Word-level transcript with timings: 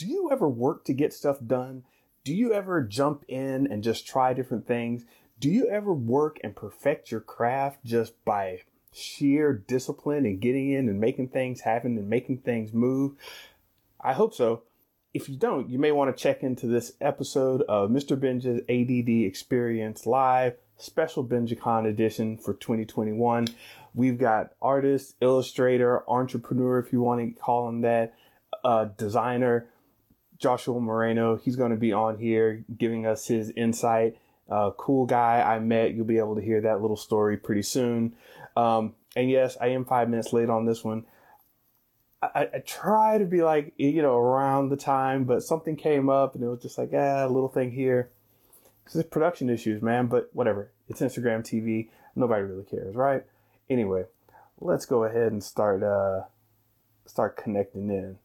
do 0.00 0.06
you 0.06 0.30
ever 0.32 0.48
work 0.48 0.86
to 0.86 0.94
get 0.94 1.12
stuff 1.12 1.36
done? 1.46 1.84
Do 2.24 2.32
you 2.34 2.54
ever 2.54 2.82
jump 2.82 3.22
in 3.28 3.66
and 3.70 3.82
just 3.82 4.06
try 4.06 4.32
different 4.32 4.66
things? 4.66 5.04
Do 5.38 5.50
you 5.50 5.68
ever 5.68 5.92
work 5.92 6.38
and 6.42 6.56
perfect 6.56 7.10
your 7.10 7.20
craft 7.20 7.84
just 7.84 8.24
by 8.24 8.62
sheer 8.94 9.52
discipline 9.52 10.24
and 10.24 10.40
getting 10.40 10.70
in 10.70 10.88
and 10.88 10.98
making 10.98 11.28
things 11.28 11.60
happen 11.60 11.98
and 11.98 12.08
making 12.08 12.38
things 12.38 12.72
move? 12.72 13.12
I 14.00 14.14
hope 14.14 14.32
so. 14.32 14.62
If 15.12 15.28
you 15.28 15.36
don't, 15.36 15.68
you 15.68 15.78
may 15.78 15.92
want 15.92 16.16
to 16.16 16.22
check 16.22 16.42
into 16.42 16.66
this 16.66 16.94
episode 17.02 17.60
of 17.68 17.90
Mr. 17.90 18.18
Benja's 18.18 18.62
ADD 18.70 19.26
Experience 19.26 20.06
Live, 20.06 20.54
special 20.78 21.26
BenjaCon 21.26 21.86
edition 21.86 22.38
for 22.38 22.54
2021. 22.54 23.48
We've 23.94 24.18
got 24.18 24.52
artist, 24.62 25.16
illustrator, 25.20 26.08
entrepreneur, 26.08 26.78
if 26.78 26.90
you 26.90 27.02
want 27.02 27.20
to 27.20 27.38
call 27.38 27.68
him 27.68 27.82
that, 27.82 28.14
uh, 28.64 28.86
designer, 28.96 29.66
Joshua 30.40 30.80
Moreno. 30.80 31.36
He's 31.36 31.56
going 31.56 31.70
to 31.70 31.76
be 31.76 31.92
on 31.92 32.18
here 32.18 32.64
giving 32.76 33.06
us 33.06 33.28
his 33.28 33.50
insight. 33.50 34.16
Uh, 34.50 34.70
cool 34.76 35.06
guy 35.06 35.40
I 35.42 35.60
met. 35.60 35.94
You'll 35.94 36.06
be 36.06 36.18
able 36.18 36.34
to 36.34 36.42
hear 36.42 36.62
that 36.62 36.80
little 36.80 36.96
story 36.96 37.36
pretty 37.36 37.62
soon. 37.62 38.14
Um, 38.56 38.94
and 39.14 39.30
yes, 39.30 39.56
I 39.60 39.68
am 39.68 39.84
five 39.84 40.08
minutes 40.08 40.32
late 40.32 40.50
on 40.50 40.64
this 40.64 40.82
one. 40.82 41.04
I, 42.22 42.48
I, 42.54 42.58
try 42.58 43.16
to 43.16 43.24
be 43.24 43.42
like, 43.42 43.72
you 43.78 44.02
know, 44.02 44.16
around 44.16 44.68
the 44.68 44.76
time, 44.76 45.24
but 45.24 45.42
something 45.42 45.74
came 45.76 46.10
up 46.10 46.34
and 46.34 46.44
it 46.44 46.48
was 46.48 46.60
just 46.60 46.76
like, 46.76 46.90
ah, 46.92 47.24
a 47.24 47.28
little 47.28 47.48
thing 47.48 47.70
here. 47.70 48.10
This 48.84 48.96
is 48.96 49.04
production 49.04 49.48
issues, 49.48 49.80
man, 49.80 50.06
but 50.06 50.28
whatever. 50.34 50.70
It's 50.88 51.00
Instagram 51.00 51.40
TV. 51.40 51.88
Nobody 52.14 52.42
really 52.42 52.64
cares, 52.64 52.94
right? 52.94 53.24
Anyway, 53.70 54.04
let's 54.60 54.84
go 54.84 55.04
ahead 55.04 55.32
and 55.32 55.42
start, 55.42 55.82
uh, 55.82 56.24
start 57.06 57.36
connecting 57.36 57.88
in. 57.88 58.18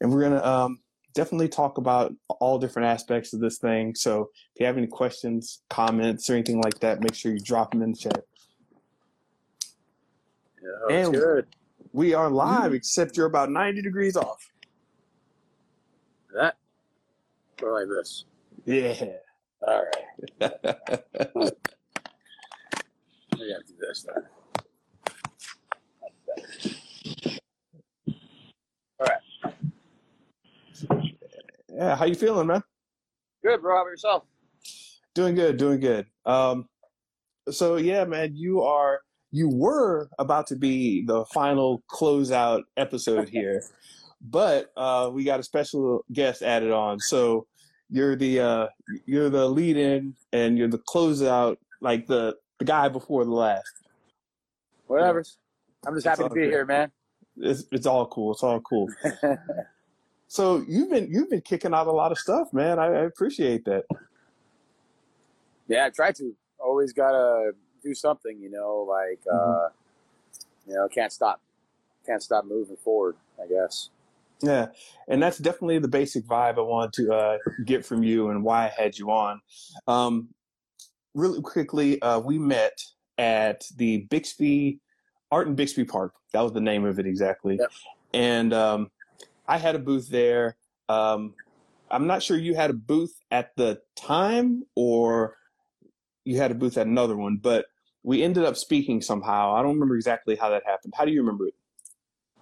And 0.00 0.12
we're 0.12 0.20
going 0.20 0.32
to, 0.32 0.48
um, 0.48 0.78
definitely 1.14 1.48
talk 1.48 1.78
about 1.78 2.12
all 2.28 2.58
different 2.58 2.88
aspects 2.88 3.32
of 3.32 3.40
this 3.40 3.58
thing. 3.58 3.94
So 3.94 4.30
if 4.54 4.60
you 4.60 4.66
have 4.66 4.76
any 4.76 4.88
questions, 4.88 5.62
comments, 5.70 6.28
or 6.28 6.34
anything 6.34 6.60
like 6.60 6.80
that, 6.80 7.00
make 7.00 7.14
sure 7.14 7.32
you 7.32 7.38
drop 7.38 7.70
them 7.70 7.82
in 7.82 7.92
the 7.92 7.96
chat. 7.96 8.24
Yeah, 10.60 10.96
and 10.96 11.14
good. 11.14 11.46
We 11.92 12.14
are 12.14 12.28
live, 12.28 12.64
mm-hmm. 12.64 12.74
except 12.74 13.16
you're 13.16 13.26
about 13.26 13.50
90 13.50 13.80
degrees 13.82 14.16
off. 14.16 14.50
That 16.34 16.56
or 17.62 17.80
like 17.80 17.88
this. 17.88 18.24
Yeah. 18.64 19.04
All 19.66 19.84
right. 19.84 20.04
I 20.40 20.50
got 20.50 21.52
to 23.32 23.64
do 23.66 23.74
this 23.80 24.06
then. 24.06 24.24
All 29.00 29.06
right. 29.06 29.54
Yeah, 31.68 31.96
how 31.96 32.04
you 32.04 32.14
feeling, 32.14 32.46
man? 32.46 32.62
Good, 33.42 33.60
bro. 33.60 33.74
How 33.74 33.82
about 33.82 33.90
yourself? 33.90 34.22
Doing 35.14 35.34
good, 35.34 35.56
doing 35.56 35.80
good. 35.80 36.06
Um, 36.24 36.68
so 37.50 37.76
yeah, 37.76 38.04
man, 38.04 38.34
you 38.34 38.62
are 38.62 39.00
you 39.30 39.48
were 39.48 40.08
about 40.18 40.46
to 40.48 40.56
be 40.56 41.04
the 41.04 41.24
final 41.26 41.82
closeout 41.90 42.62
episode 42.76 43.28
here, 43.32 43.62
but 44.20 44.72
uh, 44.76 45.10
we 45.12 45.24
got 45.24 45.40
a 45.40 45.42
special 45.42 46.04
guest 46.12 46.42
added 46.42 46.70
on. 46.70 47.00
So 47.00 47.46
you're 47.90 48.16
the 48.16 48.40
uh, 48.40 48.66
you're 49.04 49.30
the 49.30 49.48
lead 49.48 49.76
in 49.76 50.14
and 50.32 50.56
you're 50.56 50.68
the 50.68 50.78
closeout, 50.78 51.56
like 51.80 52.06
the 52.06 52.36
the 52.58 52.64
guy 52.64 52.88
before 52.88 53.24
the 53.24 53.32
last. 53.32 53.70
Whatever. 54.86 55.24
I'm 55.86 55.94
just 55.94 56.06
happy 56.06 56.22
to 56.22 56.30
be 56.30 56.40
good. 56.42 56.50
here, 56.50 56.64
man. 56.64 56.90
It's 57.36 57.64
it's 57.72 57.86
all 57.86 58.06
cool. 58.06 58.32
It's 58.32 58.42
all 58.42 58.60
cool. 58.60 58.88
so 60.34 60.64
you've 60.66 60.90
been 60.90 61.08
you've 61.12 61.30
been 61.30 61.42
kicking 61.42 61.72
out 61.72 61.86
a 61.86 61.92
lot 61.92 62.10
of 62.10 62.18
stuff, 62.18 62.52
man. 62.52 62.80
I, 62.80 62.86
I 62.86 63.04
appreciate 63.04 63.64
that. 63.66 63.84
Yeah, 65.68 65.86
I 65.86 65.90
try 65.90 66.10
to. 66.10 66.34
Always 66.58 66.92
gotta 66.92 67.52
do 67.84 67.94
something, 67.94 68.40
you 68.40 68.50
know, 68.50 68.84
like 68.88 69.20
mm-hmm. 69.32 69.64
uh, 69.64 69.68
you 70.66 70.74
know, 70.74 70.88
can't 70.88 71.12
stop, 71.12 71.40
can't 72.04 72.20
stop 72.20 72.46
moving 72.46 72.76
forward. 72.76 73.14
I 73.40 73.46
guess. 73.46 73.90
Yeah, 74.42 74.66
and 75.06 75.22
that's 75.22 75.38
definitely 75.38 75.78
the 75.78 75.86
basic 75.86 76.24
vibe 76.24 76.58
I 76.58 76.62
wanted 76.62 76.94
to 76.94 77.14
uh, 77.14 77.38
get 77.64 77.86
from 77.86 78.02
you 78.02 78.30
and 78.30 78.42
why 78.42 78.64
I 78.64 78.72
had 78.76 78.98
you 78.98 79.12
on. 79.12 79.40
Um, 79.86 80.30
really 81.14 81.42
quickly, 81.42 82.02
uh, 82.02 82.18
we 82.18 82.40
met 82.40 82.82
at 83.18 83.62
the 83.76 83.98
Bixby 84.10 84.80
Art 85.30 85.46
in 85.46 85.54
Bixby 85.54 85.84
Park. 85.84 86.14
That 86.32 86.40
was 86.40 86.52
the 86.52 86.60
name 86.60 86.84
of 86.84 86.98
it 86.98 87.06
exactly. 87.06 87.58
Yep. 87.60 87.70
And 88.14 88.52
um, 88.52 88.90
I 89.46 89.58
had 89.58 89.74
a 89.74 89.78
booth 89.78 90.08
there. 90.08 90.56
Um, 90.88 91.34
I'm 91.90 92.06
not 92.06 92.22
sure 92.22 92.36
you 92.36 92.54
had 92.54 92.70
a 92.70 92.74
booth 92.74 93.14
at 93.30 93.54
the 93.56 93.80
time 93.94 94.64
or 94.74 95.36
you 96.24 96.38
had 96.38 96.50
a 96.50 96.54
booth 96.54 96.78
at 96.78 96.86
another 96.86 97.16
one, 97.16 97.36
but 97.36 97.66
we 98.02 98.22
ended 98.22 98.44
up 98.44 98.56
speaking 98.56 99.00
somehow. 99.00 99.54
I 99.54 99.62
don't 99.62 99.74
remember 99.74 99.96
exactly 99.96 100.36
how 100.36 100.50
that 100.50 100.62
happened. 100.66 100.94
How 100.96 101.04
do 101.04 101.12
you 101.12 101.20
remember 101.20 101.48
it? 101.48 101.54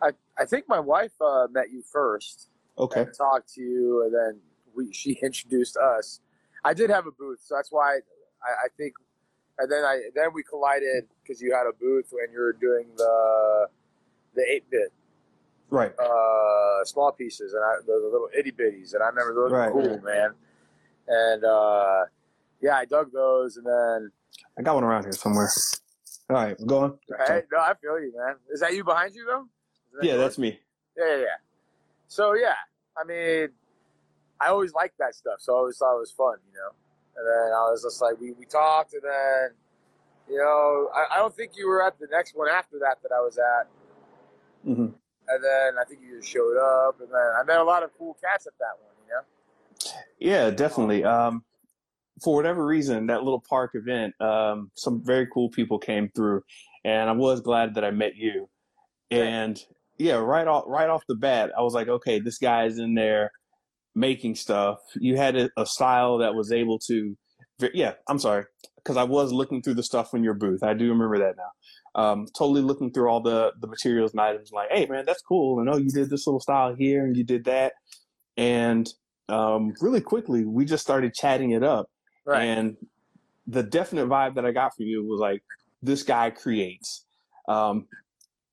I, 0.00 0.10
I 0.38 0.44
think 0.44 0.68
my 0.68 0.80
wife 0.80 1.12
uh, 1.20 1.46
met 1.50 1.70
you 1.70 1.82
first. 1.82 2.48
Okay. 2.78 3.06
talked 3.16 3.52
to 3.54 3.60
you, 3.60 4.04
and 4.04 4.14
then 4.14 4.40
we 4.74 4.92
she 4.92 5.12
introduced 5.22 5.76
us. 5.76 6.20
I 6.64 6.74
did 6.74 6.90
have 6.90 7.06
a 7.06 7.12
booth, 7.12 7.40
so 7.42 7.54
that's 7.54 7.70
why 7.70 7.96
I, 8.42 8.64
I 8.64 8.68
think. 8.76 8.94
And 9.58 9.70
then 9.70 9.84
I 9.84 10.00
then 10.14 10.32
we 10.32 10.42
collided 10.42 11.04
because 11.22 11.40
you 11.40 11.54
had 11.54 11.66
a 11.66 11.72
booth 11.78 12.06
when 12.10 12.32
you 12.32 12.40
were 12.40 12.54
doing 12.54 12.86
the 12.96 13.68
the 14.34 14.42
eight 14.50 14.68
bit, 14.70 14.92
right? 15.72 15.92
Uh, 15.98 16.84
small 16.84 17.10
pieces 17.12 17.54
and 17.54 17.64
I, 17.64 17.76
the, 17.86 17.92
the 17.92 18.10
little 18.12 18.28
itty 18.36 18.52
bitties, 18.52 18.94
and 18.94 19.02
I 19.02 19.06
remember 19.08 19.34
those 19.34 19.52
right. 19.52 19.74
were 19.74 19.82
cool, 19.82 20.00
man. 20.02 20.34
And 21.08 21.44
uh, 21.44 22.04
yeah, 22.60 22.76
I 22.76 22.84
dug 22.84 23.10
those, 23.12 23.56
and 23.56 23.66
then 23.66 24.12
I 24.58 24.62
got 24.62 24.74
one 24.74 24.84
around 24.84 25.04
here 25.04 25.12
somewhere. 25.12 25.50
All 26.30 26.36
right, 26.36 26.56
go 26.66 26.78
on. 26.78 26.98
Hey, 27.26 27.42
no, 27.50 27.58
I 27.58 27.74
feel 27.80 27.98
you, 27.98 28.12
man. 28.16 28.36
Is 28.52 28.60
that 28.60 28.74
you 28.74 28.84
behind 28.84 29.14
you 29.14 29.26
though? 29.26 29.46
That 29.94 30.06
yeah, 30.06 30.16
that's 30.16 30.38
me. 30.38 30.60
Yeah, 30.96 31.16
yeah, 31.16 31.16
yeah. 31.16 31.26
So 32.06 32.34
yeah, 32.34 32.54
I 32.96 33.04
mean, 33.04 33.48
I 34.40 34.48
always 34.48 34.72
liked 34.74 34.98
that 34.98 35.14
stuff, 35.14 35.36
so 35.38 35.54
I 35.54 35.58
always 35.58 35.76
thought 35.78 35.96
it 35.96 36.00
was 36.00 36.12
fun, 36.12 36.36
you 36.46 36.58
know. 36.58 36.70
And 37.16 37.26
then 37.26 37.52
I 37.52 37.70
was 37.70 37.82
just 37.82 38.00
like, 38.00 38.18
we, 38.20 38.32
we 38.32 38.46
talked, 38.46 38.94
and 38.94 39.02
then, 39.02 39.50
you 40.28 40.38
know, 40.38 40.88
I, 40.94 41.16
I 41.16 41.18
don't 41.18 41.34
think 41.34 41.52
you 41.56 41.68
were 41.68 41.84
at 41.86 41.98
the 41.98 42.06
next 42.10 42.34
one 42.34 42.48
after 42.48 42.78
that 42.78 42.98
that 43.02 43.12
I 43.14 43.20
was 43.20 43.38
at. 43.38 43.68
Mm-hmm. 44.66 44.86
And 45.32 45.42
then 45.42 45.74
I 45.80 45.84
think 45.84 46.00
you 46.02 46.18
just 46.18 46.30
showed 46.30 46.58
up, 46.58 47.00
and 47.00 47.08
then 47.08 47.20
I 47.40 47.44
met 47.44 47.58
a 47.58 47.64
lot 47.64 47.82
of 47.82 47.90
cool 47.96 48.16
cats 48.22 48.46
at 48.46 48.52
that 48.58 48.76
one, 48.80 48.94
you 49.06 49.14
know. 49.14 49.22
Yeah, 50.18 50.50
definitely. 50.50 51.04
Um, 51.04 51.44
for 52.22 52.34
whatever 52.34 52.64
reason, 52.64 53.06
that 53.06 53.24
little 53.24 53.42
park 53.48 53.72
event, 53.74 54.14
um, 54.20 54.70
some 54.74 55.02
very 55.04 55.26
cool 55.32 55.48
people 55.48 55.78
came 55.78 56.10
through, 56.14 56.42
and 56.84 57.08
I 57.08 57.12
was 57.12 57.40
glad 57.40 57.74
that 57.74 57.84
I 57.84 57.90
met 57.90 58.16
you. 58.16 58.48
And 59.10 59.58
yeah, 59.98 60.14
right 60.14 60.46
off 60.46 60.64
right 60.66 60.88
off 60.88 61.02
the 61.08 61.14
bat, 61.14 61.52
I 61.56 61.62
was 61.62 61.74
like, 61.74 61.88
okay, 61.88 62.20
this 62.20 62.38
guy 62.38 62.64
is 62.64 62.78
in 62.78 62.94
there 62.94 63.30
making 63.94 64.34
stuff. 64.34 64.78
You 64.94 65.16
had 65.16 65.36
a, 65.36 65.50
a 65.56 65.66
style 65.66 66.18
that 66.18 66.34
was 66.34 66.50
able 66.52 66.78
to, 66.86 67.16
yeah, 67.74 67.94
I'm 68.08 68.18
sorry, 68.18 68.44
because 68.76 68.96
I 68.96 69.04
was 69.04 69.32
looking 69.32 69.62
through 69.62 69.74
the 69.74 69.82
stuff 69.82 70.14
in 70.14 70.24
your 70.24 70.34
booth. 70.34 70.62
I 70.62 70.74
do 70.74 70.88
remember 70.88 71.18
that 71.18 71.36
now. 71.36 71.50
Um, 71.94 72.26
totally 72.36 72.62
looking 72.62 72.90
through 72.90 73.08
all 73.08 73.20
the 73.20 73.52
the 73.60 73.66
materials 73.66 74.12
and 74.12 74.20
items, 74.20 74.50
like, 74.50 74.70
hey 74.70 74.86
man, 74.86 75.04
that's 75.06 75.22
cool. 75.22 75.60
And 75.60 75.68
oh, 75.68 75.76
you 75.76 75.90
did 75.90 76.08
this 76.08 76.26
little 76.26 76.40
style 76.40 76.74
here, 76.74 77.04
and 77.04 77.16
you 77.16 77.24
did 77.24 77.44
that, 77.44 77.74
and 78.36 78.88
um, 79.28 79.74
really 79.80 80.00
quickly 80.00 80.44
we 80.44 80.64
just 80.64 80.82
started 80.82 81.14
chatting 81.14 81.50
it 81.50 81.62
up 81.62 81.88
Right. 82.24 82.44
And 82.44 82.76
the 83.46 83.62
definite 83.62 84.08
vibe 84.08 84.34
that 84.36 84.44
I 84.44 84.52
got 84.52 84.74
from 84.74 84.86
you 84.86 85.04
was 85.04 85.20
like, 85.20 85.42
this 85.82 86.02
guy 86.02 86.30
creates. 86.30 87.04
Um, 87.48 87.86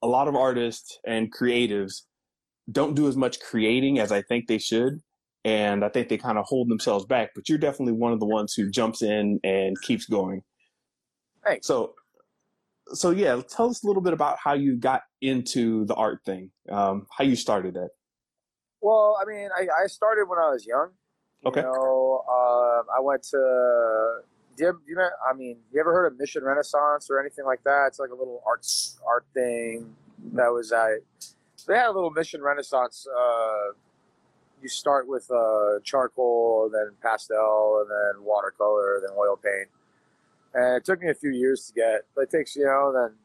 a 0.01 0.07
lot 0.07 0.27
of 0.27 0.35
artists 0.35 0.97
and 1.05 1.33
creatives 1.33 2.03
don't 2.71 2.95
do 2.95 3.07
as 3.07 3.15
much 3.15 3.39
creating 3.39 3.99
as 3.99 4.11
I 4.11 4.21
think 4.21 4.47
they 4.47 4.57
should. 4.57 5.01
And 5.45 5.85
I 5.85 5.89
think 5.89 6.09
they 6.09 6.17
kind 6.17 6.37
of 6.37 6.45
hold 6.45 6.69
themselves 6.69 7.05
back, 7.05 7.29
but 7.33 7.47
you're 7.47 7.57
definitely 7.57 7.93
one 7.93 8.11
of 8.11 8.19
the 8.19 8.25
ones 8.25 8.53
who 8.53 8.69
jumps 8.69 9.01
in 9.01 9.39
and 9.43 9.79
keeps 9.81 10.05
going. 10.05 10.43
right 11.45 11.63
So, 11.63 11.95
so 12.93 13.11
yeah, 13.11 13.41
tell 13.47 13.69
us 13.69 13.83
a 13.83 13.87
little 13.87 14.01
bit 14.01 14.13
about 14.13 14.37
how 14.43 14.53
you 14.53 14.75
got 14.75 15.03
into 15.21 15.85
the 15.85 15.95
art 15.95 16.19
thing, 16.25 16.51
um, 16.69 17.07
how 17.15 17.23
you 17.23 17.35
started 17.35 17.75
it. 17.75 17.89
Well, 18.81 19.17
I 19.21 19.25
mean, 19.25 19.49
I, 19.55 19.67
I 19.83 19.87
started 19.87 20.25
when 20.27 20.39
I 20.39 20.49
was 20.49 20.65
young. 20.65 20.89
Okay. 21.45 21.61
You 21.61 21.65
know, 21.65 22.23
uh, 22.27 22.97
I 22.97 23.01
went 23.01 23.23
to. 23.23 24.21
Do 24.57 24.65
you, 24.65 24.81
you 24.87 24.95
know, 24.95 25.09
I 25.29 25.33
mean, 25.33 25.57
you 25.71 25.79
ever 25.79 25.93
heard 25.93 26.05
of 26.05 26.19
Mission 26.19 26.43
Renaissance 26.43 27.07
or 27.09 27.19
anything 27.19 27.45
like 27.45 27.63
that? 27.63 27.85
It's 27.87 27.99
like 27.99 28.09
a 28.09 28.15
little 28.15 28.41
art 28.45 28.65
art 29.07 29.25
thing 29.33 29.95
that 30.33 30.47
was 30.47 30.73
I. 30.73 30.97
They 31.67 31.75
had 31.75 31.87
a 31.87 31.91
little 31.91 32.11
Mission 32.11 32.41
Renaissance. 32.41 33.07
Uh, 33.07 33.73
you 34.61 34.67
start 34.67 35.07
with 35.07 35.29
uh, 35.31 35.79
charcoal, 35.83 36.69
then 36.73 36.91
pastel, 37.01 37.81
and 37.81 37.89
then 37.89 38.25
watercolor, 38.25 39.01
then 39.05 39.15
oil 39.17 39.37
paint. 39.37 39.69
And 40.53 40.77
it 40.77 40.85
took 40.85 41.01
me 41.01 41.09
a 41.09 41.13
few 41.13 41.31
years 41.31 41.67
to 41.67 41.73
get. 41.73 42.01
But 42.15 42.21
it 42.23 42.29
takes 42.31 42.55
you 42.55 42.65
know 42.65 42.91
then. 42.93 43.15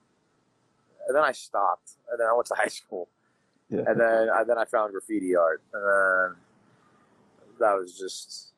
And 1.07 1.15
then 1.17 1.23
I 1.23 1.33
stopped, 1.33 1.93
and 2.11 2.19
then 2.19 2.27
I 2.27 2.33
went 2.33 2.47
to 2.47 2.55
high 2.59 2.69
school. 2.69 3.09
Yeah. 3.71 3.83
and 3.89 3.99
then 3.99 4.29
I, 4.31 4.45
then 4.45 4.59
I 4.59 4.67
found 4.67 4.93
graffiti 4.93 5.35
art, 5.35 5.63
and 5.73 5.83
then 5.83 6.37
that 7.61 7.75
was 7.79 7.99
just 7.99 8.53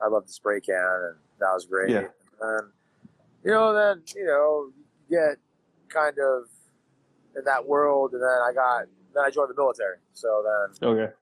I 0.00 0.06
loved 0.08 0.28
the 0.28 0.32
spray 0.32 0.60
can, 0.60 0.74
and 0.76 1.16
that 1.40 1.52
was 1.52 1.66
great. 1.66 1.90
Yeah. 1.90 1.98
And 1.98 2.08
then, 2.40 2.70
you 3.44 3.50
know, 3.50 3.72
then 3.72 4.02
you 4.14 4.24
know, 4.24 4.70
you 5.08 5.18
get 5.18 5.36
kind 5.88 6.16
of 6.18 6.44
in 7.36 7.44
that 7.44 7.66
world, 7.66 8.12
and 8.12 8.22
then 8.22 8.28
I 8.30 8.52
got 8.54 8.86
then 9.14 9.24
I 9.24 9.30
joined 9.30 9.50
the 9.50 9.54
military. 9.60 9.96
So 10.14 10.42
then, 10.80 10.88
Okay. 10.90 11.12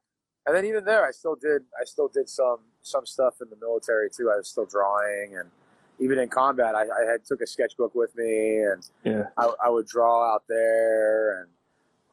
and 0.46 0.55
then 0.56 0.64
even 0.67 0.85
there, 0.85 1.05
I 1.06 1.11
still 1.11 1.35
did 1.35 1.62
I 1.81 1.85
still 1.85 2.08
did 2.08 2.29
some 2.29 2.58
some 2.82 3.06
stuff 3.06 3.37
in 3.41 3.49
the 3.50 3.56
military 3.56 4.11
too. 4.11 4.31
I 4.31 4.37
was 4.37 4.49
still 4.49 4.67
drawing, 4.67 5.37
and 5.37 5.50
even 6.00 6.19
in 6.19 6.29
combat, 6.29 6.75
I, 6.75 6.82
I 6.82 7.11
had 7.11 7.25
took 7.25 7.41
a 7.41 7.47
sketchbook 7.47 7.94
with 7.94 8.17
me, 8.17 8.62
and 8.62 8.82
Yeah. 9.05 9.25
I, 9.37 9.52
I 9.67 9.69
would 9.69 9.87
draw 9.87 10.35
out 10.35 10.44
there 10.49 11.41
and 11.43 11.49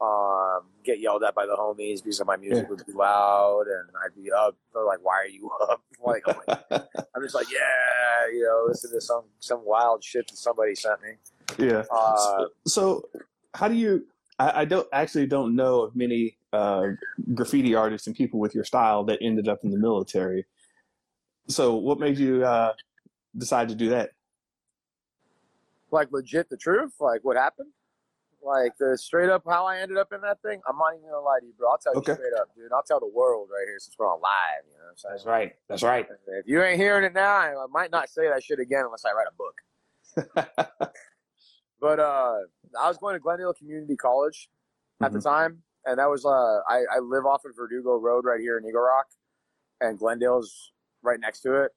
um, 0.00 0.68
get 0.84 1.00
yelled 1.00 1.24
at 1.24 1.34
by 1.34 1.46
the 1.46 1.56
homies 1.56 2.02
because 2.04 2.22
my 2.24 2.36
music 2.36 2.64
Yeah. 2.64 2.68
would 2.70 2.86
be 2.86 2.92
loud 2.92 3.64
and 3.66 3.88
I'd 4.04 4.14
be 4.14 4.30
up. 4.30 4.54
They're 4.72 4.84
like, 4.84 5.00
"Why 5.02 5.14
are 5.22 5.26
you 5.26 5.50
up?" 5.68 5.82
like, 6.04 6.22
I'm, 6.28 6.36
like, 6.36 6.60
I'm 7.16 7.22
just 7.22 7.34
like, 7.34 7.50
"Yeah, 7.50 8.30
you 8.32 8.44
know, 8.44 8.66
listen 8.68 8.92
to 8.92 9.00
some 9.00 9.24
some 9.40 9.64
wild 9.64 10.04
shit 10.04 10.28
that 10.28 10.36
somebody 10.36 10.74
sent 10.74 11.00
me." 11.02 11.14
yeah. 11.58 11.82
Uh, 11.90 12.44
So, 12.66 13.08
how 13.54 13.66
do 13.68 13.74
you? 13.74 14.06
I, 14.38 14.60
I 14.60 14.64
don't 14.66 14.86
actually 14.92 15.26
don't 15.26 15.56
know 15.56 15.80
of 15.80 15.96
many 15.96 16.36
uh, 16.52 16.88
graffiti 17.34 17.74
artists 17.74 18.06
and 18.06 18.14
people 18.14 18.38
with 18.38 18.54
your 18.54 18.64
style 18.64 19.02
that 19.04 19.18
ended 19.20 19.48
up 19.48 19.64
in 19.64 19.70
the 19.70 19.78
military. 19.78 20.46
So, 21.48 21.74
what 21.74 21.98
made 21.98 22.18
you 22.18 22.44
uh, 22.44 22.74
decide 23.38 23.68
to 23.68 23.74
do 23.74 23.90
that? 23.90 24.10
like 25.90 26.12
legit, 26.12 26.50
the 26.50 26.56
truth, 26.58 26.92
like 27.00 27.24
what 27.24 27.34
happened, 27.36 27.70
like 28.44 28.72
the 28.78 28.96
straight 28.98 29.30
up 29.30 29.42
how 29.48 29.64
I 29.64 29.78
ended 29.78 29.96
up 29.96 30.12
in 30.12 30.20
that 30.20 30.42
thing. 30.42 30.60
I'm 30.68 30.76
not 30.76 30.92
even 30.94 31.08
gonna 31.08 31.20
lie 31.24 31.38
to 31.40 31.46
you, 31.46 31.54
bro. 31.56 31.70
I'll 31.70 31.78
tell 31.78 31.94
you 31.94 32.00
Okay. 32.00 32.12
straight 32.12 32.34
up, 32.38 32.54
dude. 32.54 32.70
I'll 32.74 32.82
tell 32.82 33.00
the 33.00 33.06
world 33.08 33.48
right 33.50 33.64
here 33.66 33.78
since 33.78 33.96
we're 33.98 34.06
on 34.06 34.20
live. 34.20 34.64
You 34.66 34.72
know 34.76 34.84
what 34.84 34.90
I'm 34.90 34.96
saying? 34.98 35.12
That's 35.14 35.24
right. 35.26 35.54
That's 35.68 35.82
right. 35.82 36.06
If 36.26 36.46
you 36.46 36.62
ain't 36.62 36.78
hearing 36.78 37.04
it 37.04 37.14
now, 37.14 37.30
I 37.38 37.54
might 37.70 37.90
not 37.90 38.10
say 38.10 38.28
that 38.28 38.44
shit 38.44 38.58
again 38.58 38.84
unless 38.84 39.04
I 39.06 39.12
write 39.12 39.28
a 39.28 40.52
book. 40.52 40.90
But 41.80 42.00
uh, 42.00 42.38
I 42.80 42.88
was 42.88 42.98
going 42.98 43.14
to 43.14 43.20
Glendale 43.20 43.54
Community 43.54 43.94
College 43.96 44.48
at 45.00 45.12
the 45.12 45.20
time, 45.20 45.62
and 45.86 45.98
that 46.00 46.10
was 46.10 46.24
uh, 46.24 46.28
I, 46.68 46.82
I 46.96 46.98
live 46.98 47.24
off 47.24 47.44
of 47.44 47.52
Verdugo 47.56 47.96
Road 47.96 48.24
right 48.24 48.40
here 48.40 48.58
in 48.58 48.66
Eagle 48.66 48.80
Rock, 48.82 49.06
and 49.80 49.96
Glendale's 49.96 50.72
right 51.02 51.20
next 51.20 51.40
to 51.42 51.62
it, 51.62 51.70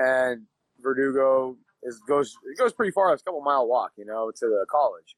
and 0.00 0.42
Verdugo 0.86 1.56
is 1.82 2.00
goes 2.06 2.36
it 2.44 2.56
goes 2.56 2.72
pretty 2.72 2.92
far. 2.92 3.12
It's 3.12 3.22
a 3.22 3.24
couple 3.24 3.40
mile 3.40 3.66
walk, 3.66 3.92
you 3.96 4.04
know, 4.04 4.30
to 4.30 4.46
the 4.46 4.64
college. 4.70 5.16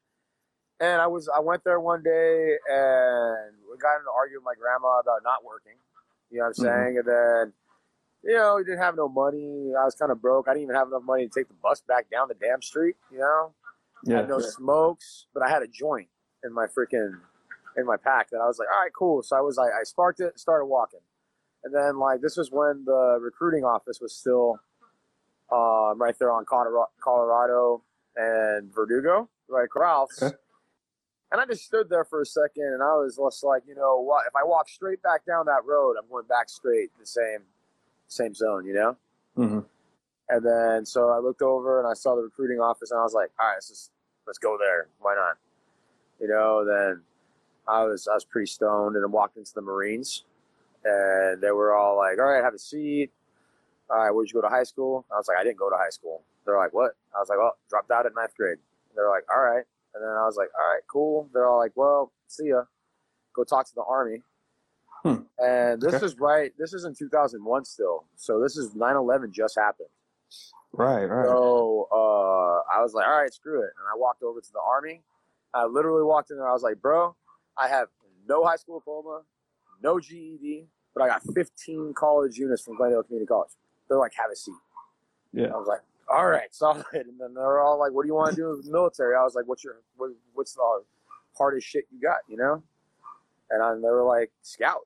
And 0.79 0.99
I 0.99 1.07
was 1.07 1.29
I 1.35 1.39
went 1.39 1.63
there 1.63 1.79
one 1.79 2.01
day 2.01 2.57
and 2.71 3.53
we 3.69 3.77
got 3.77 3.97
into 3.97 4.09
an 4.09 4.17
argument 4.17 4.45
with 4.45 4.57
my 4.57 4.59
grandma 4.59 4.99
about 4.99 5.21
not 5.23 5.43
working. 5.45 5.77
You 6.31 6.39
know 6.39 6.45
what 6.45 6.47
I'm 6.47 6.53
Mhm. 6.53 6.65
saying? 6.65 6.97
And 6.97 7.07
then 7.07 7.53
you 8.23 8.35
know, 8.35 8.55
we 8.57 8.63
didn't 8.63 8.79
have 8.79 8.97
no 8.97 9.07
money. 9.07 9.73
I 9.79 9.85
was 9.85 9.95
kind 9.95 10.11
of 10.11 10.21
broke. 10.21 10.47
I 10.47 10.51
didn't 10.53 10.63
even 10.63 10.75
have 10.75 10.87
enough 10.89 11.03
money 11.03 11.27
to 11.27 11.31
take 11.33 11.47
the 11.47 11.53
bus 11.63 11.81
back 11.87 12.09
down 12.09 12.27
the 12.27 12.33
damn 12.35 12.61
street. 12.61 12.95
You 13.11 13.19
know, 13.19 13.53
I 14.09 14.17
had 14.17 14.27
no 14.29 14.39
smokes, 14.41 15.27
but 15.33 15.43
I 15.43 15.49
had 15.49 15.61
a 15.61 15.67
joint 15.67 16.09
in 16.43 16.51
my 16.53 16.65
freaking 16.67 17.13
in 17.77 17.85
my 17.85 17.95
pack 17.97 18.29
that 18.31 18.39
I 18.41 18.47
was 18.47 18.57
like, 18.59 18.67
all 18.73 18.81
right, 18.81 18.91
cool. 18.97 19.21
So 19.23 19.37
I 19.37 19.41
was 19.41 19.55
like, 19.55 19.71
I 19.71 19.83
sparked 19.83 20.19
it, 20.19 20.37
started 20.39 20.65
walking, 20.65 20.99
and 21.63 21.73
then 21.73 21.97
like 21.97 22.19
this 22.21 22.35
was 22.35 22.51
when 22.51 22.83
the 22.85 23.19
recruiting 23.21 23.63
office 23.63 23.99
was 24.01 24.13
still 24.15 24.59
um, 25.51 25.99
right 26.01 26.17
there 26.19 26.31
on 26.31 26.45
Colorado, 26.45 27.83
and 28.15 28.73
Verdugo, 28.73 29.29
right 29.47 29.65
across. 29.65 30.21
Okay. 30.21 30.35
And 31.31 31.39
I 31.39 31.45
just 31.45 31.63
stood 31.63 31.89
there 31.89 32.05
for 32.05 32.21
a 32.21 32.25
second, 32.25 32.63
and 32.73 32.81
I 32.81 32.95
was 32.95 33.17
just 33.17 33.43
like, 33.43 33.63
you 33.67 33.75
know 33.75 34.01
what? 34.01 34.25
If 34.27 34.35
I 34.35 34.43
walk 34.43 34.67
straight 34.67 35.01
back 35.03 35.25
down 35.25 35.45
that 35.45 35.63
road, 35.65 35.95
I'm 35.97 36.09
going 36.09 36.25
back 36.25 36.49
straight 36.49 36.89
the 36.99 37.05
same 37.05 37.41
same 38.07 38.33
zone, 38.33 38.65
you 38.65 38.73
know. 38.73 38.97
hmm 39.35 39.59
And 40.29 40.43
then 40.43 40.85
so 40.85 41.09
I 41.09 41.19
looked 41.19 41.43
over 41.43 41.79
and 41.79 41.87
I 41.87 41.93
saw 41.93 42.15
the 42.15 42.23
recruiting 42.23 42.59
office 42.59 42.89
and 42.89 42.99
I 42.99 43.03
was 43.03 43.13
like, 43.13 43.29
all 43.39 43.47
right, 43.47 43.53
let's 43.55 43.69
just, 43.69 43.91
let's 44.25 44.39
go 44.39 44.57
there. 44.59 44.87
Why 44.99 45.13
not? 45.13 45.37
You 46.19 46.27
know, 46.27 46.65
then 46.65 47.03
I 47.67 47.83
was 47.83 48.07
I 48.07 48.15
was 48.15 48.25
pretty 48.25 48.47
stoned 48.47 48.95
and 48.95 49.05
I 49.05 49.07
walked 49.07 49.37
into 49.37 49.53
the 49.53 49.61
Marines 49.61 50.23
and 50.83 51.41
they 51.41 51.51
were 51.51 51.75
all 51.75 51.95
like, 51.97 52.17
All 52.17 52.25
right, 52.25 52.43
have 52.43 52.55
a 52.55 52.59
seat. 52.59 53.11
All 53.89 53.97
right, 53.97 54.11
where'd 54.11 54.29
you 54.29 54.35
go 54.35 54.47
to 54.47 54.53
high 54.53 54.63
school? 54.63 55.05
I 55.11 55.17
was 55.17 55.27
like, 55.27 55.37
I 55.37 55.43
didn't 55.43 55.57
go 55.57 55.69
to 55.69 55.75
high 55.75 55.89
school. 55.89 56.23
They're 56.45 56.57
like, 56.57 56.73
What? 56.73 56.91
I 57.15 57.19
was 57.19 57.29
like, 57.29 57.37
Well, 57.39 57.57
dropped 57.69 57.91
out 57.91 58.05
at 58.05 58.13
ninth 58.15 58.35
grade. 58.35 58.57
They're 58.95 59.09
like, 59.09 59.23
All 59.33 59.41
right. 59.41 59.63
And 59.95 60.03
then 60.03 60.09
I 60.11 60.25
was 60.25 60.35
like, 60.37 60.49
All 60.59 60.67
right, 60.67 60.81
cool. 60.87 61.29
They're 61.33 61.47
all 61.47 61.57
like, 61.57 61.71
Well, 61.75 62.11
see 62.27 62.49
ya. 62.49 62.63
Go 63.33 63.43
talk 63.43 63.67
to 63.67 63.75
the 63.75 63.83
army. 63.83 64.21
Hmm. 65.03 65.15
And 65.39 65.81
this 65.81 65.95
Okay. 65.95 66.05
is 66.05 66.19
right, 66.19 66.51
this 66.57 66.73
is 66.73 66.83
in 66.85 66.93
2001 66.93 67.65
still. 67.65 68.05
So 68.15 68.39
this 68.41 68.57
is 68.57 68.75
9 68.75 68.95
11 68.95 69.31
just 69.31 69.57
happened. 69.57 69.87
Right. 70.73 71.05
Right. 71.05 71.25
So 71.25 71.87
uh, 71.91 72.61
I 72.75 72.81
was 72.81 72.93
like, 72.93 73.07
all 73.07 73.19
right, 73.21 73.33
screw 73.33 73.59
it. 73.61 73.71
And 73.79 73.87
I 73.91 73.97
walked 73.97 74.21
over 74.23 74.39
to 74.41 74.51
the 74.51 74.59
army. 74.59 75.01
I 75.53 75.65
literally 75.65 76.03
walked 76.03 76.29
in 76.31 76.37
there. 76.37 76.47
I 76.47 76.53
was 76.53 76.61
like, 76.61 76.81
bro, 76.81 77.15
I 77.57 77.67
have 77.69 77.87
no 78.27 78.43
high 78.45 78.57
school 78.57 78.79
diploma, 78.79 79.21
no 79.81 79.99
GED, 79.99 80.67
but 80.93 81.01
I 81.03 81.07
got 81.07 81.23
15 81.33 81.93
college 81.95 82.37
units 82.37 82.61
from 82.61 82.75
Glendale 82.75 83.01
Community 83.01 83.27
College. 83.27 83.49
They're 83.89 83.97
like, 83.97 84.13
have 84.15 84.31
a 84.31 84.35
seat. 84.35 84.53
Yeah. 85.33 85.47
I 85.47 85.57
was 85.57 85.67
like, 85.67 85.81
all 86.11 86.27
right, 86.27 86.53
solid. 86.53 86.85
And 86.93 87.19
then 87.19 87.33
they're 87.33 87.59
all 87.59 87.77
like, 87.79 87.91
what 87.91 88.03
do 88.03 88.07
you 88.07 88.15
want 88.15 88.29
to 88.31 88.35
do 88.35 88.49
with 88.49 88.65
the 88.65 88.71
military? 88.71 89.15
I 89.15 89.23
was 89.23 89.35
like, 89.35 89.47
what's 89.47 89.63
your, 89.63 89.81
what, 89.97 90.11
what's 90.33 90.53
the 90.53 90.81
hardest 91.37 91.67
shit 91.67 91.85
you 91.91 91.99
got, 92.01 92.17
you 92.27 92.37
know? 92.37 92.63
And 93.51 93.61
I, 93.63 93.73
they 93.75 93.81
were 93.81 94.03
like, 94.03 94.31
scout, 94.41 94.81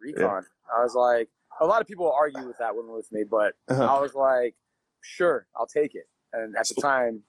recon. 0.00 0.44
I 0.74 0.82
was 0.82 0.94
like, 0.94 1.28
a 1.60 1.66
lot 1.66 1.80
of 1.82 1.86
people 1.86 2.10
argue 2.10 2.46
with 2.46 2.56
that 2.58 2.74
one 2.74 2.90
with 2.92 3.10
me, 3.12 3.24
but 3.30 3.54
Uh-huh. 3.68 3.84
I 3.84 4.00
was 4.00 4.14
like, 4.14 4.54
sure, 5.02 5.46
I'll 5.56 5.66
take 5.66 5.94
it. 5.94 6.08
And 6.32 6.56
at 6.56 6.66
the 6.68 6.80
time, 6.80 7.22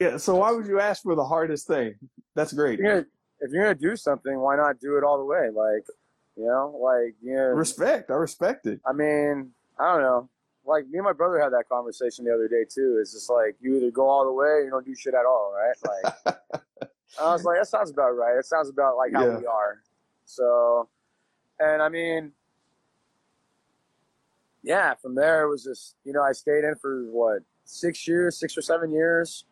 Yeah. 0.00 0.16
So, 0.18 0.36
why 0.36 0.52
would 0.52 0.66
you 0.66 0.80
ask 0.80 1.02
for 1.02 1.14
the 1.14 1.24
hardest 1.24 1.66
thing? 1.66 1.94
That's 2.34 2.52
great. 2.52 2.74
if 2.74 2.80
you're 2.80 2.94
gonna, 2.94 3.06
if 3.40 3.50
you're 3.52 3.62
gonna 3.64 3.74
do 3.74 3.96
something, 3.96 4.38
why 4.38 4.56
not 4.56 4.78
do 4.80 4.96
it 4.96 5.04
all 5.04 5.18
the 5.18 5.24
way? 5.24 5.48
Like, 5.50 5.84
you 6.36 6.46
know, 6.46 6.78
like 6.80 7.14
you 7.22 7.34
know, 7.34 7.42
Respect. 7.48 8.10
I 8.10 8.14
respect 8.14 8.66
it. 8.66 8.80
I 8.86 8.92
mean, 8.92 9.50
I 9.78 9.92
don't 9.92 10.02
know. 10.02 10.28
Like 10.66 10.86
me 10.88 10.98
and 10.98 11.04
my 11.04 11.12
brother 11.12 11.38
had 11.38 11.50
that 11.52 11.68
conversation 11.68 12.24
the 12.24 12.32
other 12.34 12.48
day 12.48 12.64
too. 12.68 12.98
It's 13.00 13.12
just 13.12 13.28
like 13.30 13.56
you 13.60 13.76
either 13.76 13.90
go 13.90 14.08
all 14.08 14.24
the 14.24 14.32
way 14.32 14.46
or 14.46 14.64
you 14.64 14.70
don't 14.70 14.84
do 14.86 14.94
shit 14.94 15.14
at 15.14 15.26
all, 15.26 15.52
right? 15.54 15.76
Like 16.24 16.36
I 17.20 17.32
was 17.32 17.44
like, 17.44 17.58
that 17.58 17.66
sounds 17.66 17.90
about 17.90 18.10
right. 18.12 18.36
It 18.38 18.46
sounds 18.46 18.68
about 18.70 18.96
like 18.96 19.12
how 19.12 19.24
Yeah. 19.28 19.38
we 19.38 19.46
are. 19.46 19.82
So, 20.24 20.88
and 21.60 21.82
I 21.82 21.88
mean, 21.90 22.32
yeah. 24.62 24.94
From 24.94 25.14
there, 25.14 25.42
it 25.44 25.50
was 25.50 25.64
just 25.64 25.96
you 26.04 26.12
know 26.12 26.22
I 26.22 26.32
stayed 26.32 26.64
in 26.64 26.74
for 26.80 27.04
what 27.10 27.42
six 27.64 28.08
years, 28.08 28.38
six 28.38 28.56
or 28.56 28.62
seven 28.62 28.90
years, 28.92 29.44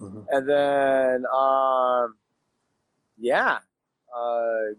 Mhm. 0.00 0.26
and 0.28 0.48
then 0.48 1.24
um, 1.34 2.16
yeah, 3.16 3.58
uh, 4.14 4.74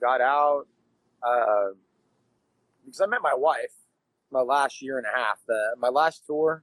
got 0.00 0.20
out 0.22 0.66
uh, 1.22 1.68
because 2.86 3.00
I 3.02 3.06
met 3.06 3.20
my 3.22 3.34
wife 3.34 3.72
my 4.30 4.40
last 4.40 4.80
year 4.82 4.98
and 4.98 5.06
a 5.06 5.16
half. 5.16 5.38
The, 5.46 5.76
my 5.78 5.88
last 5.88 6.24
tour, 6.26 6.62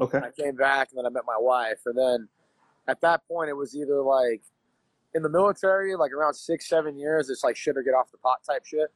Okay. 0.00 0.18
I 0.18 0.30
came 0.30 0.54
back 0.54 0.88
and 0.90 0.98
then 0.98 1.06
I 1.06 1.10
met 1.10 1.24
my 1.26 1.36
wife, 1.38 1.80
and 1.86 1.96
then 1.98 2.28
at 2.86 3.00
that 3.00 3.26
point 3.26 3.50
it 3.50 3.54
was 3.54 3.74
either 3.76 4.00
like 4.00 4.42
in 5.14 5.22
the 5.22 5.28
military, 5.28 5.96
like 5.96 6.12
around 6.12 6.34
six, 6.34 6.68
seven 6.68 6.96
years, 6.96 7.30
it's 7.30 7.42
like 7.42 7.56
shit 7.56 7.76
or 7.76 7.82
get 7.82 7.94
off 7.94 8.10
the 8.12 8.18
pot 8.18 8.38
type 8.48 8.64
shit. 8.64 8.88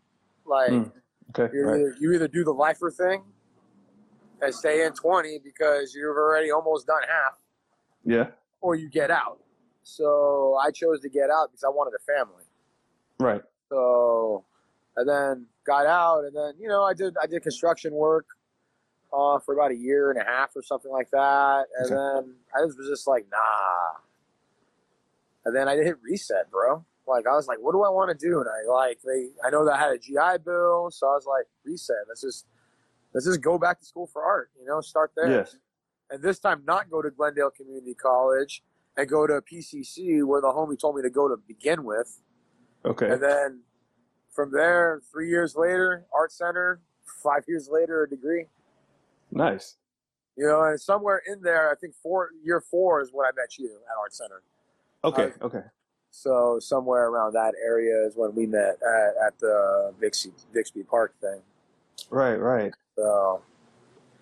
Like 0.45 0.71
Mm. 0.71 0.93
Okay. 1.37 1.53
you 1.57 1.65
Right. 1.67 1.81
either 1.81 1.97
you 1.99 2.13
either 2.13 2.29
do 2.29 2.45
the 2.45 2.53
lifer 2.53 2.91
thing 2.91 3.25
and 4.41 4.55
stay 4.55 4.85
in 4.85 4.93
twenty 4.93 5.39
because 5.43 5.95
you've 5.95 6.17
already 6.17 6.51
almost 6.53 6.87
done 6.87 7.03
half, 7.09 7.39
Yeah. 8.05 8.31
or 8.61 8.75
you 8.77 8.89
get 8.89 9.11
out. 9.11 9.39
So 9.83 10.55
I 10.61 10.71
chose 10.71 11.01
to 11.01 11.09
get 11.09 11.31
out 11.31 11.51
because 11.51 11.65
I 11.65 11.69
wanted 11.69 11.95
a 11.97 12.03
family. 12.05 12.45
Right. 13.19 13.43
So, 13.69 14.45
and 14.97 15.09
then 15.09 15.47
got 15.67 15.87
out, 15.87 16.25
and 16.25 16.35
then 16.35 16.55
you 16.59 16.69
know 16.69 16.83
I 16.83 16.95
did 16.95 17.15
I 17.23 17.27
did 17.27 17.43
construction 17.43 17.93
work 17.93 18.27
uh, 19.13 19.39
for 19.41 19.55
about 19.55 19.71
a 19.71 19.77
year 19.77 20.11
and 20.11 20.21
a 20.21 20.25
half 20.25 20.55
or 20.57 20.63
something 20.63 20.91
like 20.91 21.11
that, 21.11 21.65
and 21.79 21.87
Okay. 21.87 21.95
then 21.95 22.35
I 22.57 22.65
was 22.65 22.77
just 22.89 23.07
like 23.07 23.27
nah. 23.31 23.99
And 25.45 25.57
then 25.57 25.69
I 25.69 25.75
hit 25.77 25.97
reset, 26.03 26.51
bro. 26.51 26.85
Like 27.07 27.27
I 27.27 27.33
was 27.35 27.49
like, 27.49 27.59
what 27.61 27.73
do 27.73 27.83
I 27.83 27.89
want 27.89 28.17
to 28.17 28.27
do? 28.29 28.39
And 28.41 28.49
I 28.49 28.71
like 28.71 29.01
they 29.05 29.31
I 29.45 29.51
know 29.51 29.65
that 29.65 29.75
I 29.75 29.79
had 29.79 29.93
a 29.93 29.99
GI 29.99 30.39
Bill, 30.45 30.89
so 30.91 31.09
I 31.09 31.15
was 31.15 31.27
like, 31.27 31.47
reset. 31.65 31.97
Let's 32.09 32.21
just 32.23 32.47
let's 33.13 33.27
just 33.27 33.41
go 33.41 33.59
back 33.59 33.81
to 33.81 33.85
school 33.85 34.07
for 34.07 34.23
art. 34.23 34.51
You 34.59 34.67
know, 34.67 34.81
start 34.81 35.13
there. 35.17 35.31
Yes. 35.31 35.57
And 36.11 36.23
this 36.23 36.39
time, 36.39 36.63
not 36.67 36.91
go 36.91 37.01
to 37.03 37.11
Glendale 37.11 37.51
Community 37.51 37.95
College 37.95 38.63
and 38.97 39.09
go 39.09 39.27
to 39.27 39.41
PCC 39.41 40.23
where 40.25 40.41
the 40.43 40.49
homie 40.49 40.79
told 40.79 40.95
me 40.95 41.03
to 41.03 41.11
go 41.11 41.27
to 41.27 41.37
begin 41.49 41.85
with. 41.85 42.21
Okay. 42.85 43.11
And 43.11 43.23
then 43.23 43.61
from 44.33 44.51
there, 44.53 45.01
three 45.13 45.29
years 45.29 45.55
later, 45.57 46.07
art 46.13 46.33
center. 46.33 46.81
Five 47.23 47.45
years 47.47 47.69
later, 47.71 48.03
a 48.05 48.09
degree. 48.09 48.47
Nice. 49.31 49.77
You 50.37 50.47
know, 50.47 50.63
and 50.65 50.81
somewhere 50.81 51.23
in 51.27 51.43
there, 51.43 51.71
I 51.71 51.75
think 51.75 51.95
four 52.03 52.31
year 52.43 52.61
four 52.61 53.01
is 53.03 53.11
when 53.13 53.27
I 53.27 53.31
met 53.37 53.59
you 53.59 53.67
at 53.67 53.97
art 54.01 54.15
center. 54.15 54.43
Okay. 55.05 55.33
Uh, 55.41 55.47
Okay. 55.47 55.63
So 56.15 56.59
somewhere 56.61 57.09
around 57.09 57.33
that 57.35 57.55
area 57.65 58.07
is 58.07 58.15
when 58.17 58.35
we 58.35 58.47
met 58.47 58.77
at, 58.83 59.27
at 59.27 59.39
the 59.39 59.95
Bixby 59.99 60.33
Bixby 60.53 60.83
Park 60.83 61.15
thing. 61.23 61.41
Right, 62.11 62.37
right. 62.37 62.73
So 62.97 63.41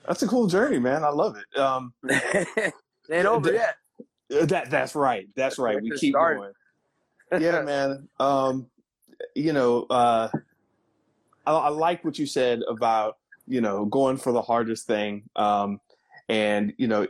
That's 0.06 0.22
a 0.22 0.28
cool 0.28 0.46
journey, 0.46 0.78
man. 0.78 1.02
I 1.02 1.08
love 1.08 1.36
it. 1.36 1.58
Um, 1.58 1.92
it 2.04 2.72
ain't 3.10 3.26
over 3.26 3.52
yet. 3.52 3.74
uh, 4.32 4.46
that 4.46 4.70
that's 4.70 4.94
right. 4.94 5.26
That's 5.34 5.58
right. 5.58 5.82
We 5.82 5.90
keep 5.96 6.12
started. 6.12 6.52
going. 7.32 7.42
Yeah, 7.42 7.62
man. 7.62 8.08
Um, 8.20 8.66
you 9.34 9.52
know, 9.52 9.86
uh, 9.90 10.28
I, 11.46 11.52
I 11.52 11.68
like 11.68 12.04
what 12.04 12.18
you 12.18 12.26
said 12.26 12.60
about 12.68 13.18
you 13.46 13.60
know 13.60 13.84
going 13.86 14.16
for 14.16 14.32
the 14.32 14.42
hardest 14.42 14.86
thing. 14.86 15.24
Um, 15.36 15.80
and 16.28 16.72
you 16.78 16.86
know, 16.86 17.06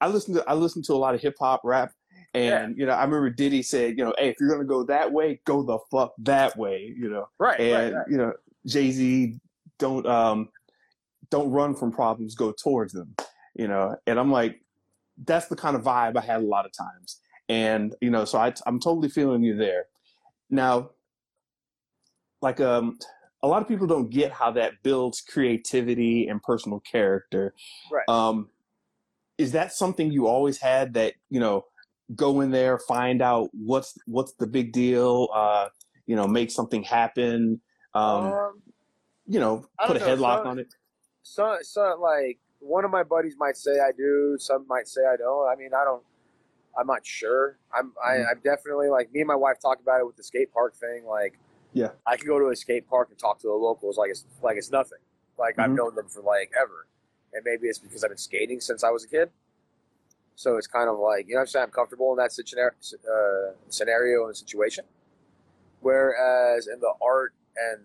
I 0.00 0.08
listen 0.08 0.34
to 0.34 0.44
I 0.48 0.54
listen 0.54 0.82
to 0.84 0.94
a 0.94 0.96
lot 0.96 1.14
of 1.14 1.20
hip 1.20 1.36
hop 1.38 1.60
rap. 1.64 1.92
And 2.34 2.78
you 2.78 2.86
know, 2.86 2.92
I 2.92 3.04
remember 3.04 3.28
Diddy 3.28 3.62
said, 3.62 3.98
you 3.98 4.04
know, 4.04 4.14
hey, 4.16 4.30
if 4.30 4.36
you're 4.40 4.48
gonna 4.48 4.64
go 4.64 4.84
that 4.84 5.12
way, 5.12 5.40
go 5.44 5.62
the 5.62 5.78
fuck 5.90 6.14
that 6.18 6.56
way. 6.56 6.94
You 6.96 7.10
know, 7.10 7.28
Right, 7.38 7.60
and 7.60 7.94
right, 7.94 7.98
right. 8.00 8.10
you 8.10 8.16
know 8.16 8.32
Jay 8.66 8.90
Z 8.90 9.38
don't 9.78 10.06
um 10.06 10.48
don't 11.30 11.50
run 11.50 11.74
from 11.74 11.92
problems, 11.92 12.34
go 12.34 12.52
towards 12.52 12.92
them. 12.94 13.14
You 13.54 13.68
know, 13.68 13.96
and 14.06 14.18
I'm 14.18 14.32
like, 14.32 14.62
that's 15.24 15.46
the 15.48 15.56
kind 15.56 15.76
of 15.76 15.82
vibe 15.82 16.16
I 16.16 16.22
had 16.22 16.40
a 16.40 16.46
lot 16.46 16.64
of 16.64 16.72
times, 16.72 17.20
and 17.50 17.94
you 18.00 18.08
know, 18.08 18.24
so 18.24 18.38
I 18.38 18.54
I'm 18.66 18.80
totally 18.80 19.10
feeling 19.10 19.42
you 19.42 19.54
there. 19.56 19.84
Now, 20.48 20.90
like 22.42 22.60
um, 22.60 22.98
a 23.42 23.48
lot 23.48 23.62
of 23.62 23.68
people 23.68 23.86
don't 23.86 24.10
get 24.10 24.32
how 24.32 24.50
that 24.52 24.82
builds 24.82 25.20
creativity 25.22 26.28
and 26.28 26.42
personal 26.42 26.80
character. 26.80 27.54
Right. 27.90 28.08
Um, 28.08 28.50
is 29.38 29.52
that 29.52 29.72
something 29.72 30.12
you 30.12 30.26
always 30.26 30.58
had 30.58 30.94
that 30.94 31.14
you 31.30 31.40
know? 31.40 31.64
Go 32.14 32.42
in 32.42 32.50
there, 32.50 32.78
find 32.78 33.22
out 33.22 33.48
what's 33.54 33.96
what's 34.06 34.34
the 34.34 34.46
big 34.46 34.72
deal. 34.72 35.28
Uh, 35.32 35.68
you 36.04 36.14
know, 36.14 36.26
make 36.26 36.50
something 36.50 36.82
happen. 36.82 37.58
Um, 37.94 38.24
Um, 38.24 38.62
you 39.24 39.40
know, 39.40 39.64
I 39.78 39.86
put 39.86 39.96
a 39.96 40.00
headlock 40.00 40.42
so- 40.42 40.48
on 40.50 40.58
it. 40.58 40.74
so, 41.22 41.56
so 41.62 41.96
like 41.98 42.38
one 42.58 42.84
of 42.84 42.90
my 42.90 43.02
buddies 43.02 43.36
might 43.38 43.56
say 43.56 43.80
I 43.80 43.92
do, 43.96 44.36
some 44.38 44.66
might 44.68 44.88
say 44.88 45.00
I 45.10 45.16
don't. 45.16 45.48
I 45.48 45.54
mean, 45.56 45.70
I 45.72 45.84
don't. 45.84 46.02
I'm 46.78 46.86
not 46.86 47.06
sure. 47.06 47.56
I'm. 47.74 47.92
I, 48.04 48.16
Mhm. 48.16 48.26
I'm 48.32 48.40
definitely 48.44 48.88
like 48.90 49.10
me 49.12 49.20
and 49.20 49.28
my 49.28 49.36
wife 49.36 49.56
talk 49.62 49.80
about 49.80 50.00
it 50.00 50.06
with 50.06 50.16
the 50.16 50.24
skate 50.24 50.52
park 50.52 50.74
thing. 50.74 51.06
Like, 51.06 51.38
Yeah. 51.72 51.90
I 52.06 52.16
can 52.16 52.26
go 52.26 52.38
to 52.38 52.48
a 52.48 52.56
skate 52.56 52.88
park 52.88 53.08
and 53.10 53.18
talk 53.18 53.38
to 53.40 53.46
the 53.46 53.52
locals 53.54 53.96
like 53.96 54.10
it's 54.10 54.24
like 54.42 54.56
it's 54.56 54.70
nothing. 54.70 54.98
Like 55.38 55.58
I've 55.58 55.70
Mhm. 55.70 55.76
known 55.76 55.94
them 55.94 56.08
for 56.08 56.20
like 56.22 56.52
ever, 56.60 56.86
and 57.32 57.44
maybe 57.44 57.68
it's 57.68 57.78
because 57.78 58.04
I've 58.04 58.10
been 58.10 58.18
skating 58.18 58.60
since 58.60 58.84
I 58.84 58.90
was 58.90 59.04
a 59.04 59.08
kid. 59.08 59.30
So 60.34 60.56
it's 60.56 60.66
kind 60.66 60.88
of 60.88 60.98
like 60.98 61.26
you 61.28 61.34
know 61.34 61.38
what 61.38 61.42
I'm 61.42 61.46
saying. 61.48 61.64
I'm 61.64 61.70
comfortable 61.70 62.10
in 62.12 62.18
that 62.18 62.32
scenario, 62.32 62.72
uh, 62.72 63.52
scenario 63.68 64.26
and 64.26 64.36
situation. 64.36 64.84
Whereas 65.80 66.68
in 66.68 66.80
the 66.80 66.92
art 67.02 67.34
and 67.56 67.82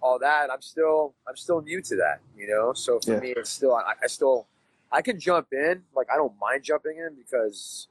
all 0.00 0.18
that, 0.18 0.50
I'm 0.50 0.62
still 0.62 1.14
I'm 1.28 1.36
still 1.36 1.60
new 1.62 1.80
to 1.82 1.96
that, 1.96 2.20
you 2.36 2.46
know. 2.48 2.72
So 2.72 3.00
for 3.00 3.12
Yeah. 3.12 3.20
me, 3.20 3.30
it's 3.36 3.50
still 3.50 3.74
I, 3.74 3.94
I 4.02 4.06
still 4.06 4.46
I 4.92 5.02
can 5.02 5.18
jump 5.18 5.48
in, 5.52 5.82
like 5.94 6.08
I 6.10 6.16
don't 6.16 6.38
mind 6.38 6.64
jumping 6.64 6.98
in 6.98 7.14
because 7.16 7.88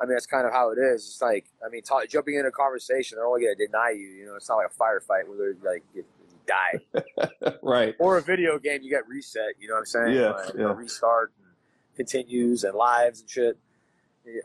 I 0.00 0.06
mean 0.06 0.14
that's 0.14 0.26
kind 0.26 0.46
of 0.46 0.52
how 0.52 0.70
it 0.70 0.78
is. 0.78 1.06
It's 1.06 1.22
like 1.22 1.46
I 1.64 1.68
mean 1.68 1.82
jumping 2.08 2.34
in 2.34 2.46
a 2.46 2.50
conversation, 2.50 3.16
they're 3.16 3.26
only 3.26 3.42
gonna 3.42 3.54
deny 3.56 3.90
you. 3.90 4.08
You 4.08 4.26
know, 4.26 4.34
it's 4.36 4.48
not 4.48 4.56
like 4.56 4.68
a 4.70 4.74
firefight 4.74 5.28
where 5.28 5.36
they're 5.36 5.72
like 5.72 5.82
you, 5.94 6.04
you 6.30 6.38
die 6.46 7.52
right. 7.62 7.94
or 7.98 8.18
a 8.18 8.22
video 8.22 8.58
game, 8.58 8.80
you 8.82 8.90
get 8.90 9.06
reset. 9.08 9.54
You 9.60 9.68
know 9.68 9.74
what 9.74 9.80
I'm 9.80 9.86
saying? 9.86 10.16
Yeah, 10.16 10.30
Like, 10.30 10.54
yeah. 10.56 10.72
Restart 10.74 11.32
and 11.38 11.48
continues 11.96 12.64
and 12.64 12.74
lives 12.74 13.20
and 13.20 13.30
shit. 13.30 13.58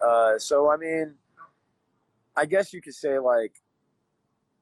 Uh, 0.06 0.38
so 0.40 0.70
I 0.70 0.78
mean, 0.78 1.16
I 2.36 2.46
guess 2.46 2.74
you 2.74 2.82
could 2.82 2.96
say 2.96 3.18
like, 3.20 3.54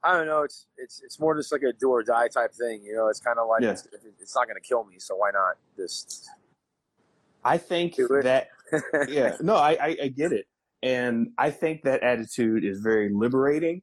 I 0.03 0.15
don't 0.17 0.27
know. 0.27 0.43
It's 0.43 0.67
it's 0.77 1.01
it's 1.03 1.19
more 1.19 1.35
just 1.35 1.51
like 1.51 1.61
a 1.63 1.71
do 1.73 1.89
or 1.89 2.03
die 2.03 2.27
type 2.27 2.53
thing. 2.53 2.83
You 2.83 2.93
know, 2.95 3.07
it's 3.07 3.19
kind 3.21 3.39
of 3.39 3.47
like 3.47 3.61
Yeah. 3.63 3.71
it's, 3.71 3.87
it's 4.19 4.35
not 4.35 4.47
gonna 4.47 4.59
kill 4.59 4.83
me, 4.83 4.95
so 4.99 5.15
why 5.15 5.31
not 5.31 5.55
just 5.77 6.29
I 7.45 7.57
think 7.57 7.95
that 7.95 8.49
yeah, 9.09 9.37
no, 9.41 9.55
I, 9.55 9.71
I 9.79 9.97
I 10.03 10.07
get 10.09 10.31
it, 10.33 10.45
and 10.83 11.29
I 11.37 11.49
think 11.49 11.81
that 11.83 12.03
attitude 12.03 12.63
is 12.63 12.81
very 12.81 13.09
liberating. 13.11 13.81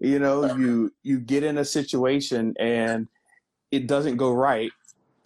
You 0.00 0.18
know, 0.18 0.56
you 0.56 0.90
you 1.02 1.20
get 1.20 1.44
in 1.44 1.58
a 1.58 1.64
situation 1.64 2.54
and 2.58 3.06
it 3.70 3.86
doesn't 3.86 4.16
go 4.16 4.32
right, 4.32 4.72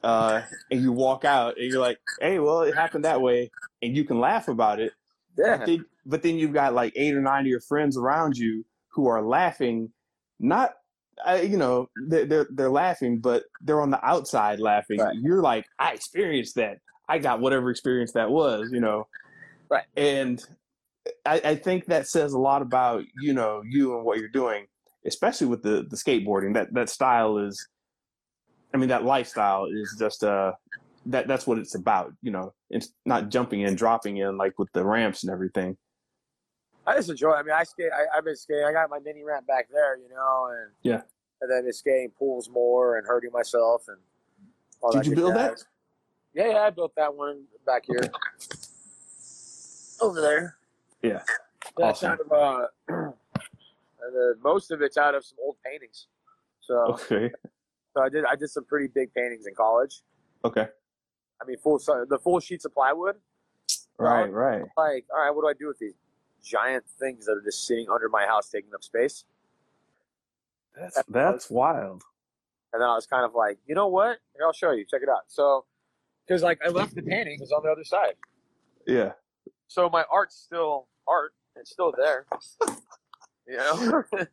uh, 0.02 0.42
and 0.70 0.82
you 0.82 0.92
walk 0.92 1.24
out 1.24 1.56
and 1.58 1.70
you're 1.70 1.80
like, 1.80 1.98
hey, 2.20 2.38
well, 2.38 2.62
it 2.62 2.74
happened 2.74 3.04
that 3.04 3.20
way, 3.20 3.50
and 3.82 3.96
you 3.96 4.04
can 4.04 4.18
laugh 4.18 4.48
about 4.48 4.80
it. 4.80 4.92
But 5.36 5.46
yeah, 5.46 5.64
then, 5.64 5.84
but 6.04 6.22
then 6.22 6.36
you've 6.36 6.52
got 6.52 6.74
like 6.74 6.92
eight 6.96 7.14
or 7.14 7.20
nine 7.20 7.42
of 7.42 7.46
your 7.46 7.60
friends 7.60 7.96
around 7.96 8.36
you 8.36 8.64
who 8.88 9.06
are 9.06 9.22
laughing, 9.22 9.90
not, 10.40 10.74
uh, 11.26 11.40
you 11.42 11.56
know, 11.56 11.88
they're, 12.08 12.26
they're 12.26 12.48
they're 12.50 12.70
laughing, 12.70 13.20
but 13.20 13.44
they're 13.60 13.80
on 13.80 13.90
the 13.90 14.04
outside 14.04 14.58
laughing. 14.58 15.00
Right. 15.00 15.14
You're 15.20 15.42
like, 15.42 15.66
I 15.78 15.92
experienced 15.92 16.56
that. 16.56 16.78
I 17.08 17.18
got 17.18 17.40
whatever 17.40 17.70
experience 17.70 18.12
that 18.12 18.30
was, 18.30 18.70
you 18.72 18.80
know. 18.80 19.06
Right. 19.70 19.84
And 19.96 20.44
I, 21.26 21.40
I 21.44 21.54
think 21.56 21.86
that 21.86 22.06
says 22.06 22.32
a 22.32 22.38
lot 22.38 22.62
about 22.62 23.04
you 23.20 23.32
know 23.32 23.62
you 23.68 23.96
and 23.96 24.04
what 24.04 24.18
you're 24.18 24.28
doing, 24.28 24.66
especially 25.06 25.48
with 25.48 25.62
the 25.62 25.86
the 25.88 25.96
skateboarding. 25.96 26.54
That 26.54 26.72
that 26.74 26.88
style 26.88 27.38
is, 27.38 27.68
I 28.72 28.76
mean, 28.76 28.88
that 28.90 29.04
lifestyle 29.04 29.66
is 29.66 29.96
just 29.98 30.22
uh 30.24 30.52
that 31.06 31.26
that's 31.26 31.46
what 31.46 31.58
it's 31.58 31.74
about. 31.74 32.12
You 32.22 32.30
know, 32.30 32.54
it's 32.70 32.92
not 33.04 33.28
jumping 33.30 33.62
in, 33.62 33.74
dropping 33.74 34.18
in 34.18 34.36
like 34.36 34.58
with 34.58 34.70
the 34.72 34.84
ramps 34.84 35.22
and 35.24 35.32
everything. 35.32 35.76
I 36.86 36.96
just 36.96 37.10
enjoy. 37.10 37.32
It. 37.32 37.36
I 37.38 37.42
mean, 37.42 37.52
I 37.52 37.64
skate. 37.64 37.90
I, 37.92 38.16
I've 38.16 38.24
been 38.24 38.36
skating. 38.36 38.64
I 38.64 38.72
got 38.72 38.90
my 38.90 38.98
mini 39.00 39.22
ramp 39.24 39.46
back 39.46 39.68
there, 39.72 39.96
you 39.98 40.08
know, 40.08 40.48
and 40.50 40.70
Yeah. 40.82 41.02
and 41.40 41.50
then 41.50 41.64
been 41.64 41.72
skating 41.72 42.10
pools 42.18 42.48
more 42.48 42.96
and 42.98 43.06
hurting 43.06 43.30
myself 43.32 43.84
and. 43.88 43.98
All 44.80 44.90
Did 44.90 45.06
you 45.06 45.14
build 45.14 45.34
jazz. 45.34 45.60
that? 45.60 45.64
Yeah, 46.34 46.50
yeah, 46.54 46.58
I 46.62 46.70
built 46.70 46.92
that 46.96 47.14
one 47.14 47.44
back 47.64 47.84
here. 47.86 48.10
Over 50.00 50.20
there. 50.20 50.56
Yeah. 51.02 51.22
That's 51.76 52.02
Awesome. 52.02 52.12
out 52.12 52.20
of 52.20 52.32
uh, 52.32 52.66
and 52.88 53.12
uh, 54.16 54.34
most 54.42 54.70
of 54.70 54.82
it's 54.82 54.96
out 54.96 55.14
of 55.14 55.24
some 55.24 55.38
old 55.42 55.56
paintings. 55.64 56.06
So, 56.60 56.74
Okay. 56.94 57.30
so 57.94 58.02
I 58.02 58.08
did 58.08 58.24
I 58.24 58.36
did 58.36 58.48
some 58.50 58.64
pretty 58.64 58.88
big 58.88 59.12
paintings 59.14 59.46
in 59.46 59.54
college. 59.54 60.02
Okay. 60.44 60.68
I 61.40 61.44
mean, 61.44 61.58
full 61.58 61.78
the 61.78 62.18
full 62.22 62.40
sheets 62.40 62.64
of 62.64 62.74
plywood. 62.74 63.16
Right. 63.98 64.32
Right. 64.32 64.62
Like, 64.76 65.04
all 65.14 65.20
right, 65.22 65.30
what 65.30 65.42
do 65.42 65.48
I 65.48 65.54
do 65.58 65.68
with 65.68 65.78
these 65.78 65.94
giant 66.42 66.84
things 66.98 67.26
that 67.26 67.32
are 67.32 67.40
just 67.42 67.66
sitting 67.66 67.86
under 67.92 68.08
my 68.08 68.26
house, 68.26 68.48
taking 68.48 68.74
up 68.74 68.82
space? 68.82 69.24
That's 70.78 71.02
that's 71.08 71.50
wild. 71.50 72.02
And 72.72 72.80
then 72.80 72.88
I 72.88 72.94
was 72.94 73.06
kind 73.06 73.24
of 73.24 73.34
like, 73.34 73.58
you 73.66 73.74
know 73.74 73.88
what? 73.88 74.18
Here, 74.34 74.46
I'll 74.46 74.52
show 74.52 74.70
you. 74.72 74.84
Check 74.90 75.02
it 75.02 75.08
out. 75.08 75.24
So, 75.28 75.66
because 76.26 76.42
like 76.42 76.58
I 76.64 76.70
left 76.70 76.94
the 76.94 77.02
paintings 77.02 77.52
on 77.52 77.62
the 77.62 77.70
other 77.70 77.84
side, 77.84 78.14
Yeah. 78.86 79.12
so 79.68 79.90
my 79.90 80.04
art's 80.10 80.36
still 80.36 80.86
art. 81.08 81.32
It's 81.56 81.70
still 81.70 81.92
there. 81.96 82.26
You 83.46 83.56
know. 83.56 84.04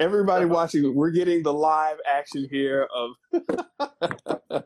Everybody 0.00 0.46
watching, 0.46 0.94
we're 0.94 1.10
getting 1.10 1.42
the 1.42 1.52
live 1.52 1.98
action 2.06 2.48
here 2.50 2.88
of. 2.94 3.12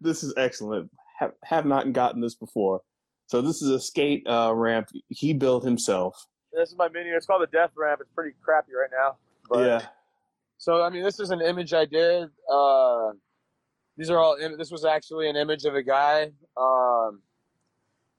this 0.00 0.22
is 0.22 0.34
excellent. 0.36 0.90
Have, 1.18 1.32
have 1.44 1.66
not 1.66 1.92
gotten 1.92 2.20
this 2.20 2.34
before. 2.34 2.82
So 3.26 3.40
this 3.40 3.62
is 3.62 3.70
a 3.70 3.80
skate 3.80 4.26
uh, 4.28 4.52
ramp 4.54 4.88
he 5.08 5.32
built 5.32 5.64
himself. 5.64 6.26
this 6.52 6.70
is 6.70 6.76
my 6.76 6.88
mini. 6.88 7.10
It's 7.10 7.26
called 7.26 7.42
the 7.42 7.46
Death 7.46 7.70
Ramp. 7.76 8.00
It's 8.00 8.10
pretty 8.14 8.34
crappy 8.42 8.72
right 8.72 8.90
now. 8.92 9.16
But, 9.48 9.66
yeah. 9.66 9.86
So 10.58 10.82
I 10.82 10.90
mean, 10.90 11.02
this 11.02 11.20
is 11.20 11.30
an 11.30 11.40
image 11.40 11.72
I 11.72 11.84
did. 11.84 12.28
Uh, 12.50 13.12
these 13.96 14.10
are 14.10 14.18
all. 14.18 14.36
This 14.56 14.70
was 14.70 14.84
actually 14.84 15.28
an 15.28 15.36
image 15.36 15.64
of 15.64 15.74
a 15.74 15.82
guy. 15.82 16.32
Um, 16.56 17.22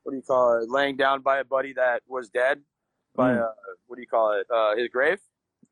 what 0.10 0.14
do 0.14 0.18
you 0.18 0.24
call 0.24 0.60
it? 0.60 0.70
Laying 0.72 0.96
down 0.98 1.22
by 1.22 1.38
a 1.38 1.44
buddy 1.44 1.74
that 1.74 2.02
was 2.08 2.30
dead. 2.30 2.62
By 3.16 3.34
Mm. 3.34 3.44
uh, 3.44 3.52
what 3.88 3.96
do 3.98 4.02
you 4.02 4.08
call 4.08 4.32
it? 4.34 4.48
Uh, 4.50 4.76
his 4.76 4.88
grave. 4.90 5.20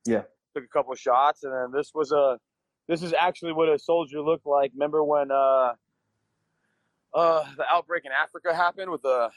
Yeah. 0.05 0.23
Took 0.53 0.63
a 0.65 0.67
couple 0.67 0.93
of 0.93 0.99
shots, 0.99 1.43
and 1.43 1.51
then 1.53 1.71
this 1.71 1.91
was 1.93 2.11
a. 2.11 2.39
This 2.87 3.01
is 3.03 3.13
actually 3.13 3.53
what 3.53 3.67
a 3.67 3.77
soldier 3.79 4.21
looked 4.21 4.45
like. 4.45 4.71
Remember 4.73 5.03
when 5.03 5.31
uh, 5.31 5.73
uh, 7.13 7.43
the 7.57 7.65
outbreak 7.71 8.05
in 8.05 8.11
Africa 8.11 8.53
happened 8.55 8.91
with 8.91 9.01
the. 9.01 9.29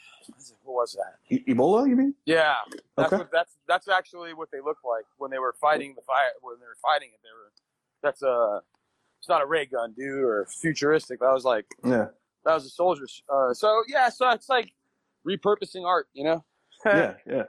What 0.63 0.73
was 0.73 0.93
that? 0.93 1.15
E- 1.35 1.43
Ebola, 1.53 1.87
you 1.89 1.95
mean? 1.95 2.13
Yeah, 2.25 2.55
that's 2.95 3.07
Okay. 3.13 3.17
what 3.23 3.31
that's 3.31 3.57
that's 3.67 3.87
actually 3.87 4.33
what 4.33 4.49
they 4.51 4.61
looked 4.61 4.85
like 4.85 5.05
when 5.17 5.31
they 5.31 5.39
were 5.39 5.55
fighting 5.59 5.93
the 5.95 6.01
fire. 6.01 6.31
When 6.41 6.59
they 6.59 6.65
were 6.65 6.77
fighting 6.81 7.09
it, 7.13 7.19
they 7.23 7.29
were. 7.33 7.51
That's 8.03 8.21
a. 8.21 8.61
It's 9.19 9.29
not 9.29 9.41
a 9.41 9.45
ray 9.45 9.65
gun, 9.67 9.93
dude, 9.95 10.23
or 10.23 10.47
futuristic. 10.47 11.19
That 11.19 11.31
was 11.33 11.45
like 11.45 11.65
Yeah. 11.83 12.07
that 12.45 12.55
was 12.55 12.65
a 12.65 12.69
soldier. 12.69 13.05
Uh, 13.29 13.53
so 13.53 13.83
yeah, 13.87 14.09
so 14.09 14.29
it's 14.31 14.49
like 14.49 14.73
repurposing 15.27 15.85
art, 15.85 16.07
you 16.13 16.23
know. 16.23 16.43
Yeah. 16.85 17.13
Yeah. 17.27 17.43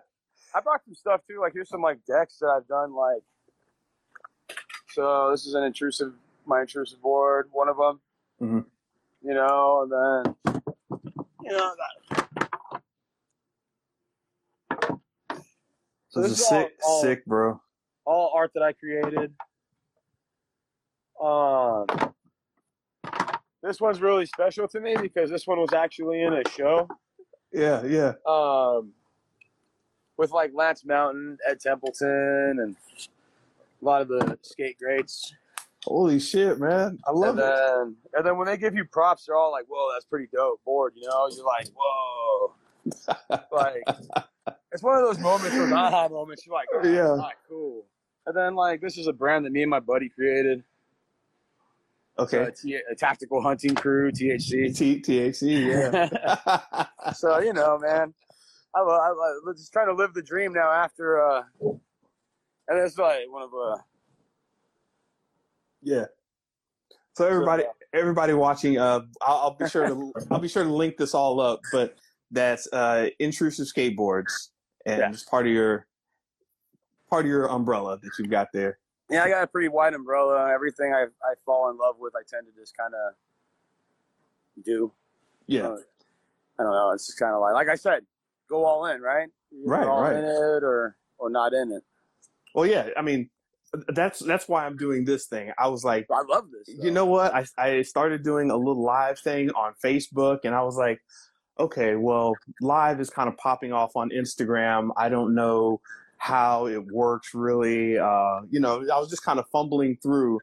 I 0.54 0.60
brought 0.60 0.84
some 0.84 0.94
stuff 0.94 1.22
too. 1.26 1.40
Like 1.40 1.52
here's 1.54 1.70
some 1.70 1.80
like 1.80 1.98
decks 2.06 2.36
that 2.40 2.48
I've 2.48 2.68
done. 2.68 2.94
Like, 2.94 3.22
so 4.90 5.30
this 5.30 5.46
is 5.46 5.54
an 5.54 5.62
intrusive, 5.64 6.12
my 6.44 6.60
intrusive 6.60 7.00
board, 7.00 7.48
one 7.52 7.68
of 7.70 7.78
them. 7.78 8.00
Mhm. 8.42 8.64
You 9.22 9.34
know, 9.34 9.82
and 9.82 9.92
then 10.26 10.34
you 11.42 11.52
know 11.52 11.74
that. 11.78 12.18
So 16.10 16.20
this, 16.20 16.30
this 16.30 16.32
is 16.32 16.40
is 16.40 16.42
all- 16.42 16.48
sick, 16.60 16.72
all- 16.84 17.02
sick, 17.02 17.24
bro. 17.24 17.60
all 18.04 18.32
art 18.34 18.50
that 18.54 18.62
I 18.62 18.72
created. 18.72 19.32
Um, 21.22 21.86
this 23.62 23.80
one's 23.80 24.00
really 24.02 24.26
special 24.26 24.66
to 24.68 24.80
me 24.80 24.96
because 25.00 25.30
this 25.30 25.46
one 25.46 25.58
was 25.60 25.72
actually 25.72 26.20
in 26.22 26.32
a 26.34 26.42
show. 26.50 26.86
Yeah, 27.52 27.84
yeah. 27.84 28.12
Um, 28.26 28.92
with 30.16 30.30
like 30.30 30.52
Lance 30.54 30.84
Mountain, 30.84 31.38
Ed 31.48 31.60
Templeton, 31.60 32.58
and 32.60 32.76
a 33.80 33.84
lot 33.84 34.02
of 34.02 34.08
the 34.08 34.38
skate 34.42 34.78
greats. 34.78 35.34
Holy 35.84 36.20
shit, 36.20 36.60
man! 36.60 36.98
I 37.06 37.10
love 37.10 37.38
and 37.38 37.40
it. 37.40 37.42
then, 37.42 37.96
and 38.14 38.26
then 38.26 38.36
when 38.36 38.46
they 38.46 38.56
give 38.56 38.74
you 38.74 38.84
props, 38.84 39.26
they're 39.26 39.36
all 39.36 39.50
like, 39.50 39.64
"Whoa, 39.68 39.92
that's 39.92 40.04
pretty 40.04 40.28
dope." 40.32 40.62
Board, 40.64 40.92
you 40.94 41.08
know, 41.08 41.28
you're 41.34 41.44
like, 41.44 41.68
"Whoa!" 41.76 42.54
like, 43.52 43.82
it's 44.72 44.82
one 44.82 44.96
of 44.96 45.04
those 45.04 45.18
moments, 45.18 45.56
those 45.56 45.72
aha 45.72 46.08
moments. 46.08 46.46
You're 46.46 46.54
like, 46.54 46.68
oh. 46.72 46.88
"Yeah, 46.88 47.28
cool." 47.48 47.84
And 48.26 48.36
then, 48.36 48.54
like, 48.54 48.80
this 48.80 48.96
is 48.96 49.08
a 49.08 49.12
brand 49.12 49.44
that 49.44 49.50
me 49.50 49.62
and 49.62 49.70
my 49.70 49.80
buddy 49.80 50.08
created. 50.08 50.62
Okay. 52.18 52.42
uh, 52.44 52.50
T- 52.50 52.74
a 52.90 52.94
tactical 52.94 53.40
hunting 53.42 53.74
crew, 53.74 54.10
THC. 54.12 54.76
T- 54.76 55.00
THC, 55.00 55.66
yeah. 55.92 56.86
so 57.14 57.38
you 57.40 57.52
know, 57.52 57.78
man, 57.78 58.12
I, 58.74 58.80
I, 58.80 58.82
I 58.84 59.34
I'm 59.48 59.56
just 59.56 59.72
trying 59.72 59.86
to 59.88 59.94
live 59.94 60.12
the 60.14 60.22
dream 60.22 60.52
now. 60.52 60.70
After, 60.70 61.24
uh, 61.26 61.42
and 61.60 62.78
it's 62.78 62.98
like 62.98 63.20
one 63.28 63.42
of 63.44 63.50
uh, 63.54 63.78
yeah. 65.82 66.04
So 67.14 67.26
everybody, 67.26 67.64
everybody 67.92 68.32
watching, 68.32 68.78
uh, 68.78 69.00
I'll, 69.20 69.36
I'll 69.36 69.56
be 69.56 69.68
sure 69.68 69.86
to, 69.86 70.12
I'll 70.30 70.38
be 70.38 70.48
sure 70.48 70.64
to 70.64 70.72
link 70.72 70.96
this 70.96 71.14
all 71.14 71.40
up. 71.40 71.60
But 71.70 71.96
that's 72.30 72.66
uh, 72.72 73.08
intrusive 73.18 73.66
skateboards, 73.66 74.48
and 74.86 74.98
Yeah. 75.00 75.10
it's 75.10 75.24
part 75.24 75.46
of 75.46 75.52
your, 75.52 75.86
part 77.10 77.24
of 77.26 77.30
your 77.30 77.46
umbrella 77.50 77.98
that 78.02 78.10
you've 78.18 78.30
got 78.30 78.48
there. 78.54 78.78
Yeah, 79.10 79.24
I 79.24 79.28
got 79.28 79.42
a 79.44 79.46
pretty 79.46 79.68
wide 79.68 79.94
umbrella. 79.94 80.50
Everything 80.52 80.92
I 80.94 81.04
I 81.24 81.34
fall 81.44 81.70
in 81.70 81.76
love 81.76 81.96
with, 81.98 82.14
I 82.16 82.20
tend 82.28 82.46
to 82.46 82.60
just 82.60 82.76
kind 82.76 82.92
of 82.94 84.64
do. 84.64 84.92
Yeah. 85.46 85.68
Uh, 85.68 85.76
I 86.58 86.62
don't 86.62 86.72
know. 86.72 86.90
It's 86.92 87.06
just 87.06 87.18
kind 87.18 87.34
of 87.34 87.40
like, 87.40 87.54
like 87.54 87.68
I 87.68 87.74
said, 87.74 88.04
go 88.48 88.64
all 88.64 88.86
in, 88.86 89.00
right? 89.00 89.28
You're 89.50 89.66
Right, 89.66 89.86
all 89.86 90.02
right. 90.02 90.16
in 90.16 90.24
it 90.24 90.62
or 90.62 90.96
or 91.18 91.30
not 91.30 91.52
in 91.52 91.72
it. 91.72 91.82
Well, 92.54 92.66
yeah. 92.66 92.88
I 92.96 93.02
mean, 93.02 93.30
that's 93.88 94.18
that's 94.20 94.48
why 94.48 94.66
I'm 94.66 94.76
doing 94.76 95.04
this 95.04 95.26
thing. 95.26 95.52
I 95.58 95.68
was 95.68 95.84
like, 95.84 96.06
I 96.10 96.22
love 96.22 96.46
this. 96.50 96.74
you 96.82 96.90
know 96.90 97.06
what? 97.06 97.34
I 97.34 97.44
I 97.58 97.82
started 97.82 98.22
doing 98.22 98.50
a 98.50 98.56
little 98.56 98.82
live 98.82 99.18
thing 99.18 99.50
on 99.50 99.74
Facebook, 99.82 100.40
and 100.44 100.54
I 100.54 100.62
was 100.62 100.76
like, 100.76 101.00
okay, 101.58 101.96
well, 101.96 102.34
live 102.60 103.00
is 103.00 103.10
kind 103.10 103.28
of 103.28 103.36
popping 103.36 103.72
off 103.72 103.96
on 103.96 104.10
Instagram. 104.10 104.90
I 104.96 105.08
don't 105.08 105.34
know 105.34 105.80
how 106.22 106.68
it 106.68 106.86
works 106.86 107.34
really. 107.34 107.98
Uh, 107.98 108.42
you 108.48 108.60
know, 108.60 108.76
I 108.94 109.00
was 109.00 109.10
just 109.10 109.24
kind 109.24 109.40
of 109.40 109.44
fumbling 109.50 109.98
through, 110.00 110.38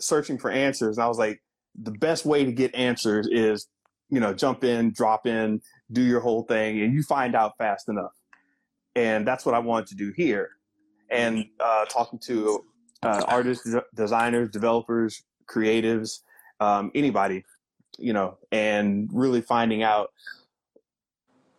searching 0.00 0.36
for 0.36 0.50
answers, 0.50 0.96
and 0.98 1.04
I 1.04 1.06
was 1.06 1.16
like, 1.16 1.40
the 1.80 1.92
best 1.92 2.26
way 2.26 2.44
to 2.44 2.50
get 2.50 2.74
answers 2.74 3.28
is, 3.30 3.68
you 4.10 4.18
know, 4.18 4.34
jump 4.34 4.64
in, 4.64 4.90
drop 4.90 5.28
in, 5.28 5.62
do 5.92 6.02
your 6.02 6.18
whole 6.18 6.42
thing, 6.42 6.82
and 6.82 6.92
you 6.92 7.04
find 7.04 7.36
out 7.36 7.52
fast 7.56 7.88
enough. 7.88 8.10
And 8.96 9.24
that's 9.24 9.46
what 9.46 9.54
I 9.54 9.60
wanted 9.60 9.86
to 9.90 9.94
do 9.94 10.12
here. 10.16 10.50
And 11.08 11.46
uh, 11.60 11.84
talking 11.84 12.18
to 12.24 12.64
uh, 13.04 13.22
artists, 13.28 13.70
de- 13.70 13.84
designers, 13.94 14.50
developers, 14.50 15.22
creatives, 15.48 16.18
um, 16.58 16.90
anybody, 16.96 17.44
you 17.96 18.12
know, 18.12 18.38
and 18.50 19.08
really 19.12 19.40
finding 19.40 19.84
out 19.84 20.10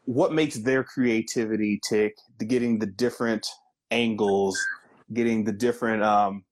what 0.05 0.33
makes 0.33 0.55
their 0.57 0.83
creativity 0.83 1.79
tick, 1.87 2.15
the 2.39 2.45
getting 2.45 2.79
the 2.79 2.85
different 2.85 3.47
angles, 3.91 4.59
getting 5.13 5.43
the 5.43 5.51
different, 5.51 6.03
um, 6.03 6.43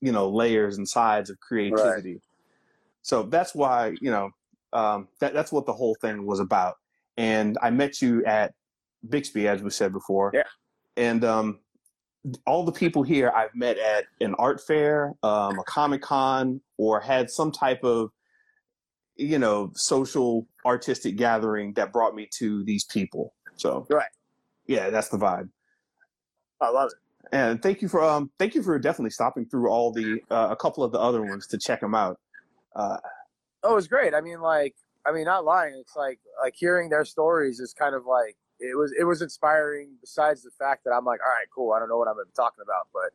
you 0.00 0.12
know, 0.12 0.28
layers 0.28 0.78
and 0.78 0.88
sides 0.88 1.30
of 1.30 1.38
creativity. 1.40 2.20
So 3.02 3.24
that's 3.24 3.54
why, 3.54 3.94
you 4.00 4.10
know, 4.10 4.30
um, 4.72 5.08
that, 5.20 5.34
that's 5.34 5.50
what 5.50 5.66
the 5.66 5.72
whole 5.72 5.96
thing 6.00 6.26
was 6.26 6.40
about. 6.40 6.74
And 7.16 7.58
I 7.60 7.70
met 7.70 8.00
you 8.00 8.24
at 8.24 8.54
Bixby, 9.08 9.48
as 9.48 9.62
we 9.62 9.70
said 9.70 9.92
before. 9.92 10.30
Yeah. 10.32 10.44
And 10.96 11.24
um, 11.24 11.58
all 12.46 12.64
the 12.64 12.72
people 12.72 13.02
here 13.02 13.32
I've 13.34 13.54
met 13.54 13.78
at 13.78 14.04
an 14.20 14.34
art 14.38 14.60
fair, 14.60 15.12
um, 15.22 15.58
a 15.58 15.64
comic 15.66 16.02
con, 16.02 16.60
or 16.78 17.00
had 17.00 17.30
some 17.30 17.50
type 17.50 17.82
of, 17.82 18.10
you 19.16 19.38
know, 19.38 19.70
social 19.74 20.46
artistic 20.64 21.16
gathering 21.16 21.72
that 21.74 21.92
brought 21.92 22.14
me 22.14 22.28
to 22.38 22.64
these 22.64 22.84
people. 22.84 23.34
So, 23.56 23.86
Right. 23.90 24.06
yeah, 24.66 24.90
that's 24.90 25.08
the 25.08 25.18
vibe. 25.18 25.48
I 26.60 26.70
love 26.70 26.90
it. 26.90 26.98
And 27.34 27.62
thank 27.62 27.82
you 27.82 27.88
for 27.88 28.02
um, 28.02 28.30
thank 28.38 28.54
you 28.54 28.62
for 28.62 28.78
definitely 28.78 29.10
stopping 29.10 29.46
through 29.46 29.68
all 29.70 29.92
the 29.92 30.22
uh, 30.30 30.48
a 30.50 30.56
couple 30.56 30.84
of 30.84 30.92
the 30.92 30.98
other 30.98 31.22
ones 31.22 31.46
to 31.48 31.58
check 31.58 31.80
them 31.80 31.94
out. 31.94 32.18
Uh, 32.74 32.98
Oh, 33.64 33.72
it 33.72 33.76
was 33.76 33.86
great. 33.86 34.12
I 34.12 34.20
mean, 34.20 34.40
like, 34.40 34.74
I 35.06 35.12
mean, 35.12 35.24
not 35.24 35.44
lying. 35.44 35.76
It's 35.80 35.94
like, 35.94 36.18
like 36.42 36.54
hearing 36.56 36.88
their 36.88 37.04
stories 37.04 37.60
is 37.60 37.72
kind 37.72 37.94
of 37.94 38.06
like 38.06 38.36
it 38.58 38.76
was. 38.76 38.92
It 38.98 39.04
was 39.04 39.22
inspiring. 39.22 39.90
Besides 40.00 40.42
the 40.42 40.50
fact 40.58 40.82
that 40.84 40.90
I'm 40.90 41.04
like, 41.04 41.20
all 41.20 41.26
right, 41.30 41.46
cool. 41.54 41.72
I 41.72 41.78
don't 41.78 41.88
know 41.88 41.96
what 41.96 42.08
I'm 42.08 42.16
talking 42.34 42.62
about, 42.62 42.88
but 42.92 43.12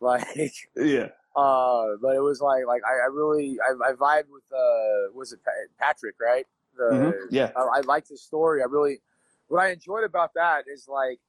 like, 0.00 0.52
yeah, 0.76 1.08
uh, 1.36 1.96
but 2.00 2.14
it 2.16 2.20
was 2.22 2.40
like, 2.40 2.66
like 2.66 2.82
I, 2.84 3.04
I 3.06 3.08
really, 3.12 3.58
I, 3.60 3.90
I 3.90 3.92
vibed 3.94 4.28
with, 4.30 4.44
uh, 4.52 5.12
was 5.14 5.32
it 5.32 5.40
Pa- 5.44 5.50
Patrick, 5.78 6.16
right? 6.20 6.46
The, 6.76 6.84
Mhm. 6.84 7.12
yeah, 7.30 7.50
I, 7.56 7.78
I 7.78 7.80
liked 7.80 8.08
his 8.08 8.22
story. 8.22 8.62
I 8.62 8.66
really, 8.66 9.00
what 9.48 9.60
I 9.62 9.70
enjoyed 9.70 10.04
about 10.04 10.34
that 10.34 10.64
is 10.68 10.88
like, 10.88 11.20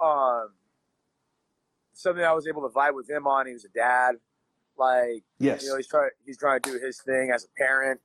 um, 0.00 0.50
something 1.94 2.22
I 2.24 2.32
was 2.32 2.46
able 2.46 2.62
to 2.68 2.74
vibe 2.74 2.94
with 2.94 3.08
him 3.08 3.26
on. 3.26 3.46
He 3.46 3.52
was 3.54 3.64
a 3.64 3.68
dad, 3.70 4.16
like 4.76 5.22
yes, 5.38 5.62
you 5.62 5.70
know, 5.70 5.76
he's 5.76 5.88
trying 5.88 6.10
he's 6.24 6.38
trying 6.38 6.60
to 6.60 6.72
do 6.72 6.78
his 6.78 7.00
thing 7.00 7.30
as 7.34 7.44
a 7.44 7.48
parent, 7.56 8.00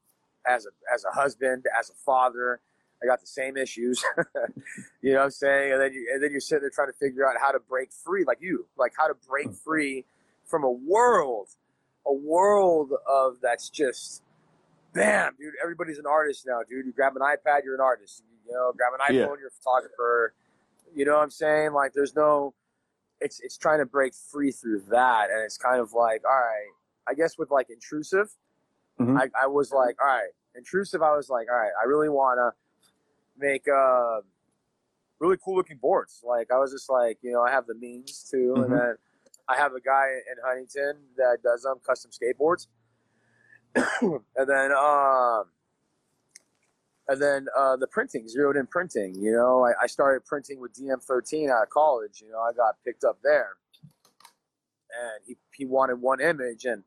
as 0.48 0.66
a 0.66 0.70
as 0.94 1.04
a 1.06 1.12
husband, 1.14 1.66
as 1.78 1.90
a 1.90 1.94
father. 2.06 2.62
I 3.04 3.08
got 3.08 3.20
the 3.20 3.28
same 3.28 3.58
issues. 3.58 4.04
you 5.02 5.12
know 5.14 5.20
what 5.20 5.26
I'm 5.26 5.32
saying? 5.32 5.74
And 5.74 5.82
then 5.82 5.94
you 5.94 6.10
and 6.14 6.24
then 6.24 6.32
you're 6.32 6.40
sitting 6.40 6.62
there 6.62 6.70
trying 6.70 6.88
to 6.88 6.98
figure 6.98 7.28
out 7.28 7.36
how 7.42 7.52
to 7.52 7.60
break 7.60 7.92
free, 7.92 8.24
like 8.26 8.38
you, 8.42 8.68
like 8.78 8.94
how 8.98 9.08
to 9.08 9.16
break 9.28 9.52
free 9.54 10.06
from 10.52 10.64
a 10.64 10.70
world, 10.72 11.48
a 12.06 12.14
world 12.14 12.92
of 13.08 13.38
that's 13.42 13.70
just 13.70 14.22
bam, 14.94 15.34
dude. 15.40 15.54
Everybody's 15.64 15.98
an 15.98 16.06
artist 16.06 16.46
now, 16.46 16.60
dude. 16.70 16.86
You 16.86 16.92
grab 16.92 17.16
an 17.16 17.22
iPad, 17.22 17.64
you're 17.64 17.74
an 17.76 17.82
artist. 17.82 18.24
You 18.46 18.54
know, 18.54 18.74
grab 18.78 18.92
an 18.94 19.00
iPhone, 19.00 19.36
Yeah. 19.36 19.40
you're 19.40 19.48
a 19.48 19.52
photographer. 19.64 20.34
You 20.94 21.06
know 21.06 21.14
what 21.16 21.24
I'm 21.24 21.32
saying? 21.32 21.72
Like 21.74 21.94
there's 21.94 22.16
no 22.16 22.54
it's 23.22 23.40
it's 23.40 23.58
trying 23.58 23.80
to 23.80 23.86
break 23.86 24.14
free 24.14 24.52
through 24.52 24.82
that 24.90 25.30
and 25.30 25.42
it's 25.44 25.58
kind 25.58 25.80
of 25.80 25.94
like, 25.94 26.22
all 26.26 26.32
right, 26.36 26.68
I 27.08 27.14
guess 27.14 27.38
with 27.38 27.50
like 27.52 27.70
intrusive, 27.70 28.30
Mhm. 29.00 29.18
I, 29.18 29.30
I 29.44 29.48
was 29.48 29.72
like, 29.72 29.96
all 30.02 30.08
right, 30.08 30.32
intrusive, 30.56 31.02
I 31.02 31.16
was 31.16 31.30
like, 31.30 31.48
all 31.50 31.56
right, 31.58 31.72
I 31.82 31.86
really 31.86 32.10
wanna 32.10 32.52
make 33.38 33.66
uh 33.70 34.22
really 35.20 35.38
cool 35.38 35.56
looking 35.56 35.78
boards. 35.78 36.24
Like 36.28 36.52
I 36.52 36.58
was 36.58 36.72
just 36.72 36.90
like, 36.90 37.20
you 37.22 37.32
know, 37.32 37.44
I 37.44 37.52
have 37.52 37.68
the 37.68 37.76
means 37.76 38.28
to 38.32 38.38
Mhm. 38.38 38.64
and 38.66 38.74
then 38.74 38.96
I 39.52 39.58
have 39.58 39.74
a 39.74 39.82
guy 39.82 40.08
in 40.32 40.38
Huntington 40.46 41.02
that 41.18 41.38
does 41.44 41.66
um 41.66 41.80
custom 41.86 42.12
skateboards. 42.12 42.68
and 44.02 44.50
then 44.50 44.72
um 44.72 45.46
and 47.08 47.22
then 47.22 47.48
uh, 47.58 47.76
the 47.76 47.88
printing, 47.88 48.28
zeroed 48.30 48.56
in 48.56 48.68
printing. 48.68 49.16
You 49.16 49.34
know, 49.34 49.66
I, 49.66 49.84
I 49.84 49.88
started 49.88 50.24
printing 50.26 50.62
with 50.62 50.74
DM13 50.74 51.50
out 51.50 51.64
of 51.64 51.70
college. 51.70 52.22
You 52.22 52.32
know, 52.32 52.40
I 52.40 52.54
got 52.54 52.76
picked 52.86 53.04
up 53.04 53.20
there, 53.22 53.50
and 53.84 55.26
he 55.28 55.36
he 55.54 55.66
wanted 55.66 55.96
one 55.96 56.22
image, 56.22 56.64
and 56.64 56.84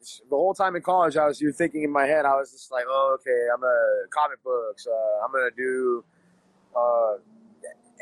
the 0.00 0.36
whole 0.36 0.54
time 0.54 0.74
in 0.76 0.82
college, 0.82 1.16
I 1.18 1.26
was 1.26 1.40
you 1.40 1.52
thinking 1.52 1.82
in 1.82 1.90
my 1.90 2.06
head, 2.06 2.24
I 2.24 2.34
was 2.36 2.52
just 2.52 2.70
like, 2.72 2.84
oh, 2.88 3.18
okay, 3.20 3.46
I'm 3.54 3.62
a 3.62 4.08
comic 4.10 4.42
books. 4.42 4.86
Uh, 4.86 5.24
I'm 5.24 5.32
gonna 5.32 5.50
do 5.56 6.04
uh, 6.74 7.16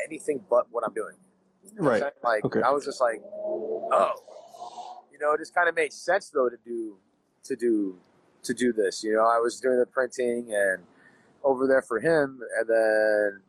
anything 0.06 0.44
but 0.48 0.66
what 0.70 0.84
I'm 0.86 0.94
doing. 0.94 1.16
You 1.64 1.74
know 1.76 1.84
what 1.84 1.94
I'm 1.96 2.02
right. 2.02 2.12
Like 2.22 2.44
Okay. 2.44 2.60
I 2.62 2.70
was 2.70 2.84
just 2.84 3.00
like, 3.00 3.20
oh, 3.92 5.02
you 5.12 5.18
know, 5.18 5.32
it 5.32 5.38
just 5.38 5.54
kind 5.54 5.68
of 5.68 5.74
made 5.74 5.92
sense 5.92 6.30
though 6.30 6.48
to 6.48 6.56
do 6.64 6.96
to 7.44 7.56
do 7.56 7.96
to 8.42 8.54
do 8.54 8.72
this. 8.72 9.02
You 9.04 9.14
know, 9.14 9.26
I 9.26 9.38
was 9.38 9.60
doing 9.60 9.78
the 9.78 9.86
printing 9.86 10.52
and 10.54 10.82
over 11.42 11.66
there 11.66 11.82
for 11.82 12.00
him, 12.00 12.40
and 12.58 12.68
then 12.68 13.40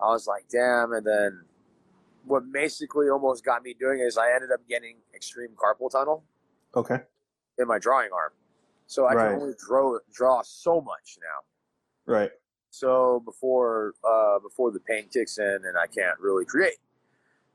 I 0.00 0.06
was 0.10 0.26
like, 0.26 0.44
damn. 0.50 0.92
And 0.92 1.06
then 1.06 1.42
what 2.24 2.50
basically 2.52 3.08
almost 3.08 3.44
got 3.44 3.62
me 3.62 3.74
doing 3.78 3.98
it 4.00 4.04
is 4.04 4.16
I 4.16 4.32
ended 4.34 4.50
up 4.52 4.60
getting 4.68 4.96
extreme 5.14 5.50
carpal 5.56 5.90
tunnel 5.90 6.22
Okay. 6.76 6.98
in 7.58 7.66
my 7.66 7.78
drawing 7.78 8.10
arm, 8.12 8.32
so 8.86 9.06
I 9.06 9.14
Right. 9.14 9.30
can 9.32 9.40
only 9.42 9.54
draw 9.58 9.98
draw 10.12 10.42
so 10.42 10.80
much 10.80 11.18
now. 11.20 12.12
Right. 12.12 12.30
So 12.70 13.20
before 13.24 13.94
uh, 14.02 14.38
before 14.38 14.70
the 14.70 14.80
pain 14.80 15.08
kicks 15.12 15.38
in 15.38 15.44
and 15.64 15.76
I 15.76 15.86
can't 15.86 16.18
really 16.20 16.44
create. 16.44 16.78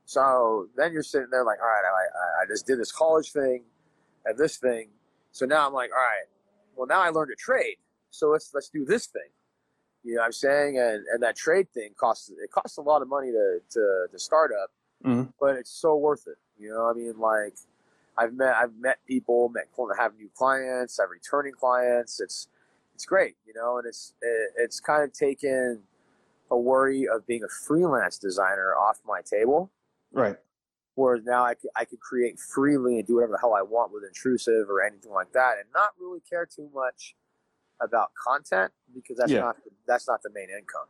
So 0.08 0.68
then 0.74 0.94
you're 0.94 1.02
sitting 1.02 1.28
there 1.30 1.44
like, 1.44 1.58
all 1.60 1.66
right, 1.66 1.84
I, 1.84 1.90
I, 1.90 2.44
I 2.44 2.46
just 2.48 2.66
did 2.66 2.80
this 2.80 2.90
college 2.90 3.30
thing 3.30 3.64
and 4.24 4.38
this 4.38 4.56
thing. 4.56 4.88
So 5.32 5.44
now 5.44 5.66
I'm 5.66 5.74
like, 5.74 5.90
all 5.90 5.98
right, 5.98 6.24
well 6.76 6.86
now 6.86 7.02
I 7.02 7.10
learned 7.10 7.30
a 7.30 7.36
trade. 7.36 7.76
So 8.08 8.30
let's 8.30 8.50
let's 8.54 8.70
do 8.70 8.86
this 8.86 9.06
thing. 9.08 9.28
You 10.04 10.14
know 10.14 10.20
what 10.22 10.26
I'm 10.28 10.32
saying? 10.32 10.78
And 10.78 11.04
and 11.12 11.22
that 11.22 11.36
trade 11.36 11.68
thing 11.74 11.90
costs 12.00 12.30
it 12.30 12.50
costs 12.50 12.78
a 12.78 12.80
lot 12.80 13.02
of 13.02 13.08
money 13.08 13.30
to 13.32 13.58
to, 13.72 14.06
to 14.10 14.18
start 14.18 14.50
up. 14.50 14.70
Mhm. 15.04 15.32
but 15.38 15.56
it's 15.56 15.70
so 15.70 15.94
worth 15.94 16.26
it. 16.26 16.38
You 16.58 16.70
know, 16.70 16.88
I 16.88 16.94
mean, 16.94 17.18
like 17.18 17.56
I've 18.16 18.32
met 18.32 18.54
I've 18.56 18.74
met 18.76 18.98
people, 19.06 19.50
met 19.50 19.66
have 19.98 20.16
new 20.16 20.30
clients, 20.34 20.98
I've 20.98 21.10
returning 21.10 21.52
clients. 21.52 22.18
It's 22.18 22.48
it's 22.94 23.04
great, 23.04 23.36
you 23.46 23.52
know, 23.52 23.76
and 23.76 23.86
it's 23.86 24.14
it, 24.22 24.52
it's 24.56 24.80
kind 24.80 25.02
of 25.04 25.12
taken 25.12 25.82
a 26.50 26.56
worry 26.58 27.06
of 27.06 27.26
being 27.26 27.44
a 27.44 27.48
freelance 27.66 28.16
designer 28.16 28.74
off 28.74 29.00
my 29.06 29.20
table. 29.20 29.70
Right. 30.12 30.36
Whereas 30.94 31.22
now 31.24 31.44
I 31.44 31.54
could, 31.54 31.70
I 31.76 31.84
could 31.84 32.00
create 32.00 32.38
freely 32.40 32.98
and 32.98 33.06
do 33.06 33.16
whatever 33.16 33.32
the 33.32 33.38
hell 33.38 33.54
I 33.54 33.62
want 33.62 33.92
with 33.92 34.02
intrusive 34.04 34.68
or 34.68 34.82
anything 34.82 35.12
like 35.12 35.32
that, 35.32 35.54
and 35.58 35.66
not 35.72 35.90
really 36.00 36.20
care 36.28 36.44
too 36.46 36.68
much 36.74 37.14
about 37.80 38.10
content 38.26 38.72
because 38.94 39.16
that's 39.16 39.30
Yeah. 39.30 39.40
not 39.40 39.56
that's 39.86 40.08
not 40.08 40.22
the 40.22 40.30
main 40.30 40.48
income. 40.50 40.88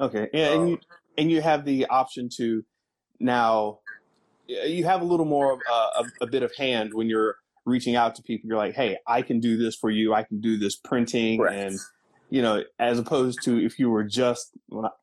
Okay. 0.00 0.28
Yeah, 0.32 0.52
and 0.52 0.62
Um, 0.62 0.68
you 0.68 0.78
and 1.18 1.30
you 1.30 1.40
have 1.40 1.64
the 1.64 1.86
option 1.86 2.28
to 2.36 2.64
now 3.18 3.80
you 4.46 4.84
have 4.84 5.00
a 5.00 5.04
little 5.04 5.26
more 5.26 5.54
of 5.54 5.60
a, 5.68 5.72
a, 5.72 6.04
a 6.20 6.26
bit 6.28 6.44
of 6.44 6.54
hand 6.54 6.94
when 6.94 7.08
you're 7.08 7.34
reaching 7.64 7.96
out 7.96 8.14
to 8.14 8.22
people. 8.22 8.46
You're 8.46 8.58
like, 8.58 8.76
hey, 8.76 8.98
I 9.08 9.22
can 9.22 9.40
do 9.40 9.56
this 9.56 9.74
for 9.74 9.90
you. 9.90 10.14
I 10.14 10.22
can 10.22 10.40
do 10.40 10.56
this 10.56 10.76
printing 10.76 11.40
Correct. 11.40 11.56
and 11.56 11.78
you 12.30 12.42
know, 12.42 12.62
as 12.78 12.98
opposed 13.00 13.42
to 13.44 13.58
if 13.58 13.78
you 13.80 13.90
were 13.90 14.04
just 14.04 14.56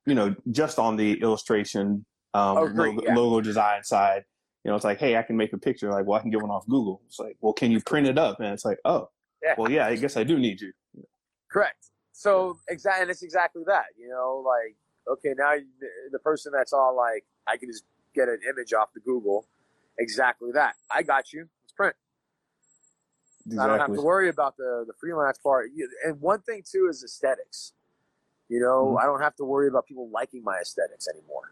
you 0.06 0.16
know 0.16 0.34
just 0.52 0.80
on 0.80 0.96
the 0.96 1.20
illustration 1.22 2.06
um, 2.34 2.58
Oh, 2.58 2.64
logo, 2.64 3.04
yeah. 3.04 3.16
logo 3.16 3.42
design 3.42 3.84
side. 3.84 4.24
You 4.64 4.70
know, 4.72 4.76
it's 4.76 4.86
like, 4.86 5.00
hey, 5.00 5.18
I 5.18 5.24
can 5.24 5.36
make 5.36 5.52
a 5.54 5.58
picture. 5.58 5.92
Like, 5.92 6.06
well, 6.06 6.18
I 6.18 6.22
can 6.22 6.30
get 6.32 6.42
one 6.42 6.50
off 6.52 6.66
Google. 6.68 7.02
It's 7.08 7.20
like, 7.20 7.36
well, 7.42 7.54
can 7.54 7.72
you 7.72 7.82
print 7.82 8.08
it 8.08 8.18
up? 8.18 8.40
And 8.40 8.48
it's 8.54 8.64
like, 8.66 8.80
oh, 8.86 9.10
Yeah. 9.42 9.56
well, 9.58 9.70
yeah, 9.70 9.88
I 9.88 9.96
guess 9.96 10.16
I 10.18 10.24
do 10.24 10.40
need 10.40 10.62
you. 10.62 10.72
Correct. 11.52 11.88
So 12.14 12.58
exactly, 12.70 13.02
and 13.02 13.12
it's 13.12 13.24
exactly 13.24 13.64
that. 13.68 13.88
You 13.98 14.10
know, 14.10 14.44
like 14.46 14.76
okay, 15.08 15.34
now 15.38 15.54
you, 15.54 15.66
the 16.12 16.20
person 16.20 16.54
that's 16.56 16.72
all 16.72 16.96
like, 16.96 17.26
I 17.46 17.58
can 17.58 17.70
just 17.70 17.84
get 18.16 18.30
an 18.30 18.40
image 18.50 18.72
off 18.74 18.94
the 18.94 19.02
Google. 19.02 19.46
Exactly 20.00 20.52
that. 20.54 20.76
I 20.90 21.04
got 21.04 21.34
you. 21.34 21.50
Let's 21.64 21.74
print. 21.74 21.96
I 23.60 23.68
don't 23.68 23.80
have 23.80 23.94
to 23.94 24.02
worry 24.02 24.30
about 24.30 24.56
the 24.58 24.86
the 24.88 24.94
freelance 24.94 25.38
part. 25.40 25.70
And 26.06 26.22
one 26.22 26.40
thing 26.42 26.64
too 26.66 26.88
is 26.90 27.04
aesthetics. 27.04 27.74
You 28.48 28.60
know, 28.62 28.96
Mhm. 28.96 29.02
I 29.02 29.06
don't 29.06 29.20
have 29.22 29.36
to 29.38 29.44
worry 29.46 29.68
about 29.68 29.86
people 29.86 30.10
liking 30.10 30.44
my 30.44 30.58
aesthetics 30.60 31.08
anymore. 31.08 31.52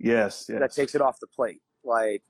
Yes, 0.00 0.46
yes. 0.48 0.58
That 0.60 0.72
takes 0.72 0.94
it 0.94 1.00
off 1.02 1.20
the 1.20 1.26
plate. 1.26 1.60
Like 1.84 2.22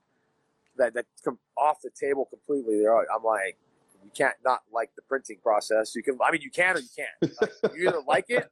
that 0.77 0.93
that 0.93 1.05
com- 1.23 1.39
off 1.57 1.77
the 1.81 1.89
table 1.89 2.25
completely. 2.25 2.79
There, 2.79 2.95
I'm 2.97 3.23
like, 3.23 3.57
you 4.03 4.11
can't 4.15 4.35
not 4.43 4.61
like 4.73 4.91
the 4.95 5.01
printing 5.03 5.37
process. 5.41 5.95
You 5.95 6.03
can. 6.03 6.17
I 6.21 6.31
mean, 6.31 6.41
you 6.41 6.51
can 6.51 6.75
or 6.75 6.79
you 6.79 6.89
can't. 6.95 7.33
Like, 7.41 7.75
you 7.75 7.87
either 7.87 8.01
like 8.07 8.25
it, 8.29 8.45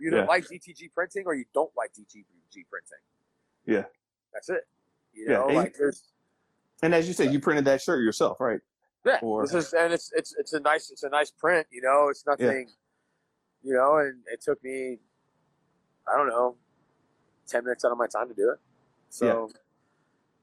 you 0.00 0.08
either 0.08 0.18
Yeah. 0.18 0.24
like 0.24 0.44
DTG 0.44 0.92
printing, 0.94 1.24
or 1.26 1.34
you 1.34 1.44
don't 1.52 1.70
like 1.76 1.90
DTG 1.92 2.24
printing. 2.70 3.02
Yeah. 3.66 3.84
That's 4.32 4.48
it. 4.48 4.62
You 5.12 5.24
Yeah, 5.28 5.32
know, 5.38 5.46
and- 5.48 5.56
like 5.56 5.74
there's 5.76 6.04
And 6.82 6.94
as 6.94 7.08
you 7.08 7.12
said, 7.14 7.32
you 7.32 7.40
printed 7.40 7.64
that 7.64 7.82
shirt 7.82 8.02
yourself, 8.04 8.40
right? 8.40 8.60
Yeah, 9.04 9.18
Or- 9.22 9.42
this 9.46 9.54
is 9.54 9.72
and 9.72 9.92
it's 9.92 10.12
it's 10.14 10.34
it's 10.38 10.52
a 10.52 10.60
nice 10.60 10.90
it's 10.92 11.02
a 11.02 11.08
nice 11.08 11.30
print. 11.32 11.66
You 11.70 11.82
know, 11.82 12.08
it's 12.08 12.24
nothing. 12.26 12.68
You 13.62 13.74
know, 13.74 13.96
and 13.98 14.20
it 14.32 14.40
took 14.40 14.62
me, 14.64 14.98
I 16.08 16.16
don't 16.16 16.28
know, 16.28 16.56
ten 17.50 17.64
minutes 17.64 17.84
out 17.84 17.92
of 17.92 17.98
my 17.98 18.06
time 18.06 18.28
to 18.28 18.34
do 18.34 18.50
it. 18.50 18.58
So, 19.10 19.50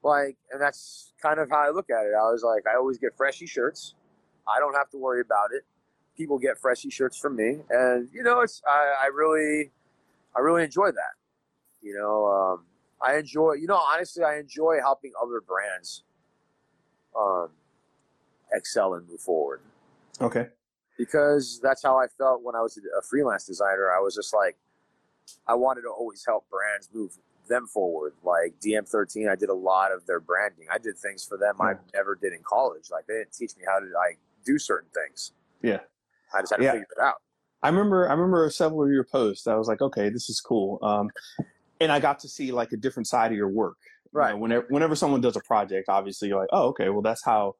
like, 0.02 0.36
and 0.52 0.60
that's 0.60 1.12
kind 1.20 1.40
of 1.40 1.48
how 1.50 1.66
I 1.66 1.70
look 1.70 1.90
at 1.90 2.04
it. 2.04 2.12
I 2.14 2.30
was 2.30 2.42
like, 2.44 2.64
I 2.72 2.76
always 2.76 2.98
get 2.98 3.16
freshy 3.16 3.46
shirts. 3.46 3.94
I 4.46 4.58
don't 4.60 4.74
have 4.74 4.90
to 4.90 4.98
worry 4.98 5.20
about 5.20 5.52
it. 5.52 5.64
People 6.16 6.38
get 6.38 6.58
freshy 6.58 6.90
shirts 6.90 7.16
from 7.16 7.36
me, 7.36 7.58
and 7.70 8.08
you 8.12 8.22
know, 8.22 8.40
it's 8.40 8.62
I, 8.68 9.04
I 9.04 9.06
really, 9.06 9.70
I 10.36 10.40
really 10.40 10.64
enjoy 10.64 10.90
that. 10.90 11.14
You 11.80 11.94
know, 11.94 12.26
um, 12.26 12.64
I 13.00 13.16
enjoy. 13.16 13.54
You 13.54 13.66
know, 13.66 13.76
honestly, 13.76 14.24
I 14.24 14.38
enjoy 14.38 14.78
helping 14.80 15.12
other 15.20 15.40
brands. 15.40 16.04
Um, 17.18 17.48
excel 18.52 18.94
and 18.94 19.08
move 19.08 19.20
forward 19.20 19.60
Okay. 20.20 20.46
because 20.96 21.60
that's 21.62 21.82
how 21.82 21.98
I 21.98 22.06
felt 22.06 22.42
when 22.42 22.54
I 22.54 22.60
was 22.60 22.78
a 22.78 23.02
freelance 23.02 23.44
designer. 23.46 23.90
I 23.90 24.00
was 24.00 24.14
just 24.14 24.32
like, 24.32 24.56
I 25.46 25.54
wanted 25.54 25.82
to 25.82 25.88
always 25.90 26.24
help 26.26 26.48
brands 26.50 26.88
move 26.92 27.16
them 27.48 27.66
forward. 27.66 28.12
Like 28.22 28.54
DM13, 28.64 29.30
I 29.30 29.34
did 29.36 29.48
a 29.48 29.54
lot 29.54 29.92
of 29.92 30.04
their 30.06 30.20
branding. 30.20 30.66
I 30.72 30.78
did 30.78 30.98
things 30.98 31.24
for 31.24 31.38
them 31.38 31.56
I 31.60 31.74
never 31.94 32.14
did 32.14 32.32
in 32.32 32.40
college. 32.42 32.90
Like 32.90 33.06
they 33.06 33.14
didn't 33.14 33.32
teach 33.32 33.56
me 33.56 33.64
how 33.66 33.78
to 33.78 33.86
like 33.86 34.18
do 34.44 34.58
certain 34.58 34.90
things. 34.94 35.32
Yeah. 35.62 35.80
I 36.34 36.40
just 36.40 36.52
had 36.52 36.58
to 36.58 36.64
Yeah. 36.64 36.72
figure 36.72 36.86
it 36.96 37.02
out. 37.02 37.16
I 37.62 37.68
remember 37.70 38.08
I 38.08 38.12
remember 38.12 38.48
several 38.50 38.84
of 38.84 38.90
your 38.90 39.04
posts. 39.04 39.46
I 39.46 39.54
was 39.56 39.66
like, 39.66 39.80
okay, 39.80 40.10
this 40.10 40.28
is 40.28 40.40
cool. 40.40 40.78
Um, 40.82 41.10
and 41.80 41.90
I 41.90 42.00
got 42.00 42.18
to 42.20 42.28
see 42.28 42.52
like 42.52 42.72
a 42.72 42.76
different 42.76 43.06
side 43.06 43.30
of 43.32 43.36
your 43.36 43.48
work. 43.48 43.76
You 44.04 44.10
Right. 44.20 44.32
know, 44.32 44.38
whenever 44.38 44.66
whenever 44.68 44.94
someone 44.94 45.20
does 45.20 45.36
a 45.36 45.40
project, 45.40 45.88
obviously 45.88 46.28
you're 46.28 46.38
like, 46.38 46.50
oh, 46.52 46.68
okay, 46.68 46.88
well 46.90 47.02
that's 47.02 47.24
how 47.24 47.54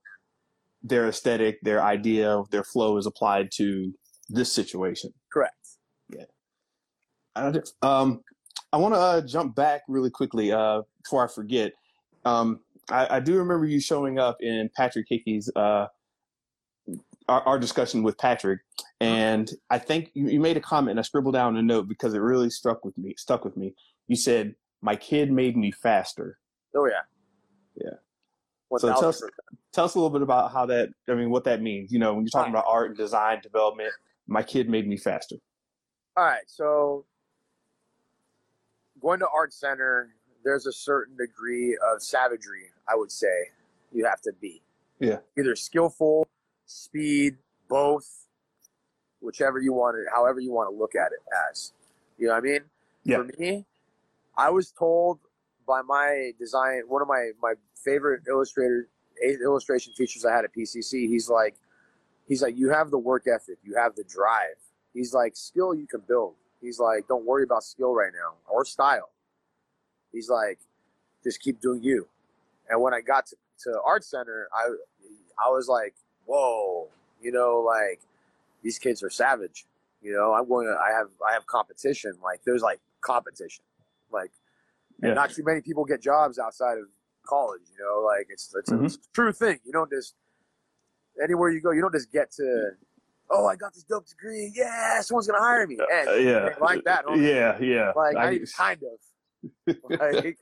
their 0.83 1.09
aesthetic, 1.09 1.59
their 1.62 1.83
idea, 1.83 2.42
their 2.50 2.62
flow 2.62 2.96
is 2.98 3.07
applied 3.07 3.50
to 3.52 3.92
this 4.28 4.52
situation. 4.52 5.12
Correct. 5.33 5.54
I 7.38 7.61
Um, 7.87 8.22
I 8.72 8.77
want 8.77 8.94
to 8.94 9.01
uh, 9.01 9.20
jump 9.22 9.55
back 9.55 9.83
really 9.88 10.11
quickly 10.11 10.53
uh, 10.53 10.83
before 11.03 11.24
I 11.24 11.33
forget. 11.33 11.72
Um, 12.24 12.61
I, 12.90 13.16
I 13.16 13.20
do 13.20 13.37
remember 13.38 13.64
you 13.66 13.81
showing 13.81 14.18
up 14.18 14.37
in 14.40 14.68
Patrick 14.77 15.07
Hickey's 15.09 15.51
uh, 15.57 15.87
our, 17.29 17.42
our 17.42 17.59
discussion 17.59 18.03
with 18.03 18.16
Patrick, 18.18 18.61
and 19.01 19.51
I 19.70 19.79
think 19.79 20.11
you, 20.14 20.29
you 20.29 20.40
made 20.40 20.57
a 20.57 20.61
comment. 20.61 20.92
and 20.92 20.98
I 20.98 21.03
scribbled 21.03 21.35
down 21.35 21.57
a 21.57 21.62
note 21.62 21.88
because 21.88 22.14
it 22.14 22.18
really 22.18 22.51
struck 22.51 22.85
with 22.85 22.96
me. 22.98 23.14
Stuck 23.16 23.44
with 23.44 23.57
me. 23.57 23.74
You 24.07 24.16
said, 24.16 24.55
"My 24.83 24.96
kid 24.96 25.31
made 25.31 25.57
me 25.57 25.70
faster." 25.70 26.38
Oh 26.77 26.87
yeah. 26.87 27.03
Yeah. 27.77 27.90
So 28.81 28.88
tell 29.01 29.09
us- 29.09 29.22
Tell 29.72 29.85
us 29.85 29.94
a 29.94 29.98
little 29.98 30.11
bit 30.11 30.22
about 30.22 30.51
how 30.53 30.64
that. 30.66 30.88
I 31.09 31.14
mean, 31.14 31.31
what 31.31 31.44
that 31.44 31.61
means. 31.61 31.92
You 31.92 31.98
know, 31.98 32.14
when 32.14 32.24
you're 32.24 32.31
talking 32.31 32.53
about 32.53 32.64
art 32.66 32.88
and 32.88 32.96
design 32.96 33.40
development, 33.42 33.92
my 34.27 34.42
kid 34.42 34.68
made 34.68 34.88
me 34.88 34.96
faster. 34.96 35.37
All 36.16 36.24
right, 36.24 36.42
so 36.46 37.05
going 39.00 39.20
to 39.20 39.26
art 39.34 39.52
center, 39.52 40.14
there's 40.44 40.66
a 40.66 40.72
certain 40.72 41.16
degree 41.16 41.76
of 41.92 42.02
savagery. 42.02 42.70
I 42.88 42.96
would 42.96 43.12
say 43.12 43.50
you 43.92 44.04
have 44.04 44.20
to 44.22 44.32
be. 44.40 44.62
Yeah. 45.00 45.18
Either 45.38 45.54
skillful, 45.56 46.26
speed, 46.66 47.37
both, 47.68 48.26
whichever 49.20 49.61
you 49.61 49.72
want 49.72 49.96
it, 49.98 50.06
however 50.12 50.40
you 50.40 50.52
want 50.52 50.70
to 50.72 50.76
look 50.76 50.94
at 50.94 51.12
it 51.12 51.20
as. 51.50 51.72
You 52.18 52.28
know 52.28 52.34
what 52.34 52.40
I 52.40 52.42
mean? 52.42 52.61
Yeah. 53.04 53.16
For 53.18 53.24
me, 53.38 53.66
I 54.37 54.50
was 54.50 54.72
told 54.72 55.20
by 55.66 55.82
my 55.82 56.32
design, 56.38 56.82
one 56.88 57.02
of 57.02 57.08
my 57.08 57.30
my 57.42 57.54
favorite 57.84 58.22
illustrator 58.28 58.88
illustration 59.42 59.92
teachers 59.96 60.24
I 60.24 60.34
had 60.34 60.44
at 60.44 60.54
PCC. 60.54 61.08
He's 61.08 61.28
like, 61.28 61.56
he's 62.26 62.42
like, 62.42 62.56
you 62.56 62.70
have 62.70 62.90
the 62.90 62.98
work 62.98 63.24
ethic, 63.26 63.58
you 63.62 63.74
have 63.76 63.94
the 63.96 64.04
drive. 64.04 64.56
He's 64.94 65.12
like, 65.12 65.37
skill 65.37 65.74
you 65.74 65.87
can 65.87 66.00
build. 66.08 66.34
He's 66.61 66.79
like, 66.81 67.07
don't 67.09 67.25
worry 67.25 67.44
about 67.44 67.62
skill 67.64 67.94
right 67.94 68.12
now 68.12 68.35
or 68.49 68.64
style. 68.64 69.11
He's 70.12 70.29
like, 70.29 70.59
just 71.23 71.40
keep 71.40 71.61
doing 71.61 71.83
you. 71.83 72.09
And 72.68 72.81
when 72.83 72.94
I 72.94 73.01
got 73.01 73.27
to, 73.27 73.37
to 73.64 73.81
art 73.85 74.05
center, 74.05 74.49
I 74.53 74.68
I 75.44 75.51
was 75.51 75.68
like, 75.68 75.94
whoa, 76.27 76.88
you 77.23 77.33
know, 77.33 77.61
like 77.66 78.01
these 78.62 78.79
kids 78.79 79.03
are 79.03 79.11
savage. 79.11 79.66
You 80.03 80.12
know, 80.12 80.33
I'm 80.33 80.49
going 80.49 80.66
to 80.66 80.73
I 80.79 80.92
have 80.97 81.09
I 81.29 81.33
have 81.33 81.47
competition. 81.47 82.12
Like 82.23 82.40
there's 82.44 82.62
like 82.62 82.81
competition. 83.01 83.64
Like 84.12 84.31
Yeah. 85.03 85.14
not 85.14 85.31
too 85.31 85.44
many 85.44 85.61
people 85.61 85.85
get 85.85 86.01
jobs 86.03 86.38
outside 86.38 86.79
of 86.79 86.87
college, 87.27 87.62
you 87.77 87.85
know, 87.85 88.03
like 88.05 88.27
it's 88.31 88.55
it's, 88.57 88.71
a, 88.73 88.85
it's 88.85 88.94
a 88.97 88.99
true 89.12 89.33
thing. 89.33 89.61
You 89.64 89.73
don't 89.73 89.90
just 89.90 90.14
anywhere 91.23 91.51
you 91.51 91.61
go, 91.61 91.71
you 91.73 91.81
don't 91.83 91.92
just 91.94 92.11
get 92.12 92.31
to 92.33 92.71
oh, 93.31 93.47
I 93.47 93.57
got 93.57 93.75
this 93.75 93.85
dope 93.85 94.07
degree. 94.07 94.53
Yeah, 94.55 95.01
someone's 95.01 95.27
gonna 95.27 95.41
hire 95.43 95.67
me. 95.67 95.79
And 95.93 96.09
Uh, 96.09 96.12
yeah. 96.14 96.55
like 96.61 96.85
that? 96.85 97.05
Yeah, 97.17 97.59
yeah. 97.61 97.93
like 97.97 98.17
I- 98.17 98.41
kind 98.57 98.83
of. 98.83 98.99
like, 100.01 100.37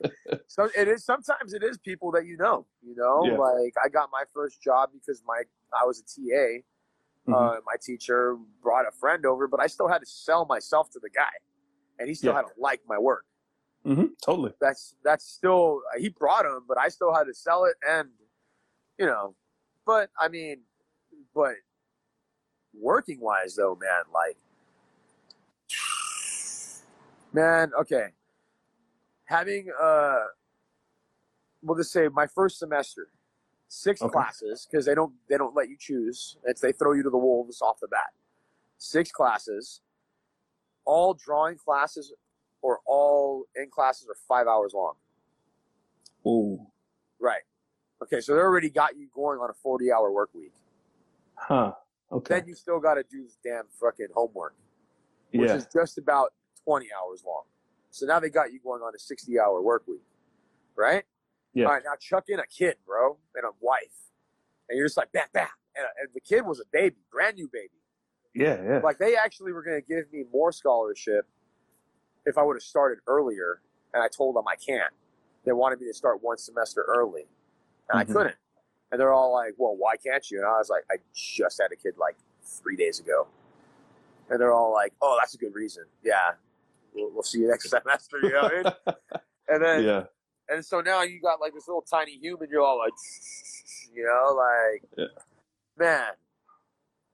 so 0.47 0.69
it 0.75 0.87
is 0.87 1.05
sometimes 1.05 1.53
it 1.53 1.63
is 1.63 1.77
people 1.77 2.11
that 2.11 2.25
you 2.25 2.35
know. 2.37 2.65
You 2.81 2.95
know, 2.95 3.23
Yeah. 3.25 3.37
like 3.37 3.73
I 3.83 3.89
got 3.89 4.09
my 4.11 4.23
first 4.33 4.61
job 4.61 4.89
because 4.93 5.21
my 5.25 5.43
I 5.79 5.85
was 5.85 5.99
a 5.99 6.03
TA. 6.03 6.63
Mhm. 7.27 7.33
Uh, 7.35 7.59
my 7.65 7.75
teacher 7.81 8.37
brought 8.61 8.87
a 8.87 8.91
friend 8.91 9.25
over, 9.25 9.47
but 9.47 9.59
I 9.59 9.67
still 9.67 9.87
had 9.89 9.99
to 9.99 10.05
sell 10.05 10.45
myself 10.45 10.89
to 10.91 10.99
the 10.99 11.09
guy, 11.09 11.29
and 11.99 12.07
he 12.07 12.15
still 12.15 12.31
Yeah. 12.31 12.37
had 12.37 12.47
to 12.47 12.53
like 12.57 12.81
my 12.87 12.97
work. 12.97 13.25
Mhm, 13.85 14.17
totally. 14.21 14.53
That's 14.59 14.95
that's 15.03 15.25
still 15.25 15.81
he 15.97 16.09
brought 16.09 16.45
him, 16.45 16.63
but 16.67 16.77
I 16.79 16.87
still 16.87 17.13
had 17.13 17.25
to 17.25 17.33
sell 17.33 17.65
it, 17.65 17.75
and 17.87 18.09
you 18.97 19.05
know, 19.05 19.35
but 19.85 20.09
I 20.17 20.27
mean, 20.29 20.63
but 21.35 21.55
working 22.79 23.19
wise 23.19 23.55
though, 23.55 23.77
man, 23.79 24.03
like, 24.13 24.37
man, 27.33 27.71
okay, 27.79 28.07
having 29.25 29.67
uh, 29.81 30.23
we'll 31.61 31.77
just 31.77 31.91
say 31.91 32.07
my 32.09 32.27
first 32.27 32.59
semester, 32.59 33.09
six 33.67 34.01
Okay. 34.01 34.11
classes 34.11 34.67
because 34.69 34.85
they 34.85 34.95
don't 34.95 35.13
they 35.29 35.37
don't 35.37 35.55
let 35.55 35.69
you 35.69 35.75
choose. 35.79 36.37
It's 36.45 36.61
they 36.61 36.71
throw 36.71 36.93
you 36.93 37.03
to 37.03 37.09
the 37.09 37.17
wolves 37.17 37.61
off 37.61 37.79
the 37.79 37.87
bat. 37.87 38.11
Six 38.77 39.11
classes, 39.11 39.81
all 40.85 41.13
drawing 41.13 41.57
classes 41.57 42.13
or 42.61 42.79
all 42.85 43.45
in 43.55 43.69
classes 43.69 44.07
are 44.09 44.15
five 44.27 44.47
hours 44.47 44.73
long. 44.73 44.93
Oh, 46.25 46.67
Right. 47.19 47.41
Okay, 48.03 48.21
so 48.21 48.33
they 48.35 48.39
already 48.41 48.69
got 48.69 48.95
you 48.95 49.07
going 49.13 49.39
on 49.39 49.49
a 49.49 49.53
40 49.53 49.91
hour 49.91 50.11
work 50.11 50.29
week. 50.35 50.53
huh. 51.35 51.71
Okay. 52.11 52.39
Then 52.39 52.47
you 52.47 52.55
still 52.55 52.79
got 52.79 52.95
to 52.95 53.03
do 53.03 53.23
this 53.23 53.37
damn 53.43 53.63
fucking 53.79 54.07
homework, 54.13 54.55
which 55.33 55.49
yeah. 55.49 55.55
is 55.55 55.67
just 55.73 55.97
about 55.97 56.33
20 56.63 56.87
hours 56.97 57.23
long. 57.25 57.43
So 57.91 58.05
now 58.05 58.19
they 58.19 58.29
got 58.29 58.51
you 58.53 58.59
going 58.63 58.81
on 58.81 58.93
a 58.95 58.99
60 58.99 59.39
hour 59.39 59.61
work 59.61 59.83
week, 59.87 60.03
right? 60.75 61.03
Yeah. 61.53 61.65
All 61.65 61.73
right, 61.73 61.83
now 61.83 61.93
chuck 61.99 62.25
in 62.27 62.39
a 62.39 62.45
kid, 62.45 62.75
bro, 62.85 63.17
and 63.35 63.43
a 63.45 63.51
wife. 63.59 63.81
And 64.69 64.77
you're 64.77 64.85
just 64.87 64.97
like, 64.97 65.11
bam, 65.11 65.25
bam. 65.33 65.47
And, 65.75 65.85
and 66.01 66.09
the 66.13 66.19
kid 66.21 66.45
was 66.45 66.59
a 66.59 66.65
baby, 66.71 66.97
brand 67.11 67.35
new 67.35 67.49
baby. 67.51 67.69
Yeah. 68.33 68.61
Yeah. 68.63 68.79
Like, 68.83 68.99
they 68.99 69.15
actually 69.15 69.51
were 69.51 69.63
going 69.63 69.81
to 69.81 69.87
give 69.87 70.11
me 70.11 70.23
more 70.31 70.51
scholarship 70.51 71.25
if 72.25 72.37
I 72.37 72.43
would 72.43 72.55
have 72.55 72.63
started 72.63 72.99
earlier. 73.07 73.61
And 73.93 74.03
I 74.03 74.07
told 74.09 74.35
them 74.35 74.43
I 74.47 74.55
can't. 74.55 74.93
They 75.45 75.53
wanted 75.53 75.79
me 75.79 75.87
to 75.87 75.93
start 75.93 76.21
one 76.21 76.37
semester 76.37 76.85
early. 76.87 77.25
And 77.89 77.97
Mhm. 77.97 78.01
I 78.01 78.13
couldn't. 78.13 78.35
And 78.91 78.99
they're 79.01 79.13
all 79.13 79.33
like, 79.33 79.53
well, 79.57 79.75
why 79.75 79.95
can't 79.97 80.29
you? 80.31 80.37
And 80.39 80.47
I 80.47 80.57
was 80.57 80.69
like, 80.69 80.83
I 80.91 80.95
just 81.13 81.61
had 81.61 81.71
a 81.71 81.75
kid 81.75 81.95
like 81.97 82.15
three 82.43 82.75
days 82.75 82.99
ago. 82.99 83.27
And 84.29 84.39
they're 84.39 84.53
all 84.53 84.73
like, 84.73 84.93
oh, 85.01 85.17
that's 85.19 85.33
a 85.33 85.37
good 85.37 85.53
reason. 85.53 85.83
Yeah. 86.03 86.33
We'll, 86.93 87.11
we'll 87.13 87.23
see 87.23 87.39
you 87.39 87.47
next 87.49 87.69
semester. 87.69 88.17
You 88.23 88.31
know 88.31 88.41
what 88.43 88.53
I 88.53 88.63
mean? 88.63 88.93
And 89.49 89.63
then, 89.63 89.83
yeah. 89.85 90.03
and 90.49 90.65
so 90.65 90.81
now 90.81 91.03
you 91.03 91.21
got 91.21 91.39
like 91.39 91.53
this 91.53 91.69
little 91.69 91.81
tiny 91.81 92.17
human. 92.17 92.49
You're 92.51 92.63
all 92.63 92.77
like, 92.77 92.91
you 93.95 94.03
know, 94.03 94.33
like, 94.35 94.83
Yeah. 94.97 95.21
man. 95.77 96.03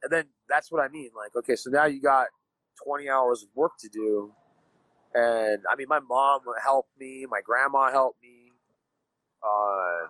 And 0.01 0.11
then 0.11 0.25
that's 0.49 0.71
what 0.71 0.83
I 0.83 0.87
mean. 0.87 1.11
Like, 1.15 1.35
okay, 1.35 1.55
so 1.55 1.69
now 1.69 1.85
you 1.85 2.01
got 2.01 2.27
20 2.83 3.07
hours 3.09 3.43
of 3.43 3.49
work 3.53 3.73
to 3.81 3.87
do. 3.87 4.31
And 5.13 5.61
I 5.71 5.75
mean, 5.75 5.85
my 5.87 5.99
mom 5.99 6.41
helped 6.63 6.89
me, 6.99 7.27
my 7.29 7.41
grandma 7.45 7.91
helped 7.91 8.19
me. 8.23 8.51
Uh, 9.43 10.07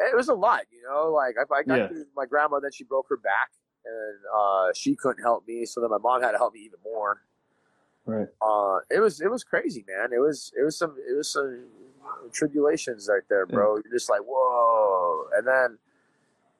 it 0.00 0.16
was 0.16 0.28
a 0.28 0.34
lot, 0.34 0.62
you 0.70 0.82
know. 0.82 1.10
Like, 1.12 1.36
I, 1.38 1.42
I 1.54 1.62
got 1.62 1.76
Yeah. 1.76 1.88
to 1.88 2.04
my 2.16 2.26
grandma, 2.26 2.60
then 2.60 2.72
she 2.72 2.84
broke 2.84 3.06
her 3.08 3.16
back, 3.16 3.50
and 3.84 4.18
uh, 4.36 4.72
she 4.74 4.94
couldn't 4.96 5.22
help 5.22 5.46
me. 5.46 5.64
So 5.66 5.80
then 5.80 5.90
my 5.90 5.98
mom 5.98 6.22
had 6.22 6.32
to 6.32 6.38
help 6.38 6.54
me 6.54 6.60
even 6.60 6.78
more 6.84 7.22
Right. 8.04 8.28
uh, 8.40 8.78
it 8.90 9.00
was 9.00 9.20
it 9.20 9.30
was 9.30 9.42
crazy, 9.42 9.84
man. 9.88 10.10
It 10.12 10.20
was 10.20 10.52
it 10.58 10.62
was 10.62 10.78
some 10.78 10.96
it 11.08 11.16
was 11.16 11.28
some 11.32 11.66
tribulations 12.32 13.08
right 13.10 13.22
there, 13.28 13.46
bro. 13.46 13.76
You're 13.84 13.92
just 13.92 14.08
like 14.08 14.20
whoa, 14.24 15.26
and 15.36 15.46
then 15.46 15.78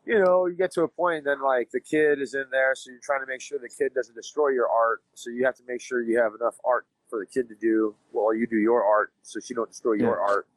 you 0.05 0.19
know 0.19 0.47
you 0.47 0.57
get 0.57 0.73
to 0.73 0.83
a 0.83 0.89
point, 0.89 1.25
then 1.25 1.41
like 1.43 1.71
the 1.71 1.81
kid 1.81 2.21
is 2.21 2.35
in 2.35 2.47
there, 2.51 2.75
so 2.75 2.91
you're 2.91 3.01
trying 3.01 3.21
to 3.21 3.27
make 3.27 3.41
sure 3.41 3.59
the 3.59 3.69
kid 3.69 3.95
doesn't 3.95 4.15
destroy 4.17 4.49
your 4.49 4.69
art. 4.69 5.03
So 5.15 5.31
you 5.31 5.45
have 5.45 5.57
to 5.57 5.63
make 5.69 5.81
sure 5.81 6.03
you 6.03 6.19
have 6.19 6.33
enough 6.41 6.57
art 6.65 6.87
for 7.09 7.21
the 7.21 7.27
kid 7.27 7.49
to 7.51 7.55
do 7.55 7.95
while 8.11 8.35
you 8.35 8.47
do 8.49 8.57
your 8.57 8.83
art, 8.85 9.13
so 9.23 9.39
she 9.39 9.55
don't 9.55 9.69
destroy 9.71 9.93
your 9.93 10.19
art. 10.21 10.49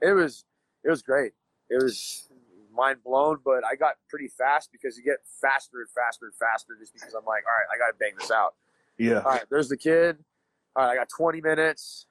It 0.00 0.12
was 0.12 0.44
it 0.84 0.88
was 0.90 1.02
great. 1.02 1.32
It 1.70 1.82
was 1.82 2.28
mind 2.74 2.98
blown, 3.04 3.38
but 3.44 3.64
I 3.64 3.76
got 3.76 3.94
pretty 4.08 4.28
fast 4.28 4.70
because 4.72 4.98
you 4.98 5.04
get 5.04 5.18
faster 5.40 5.80
and 5.80 5.88
faster 5.90 6.26
and 6.26 6.34
faster 6.34 6.76
just 6.78 6.92
because 6.92 7.14
I'm 7.14 7.24
like, 7.24 7.44
all 7.46 7.54
right, 7.54 7.68
I 7.74 7.78
got 7.78 7.92
to 7.92 7.98
bang 7.98 8.12
this 8.18 8.30
out. 8.30 8.54
Yeah. 8.98 9.20
All 9.20 9.32
right, 9.32 9.44
there's 9.50 9.68
the 9.68 9.76
kid. 9.76 10.18
All 10.76 10.84
right, 10.84 10.92
I 10.92 10.94
got 10.96 11.08
20 11.08 11.40
minutes. 11.40 12.06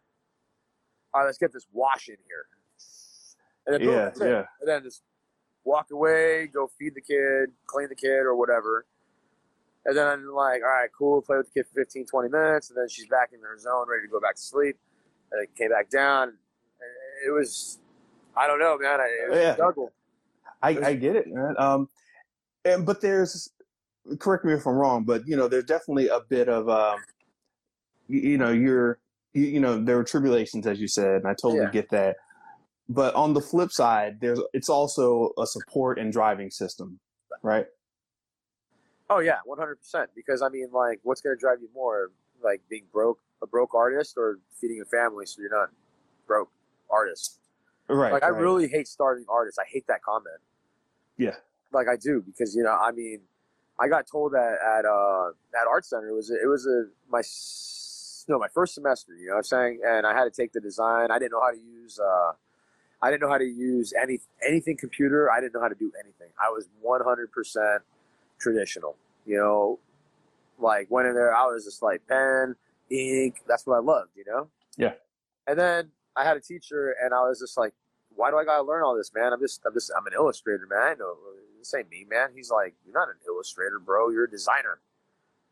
All 1.13 1.21
right, 1.21 1.27
let's 1.27 1.37
get 1.37 1.53
this 1.53 1.67
wash 1.71 2.07
in 2.09 2.17
here. 2.25 2.45
And 3.65 3.73
then, 3.73 3.81
boom, 3.81 3.95
Yeah. 3.95 4.05
that's. 4.05 4.19
Yeah. 4.21 4.45
And 4.61 4.67
then 4.67 4.83
just 4.83 5.03
walk 5.63 5.91
away, 5.91 6.47
go 6.47 6.69
feed 6.79 6.95
the 6.95 7.01
kid, 7.01 7.51
clean 7.67 7.89
the 7.89 7.95
kid, 7.95 8.21
or 8.21 8.35
whatever. 8.35 8.85
And 9.85 9.97
then 9.97 10.07
I'm 10.07 10.25
like, 10.31 10.61
all 10.61 10.69
right, 10.69 10.89
cool, 10.97 11.21
play 11.21 11.37
with 11.37 11.47
the 11.47 11.59
kid 11.59 11.67
for 11.67 11.75
15, 11.75 12.05
20 12.05 12.29
minutes. 12.29 12.69
And 12.69 12.77
then 12.77 12.87
she's 12.87 13.07
back 13.07 13.31
in 13.33 13.41
her 13.41 13.57
zone, 13.57 13.85
ready 13.89 14.03
to 14.03 14.11
go 14.11 14.19
back 14.19 14.35
to 14.35 14.41
sleep. 14.41 14.77
And 15.31 15.41
then 15.41 15.47
came 15.57 15.69
back 15.71 15.89
down. 15.89 16.37
It 17.25 17.31
was, 17.31 17.79
I 18.35 18.47
don't 18.47 18.59
know, 18.59 18.77
man. 18.77 18.99
Was 19.29 19.37
Yeah. 19.37 19.53
a 19.53 19.57
juggle. 19.57 19.91
I, 20.61 20.69
I 20.69 20.93
get 20.95 21.15
it, 21.15 21.27
man. 21.27 21.55
Um, 21.57 21.89
and 22.65 22.85
but 22.85 23.01
there's, 23.01 23.51
correct 24.19 24.45
me 24.45 24.53
if 24.53 24.65
I'm 24.65 24.75
wrong, 24.75 25.03
but 25.03 25.27
you 25.27 25.35
know, 25.35 25.47
there's 25.47 25.65
definitely 25.65 26.07
a 26.07 26.19
bit 26.29 26.49
of, 26.49 26.69
um, 26.69 26.99
you, 28.07 28.19
you 28.21 28.37
know, 28.37 28.51
you're, 28.51 28.99
you, 29.33 29.43
you 29.43 29.59
know, 29.59 29.83
there 29.83 29.97
were 29.97 30.03
tribulations, 30.03 30.65
as 30.67 30.79
you 30.79 30.87
said, 30.87 31.15
and 31.15 31.27
I 31.27 31.33
totally 31.33 31.65
Yeah. 31.65 31.71
get 31.71 31.89
that. 31.91 32.17
But 32.89 33.15
on 33.15 33.33
the 33.33 33.41
flip 33.41 33.71
side, 33.71 34.19
there's, 34.19 34.41
it's 34.53 34.69
also 34.69 35.31
a 35.37 35.47
support 35.47 35.99
and 35.99 36.11
driving 36.11 36.51
system, 36.51 36.99
right? 37.41 37.65
Oh 39.09 39.19
yeah, 39.19 39.39
one 39.45 39.57
hundred 39.57 39.77
percent. 39.77 40.09
Because 40.15 40.41
I 40.41 40.49
mean, 40.49 40.67
like, 40.71 40.99
what's 41.03 41.21
gonna 41.21 41.35
drive 41.35 41.59
you 41.61 41.69
more, 41.73 42.11
like 42.43 42.61
being 42.69 42.85
broke, 42.91 43.19
a 43.41 43.47
broke 43.47 43.73
artist, 43.73 44.15
or 44.17 44.39
feeding 44.59 44.81
a 44.81 44.85
family 44.85 45.25
so 45.25 45.41
you're 45.41 45.49
not 45.49 45.69
broke 46.27 46.51
artist? 46.89 47.39
Right. 47.87 48.13
Like, 48.13 48.23
I 48.23 48.27
really 48.27 48.67
hate 48.67 48.87
starving 48.87 49.25
artists. 49.29 49.59
I 49.59 49.65
hate 49.69 49.85
that 49.87 50.01
comment. 50.01 50.39
Yeah. 51.17 51.35
Like 51.71 51.87
I 51.87 51.95
do 51.95 52.21
because 52.25 52.55
you 52.55 52.63
know, 52.63 52.73
I 52.73 52.91
mean, 52.91 53.19
I 53.79 53.87
got 53.87 54.07
told 54.07 54.33
that 54.33 54.57
at 54.61 54.85
uh 54.85 55.29
at 55.59 55.67
art 55.67 55.85
center 55.85 56.09
it 56.09 56.13
was 56.13 56.29
a, 56.29 56.35
it 56.35 56.47
was 56.47 56.65
a 56.67 56.85
my 57.09 57.21
no 58.27 58.39
my 58.39 58.47
first 58.53 58.75
semester. 58.75 59.13
You 59.15 59.27
know 59.27 59.33
what 59.33 59.37
I'm 59.39 59.43
saying? 59.43 59.81
And 59.85 60.05
I 60.05 60.13
had 60.13 60.25
to 60.25 60.31
take 60.31 60.53
the 60.53 60.61
design. 60.61 61.11
I 61.11 61.19
didn't 61.19 61.31
know 61.31 61.41
how 61.41 61.51
to 61.51 61.57
use. 61.57 61.99
uh 61.99 62.33
I 63.01 63.11
didn't 63.11 63.21
know 63.21 63.29
how 63.29 63.37
to 63.37 63.45
use 63.45 63.93
any 64.01 64.19
anything 64.47 64.77
computer. 64.77 65.29
I 65.29 65.41
didn't 65.41 65.53
know 65.53 65.61
how 65.61 65.67
to 65.67 65.75
do 65.75 65.91
anything. 66.01 66.29
I 66.41 66.49
was 66.49 66.69
100% 66.85 67.77
traditional. 68.39 68.95
You 69.25 69.37
know, 69.37 69.79
like 70.57 70.89
went 70.89 71.07
in 71.07 71.15
there. 71.15 71.35
I 71.35 71.45
was 71.45 71.65
just 71.65 71.81
like 71.81 72.07
pen, 72.07 72.55
ink. 72.89 73.41
That's 73.47 73.67
what 73.67 73.75
I 73.75 73.79
loved. 73.79 74.11
You 74.15 74.23
know. 74.25 74.47
Yeah. 74.77 74.93
And 75.47 75.59
then 75.59 75.91
I 76.15 76.23
had 76.23 76.37
a 76.37 76.41
teacher, 76.41 76.95
and 77.03 77.13
I 77.13 77.21
was 77.27 77.39
just 77.39 77.57
like, 77.57 77.73
"Why 78.09 78.29
do 78.29 78.37
I 78.37 78.45
gotta 78.45 78.63
learn 78.63 78.83
all 78.83 78.95
this, 78.95 79.11
man? 79.13 79.33
I'm 79.33 79.39
just, 79.39 79.61
I'm 79.65 79.73
just, 79.73 79.91
I'm 79.97 80.05
an 80.05 80.13
illustrator, 80.13 80.67
man. 80.69 80.79
I 80.81 80.93
know 80.95 81.15
this 81.59 81.73
ain't 81.73 81.89
me, 81.89 82.05
man." 82.09 82.29
He's 82.35 82.51
like, 82.51 82.75
"You're 82.85 82.93
not 82.93 83.09
an 83.09 83.15
illustrator, 83.27 83.79
bro. 83.79 84.09
You're 84.09 84.25
a 84.25 84.29
designer. 84.29 84.79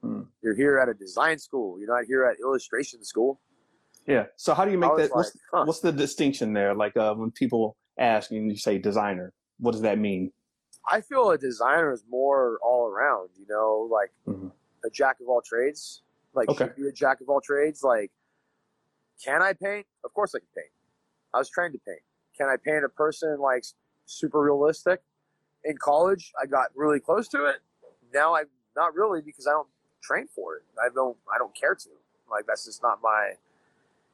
Hmm. 0.02 0.22
You're 0.42 0.56
here 0.56 0.80
at 0.80 0.90
a 0.90 0.94
design 0.94 1.38
school. 1.40 1.80
You're 1.80 1.88
not 1.96 2.06
here 2.06 2.26
at 2.26 2.40
illustration 2.40 3.04
school." 3.04 3.40
Yeah. 4.08 4.26
So 4.36 4.54
how 4.54 4.66
do 4.66 4.72
you 4.72 4.78
make 4.78 4.96
that? 4.98 5.12
What's, 5.14 5.36
like, 5.36 5.42
huh. 5.52 5.64
what's 5.66 5.80
the 5.80 5.92
distinction 5.92 6.54
there? 6.54 6.74
Like 6.74 6.98
uh, 6.98 7.14
when 7.14 7.32
people 7.32 7.76
ask 7.98 8.32
and 8.32 8.50
you 8.50 8.58
say 8.58 8.78
designer, 8.78 9.34
what 9.60 9.72
does 9.74 9.82
that 9.82 10.00
mean? 10.00 10.32
I 10.90 11.02
feel 11.02 11.30
a 11.30 11.38
designer 11.38 11.92
is 11.92 12.04
more 12.10 12.58
all 12.64 12.88
around, 12.88 13.30
you 13.38 13.46
know, 13.48 13.88
like 13.92 14.12
Mhm. 14.28 14.52
a 14.84 14.90
jack 14.90 15.20
of 15.22 15.30
all 15.30 15.42
trades. 15.42 16.02
Like, 16.34 16.50
Okay. 16.50 16.66
should 16.66 16.76
be 16.76 16.88
a 16.88 16.92
jack 16.92 17.22
of 17.22 17.30
all 17.30 17.42
trades. 17.42 17.84
Like, 17.84 18.10
can 19.24 19.42
I 19.42 19.54
paint? 19.54 19.86
Of 20.04 20.14
course 20.14 20.34
I 20.36 20.40
can 20.40 20.48
paint. 20.56 20.72
I 21.34 21.38
was 21.40 21.50
trained 21.50 21.74
to 21.74 21.80
paint. 21.80 22.02
Can 22.38 22.48
I 22.48 22.56
paint 22.58 22.84
a 22.84 22.90
person 22.90 23.40
like 23.40 23.64
super 24.06 24.42
realistic? 24.42 25.02
In 25.64 25.78
college, 25.78 26.32
I 26.42 26.48
got 26.48 26.68
really 26.76 27.00
close 27.00 27.28
to 27.30 27.46
it. 27.46 27.58
Now 28.14 28.36
I'm 28.36 28.48
not 28.76 28.96
really 28.96 29.22
because 29.22 29.48
I 29.48 29.52
don't 29.52 29.68
train 30.02 30.28
for 30.36 30.56
it. 30.56 30.64
I 30.84 30.90
don't. 30.94 31.18
I 31.34 31.38
don't 31.38 31.56
care 31.56 31.76
to. 31.76 31.90
Like 32.30 32.46
that's 32.48 32.66
just 32.66 32.82
not 32.82 33.00
my. 33.02 33.34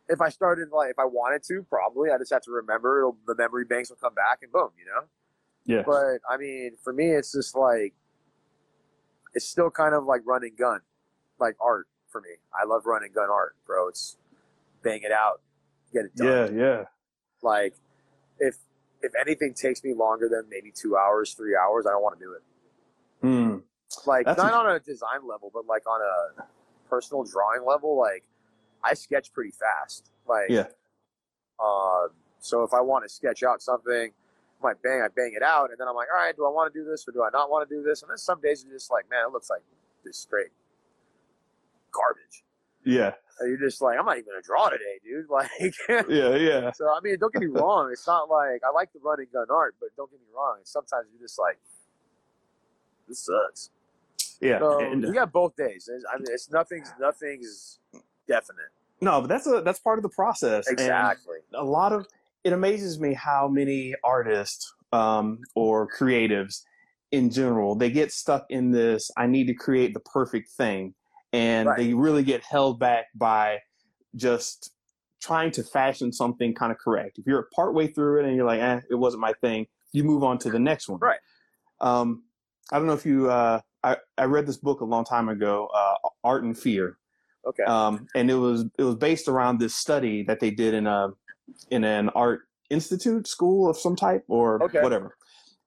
If 0.09 0.21
I 0.21 0.29
started 0.29 0.69
like 0.71 0.91
if 0.91 0.99
I 0.99 1.05
wanted 1.05 1.43
to, 1.43 1.65
probably 1.69 2.11
I 2.11 2.17
just 2.17 2.33
have 2.33 2.41
to 2.43 2.51
remember. 2.51 2.99
It'll, 2.99 3.17
the 3.25 3.35
memory 3.35 3.65
banks 3.65 3.89
will 3.89 3.97
come 3.97 4.13
back 4.13 4.39
and 4.41 4.51
boom, 4.51 4.69
you 4.77 4.85
know. 4.85 5.05
Yeah. 5.65 5.83
But 5.85 6.19
I 6.29 6.37
mean, 6.37 6.71
for 6.83 6.93
me, 6.93 7.11
it's 7.11 7.31
just 7.31 7.55
like 7.55 7.93
it's 9.33 9.47
still 9.47 9.69
kind 9.69 9.93
of 9.93 10.05
like 10.05 10.21
run 10.25 10.43
and 10.43 10.57
gun, 10.57 10.81
like 11.39 11.55
art 11.61 11.87
for 12.09 12.21
me. 12.21 12.29
I 12.53 12.65
love 12.65 12.85
run 12.85 13.03
and 13.03 13.13
gun 13.13 13.29
art, 13.29 13.55
bro. 13.65 13.87
It's 13.89 14.17
bang 14.89 15.01
it 15.03 15.11
out, 15.11 15.41
get 15.93 16.05
it 16.05 16.15
done. 16.15 16.55
Yeah. 16.57 16.63
Yeah. 16.65 16.83
Like 17.41 17.73
if 18.39 18.55
if 19.01 19.11
anything 19.19 19.53
takes 19.53 19.83
me 19.83 19.93
longer 19.93 20.27
than 20.29 20.43
maybe 20.49 20.71
two 20.71 20.95
hours, 20.97 21.33
three 21.33 21.55
hours, 21.55 21.85
I 21.85 21.91
don't 21.91 22.01
want 22.01 22.19
to 22.19 22.25
do 22.25 22.33
it. 22.33 22.43
Hmm. 23.21 23.57
Like 24.05 24.25
That's 24.25 24.37
not 24.37 24.51
a- 24.53 24.55
on 24.69 24.75
a 24.75 24.79
design 24.79 25.27
level, 25.27 25.51
but 25.53 25.65
like 25.65 25.85
on 25.87 26.01
a 26.01 26.43
personal 26.89 27.23
drawing 27.23 27.65
level. 27.65 27.97
Like 27.97 28.23
I 28.83 28.93
sketch 28.93 29.31
pretty 29.33 29.51
fast. 29.51 30.09
Like 30.27 30.49
Yeah. 30.49 30.67
Um, 31.59 32.09
so 32.39 32.63
if 32.63 32.73
I 32.73 32.81
want 32.81 33.03
to 33.03 33.09
sketch 33.09 33.43
out 33.43 33.61
something, 33.61 34.11
I 34.11 34.63
might 34.63 34.81
bang, 34.83 35.01
I 35.03 35.07
bang 35.15 35.33
it 35.35 35.41
out, 35.43 35.69
and 35.71 35.79
then 35.79 35.87
I'm 35.87 35.95
like, 35.95 36.07
all 36.13 36.19
right, 36.23 36.35
do 36.35 36.45
I 36.45 36.49
want 36.49 36.71
to 36.71 36.79
do 36.79 36.85
this 36.85 37.07
or 37.07 37.11
do 37.11 37.23
I 37.23 37.29
not 37.33 37.49
want 37.49 37.67
to 37.67 37.75
do 37.75 37.81
this? 37.81 38.01
And 38.03 38.09
then 38.11 38.17
some 38.17 38.39
days 38.41 38.63
you're 38.63 38.75
just 38.75 38.91
like, 38.91 39.09
man, 39.09 39.25
it 39.27 39.31
looks 39.33 39.49
like 39.49 39.61
this 40.05 40.17
straight 40.19 40.51
garbage. 41.91 42.43
Yeah. 42.83 43.13
And 43.39 43.49
you're 43.49 43.59
just 43.69 43.81
like, 43.81 43.99
I'm 43.99 44.05
not 44.05 44.17
even 44.17 44.25
gonna 44.31 44.41
draw 44.41 44.69
today, 44.69 44.99
dude. 45.03 45.25
Like, 45.29 45.49
Yeah. 46.09 46.35
Yeah. 46.35 46.71
so 46.71 46.87
I 46.89 46.99
mean, 47.03 47.17
don't 47.19 47.31
get 47.33 47.41
me 47.41 47.47
wrong. 47.47 47.89
It's 47.91 48.07
not 48.07 48.29
like 48.29 48.61
I 48.67 48.71
like 48.73 48.91
the 48.93 48.99
run 49.03 49.19
and 49.19 49.31
gun 49.31 49.47
art, 49.51 49.75
but 49.79 49.89
don't 49.95 50.09
get 50.11 50.19
me 50.19 50.27
wrong. 50.35 50.57
Sometimes 50.63 51.07
you're 51.13 51.21
just 51.25 51.37
like, 51.39 51.57
this 53.07 53.19
sucks. 53.25 53.69
Yeah. 54.41 54.59
So 54.59 54.79
and- 54.79 55.03
we 55.03 55.11
got 55.13 55.31
both 55.31 55.55
days. 55.55 55.89
It's, 55.93 56.03
I 56.13 56.17
mean, 56.17 56.25
it's 56.29 56.51
nothing's 56.51 56.91
nothing's 56.99 57.79
definite. 58.27 58.69
no, 59.01 59.21
but 59.21 59.27
that's 59.27 59.47
a 59.47 59.61
that's 59.61 59.79
part 59.79 59.99
of 59.99 60.03
the 60.03 60.09
process. 60.09 60.67
And 60.67 60.79
Exactly. 60.79 61.37
a 61.53 61.63
lot 61.63 61.93
of 61.93 62.07
it 62.43 62.53
amazes 62.53 62.99
me 62.99 63.13
how 63.13 63.47
many 63.47 63.93
artists 64.03 64.73
um, 64.93 65.39
or 65.55 65.87
creatives 65.87 66.63
in 67.11 67.29
general 67.29 67.73
they 67.75 67.89
get 67.89 68.11
stuck 68.11 68.45
in 68.49 68.69
this 68.71 69.09
i 69.15 69.25
need 69.25 69.47
to 69.47 69.53
create 69.53 69.93
the 69.93 69.99
perfect 70.01 70.49
thing 70.49 70.93
and 71.33 71.67
Right. 71.67 71.77
they 71.77 71.93
really 71.93 72.23
get 72.23 72.43
held 72.43 72.79
back 72.79 73.05
by 73.15 73.59
just 74.15 74.71
trying 75.21 75.51
to 75.51 75.63
fashion 75.63 76.11
something 76.13 76.53
kind 76.53 76.71
of 76.71 76.77
correct. 76.77 77.17
If 77.17 77.25
you're 77.25 77.47
partway 77.55 77.87
through 77.87 78.19
it 78.21 78.25
and 78.25 78.35
you're 78.35 78.45
like, 78.45 78.61
eh, 78.61 78.81
it 78.89 78.95
wasn't 78.95 79.21
my 79.21 79.33
thing, 79.41 79.67
you 79.91 80.03
move 80.03 80.23
on 80.23 80.37
to 80.39 80.49
the 80.49 80.59
next 80.59 80.87
one. 80.87 80.99
Right. 80.99 81.19
Um, 81.81 82.23
I 82.71 82.77
don't 82.77 82.87
know 82.87 82.93
if 82.93 83.05
you, 83.05 83.29
uh, 83.29 83.61
I, 83.83 83.97
I 84.17 84.25
read 84.25 84.45
this 84.45 84.57
book 84.57 84.81
a 84.81 84.85
long 84.85 85.05
time 85.05 85.29
ago, 85.29 85.69
uh, 85.73 85.95
Art 86.23 86.43
and 86.43 86.57
Fear. 86.57 86.97
Okay. 87.45 87.63
Um, 87.63 88.07
and 88.15 88.29
it 88.29 88.35
was, 88.35 88.65
it 88.77 88.83
was 88.83 88.95
based 88.95 89.27
around 89.27 89.59
this 89.59 89.73
study 89.75 90.23
that 90.23 90.39
they 90.39 90.51
did 90.51 90.73
in 90.73 90.85
a, 90.87 91.09
in 91.71 91.83
an 91.83 92.09
art 92.09 92.41
institute 92.69 93.27
school 93.27 93.69
of 93.69 93.77
some 93.77 93.95
type 93.95 94.23
or 94.27 94.61
Okay. 94.63 94.81
whatever. 94.81 95.15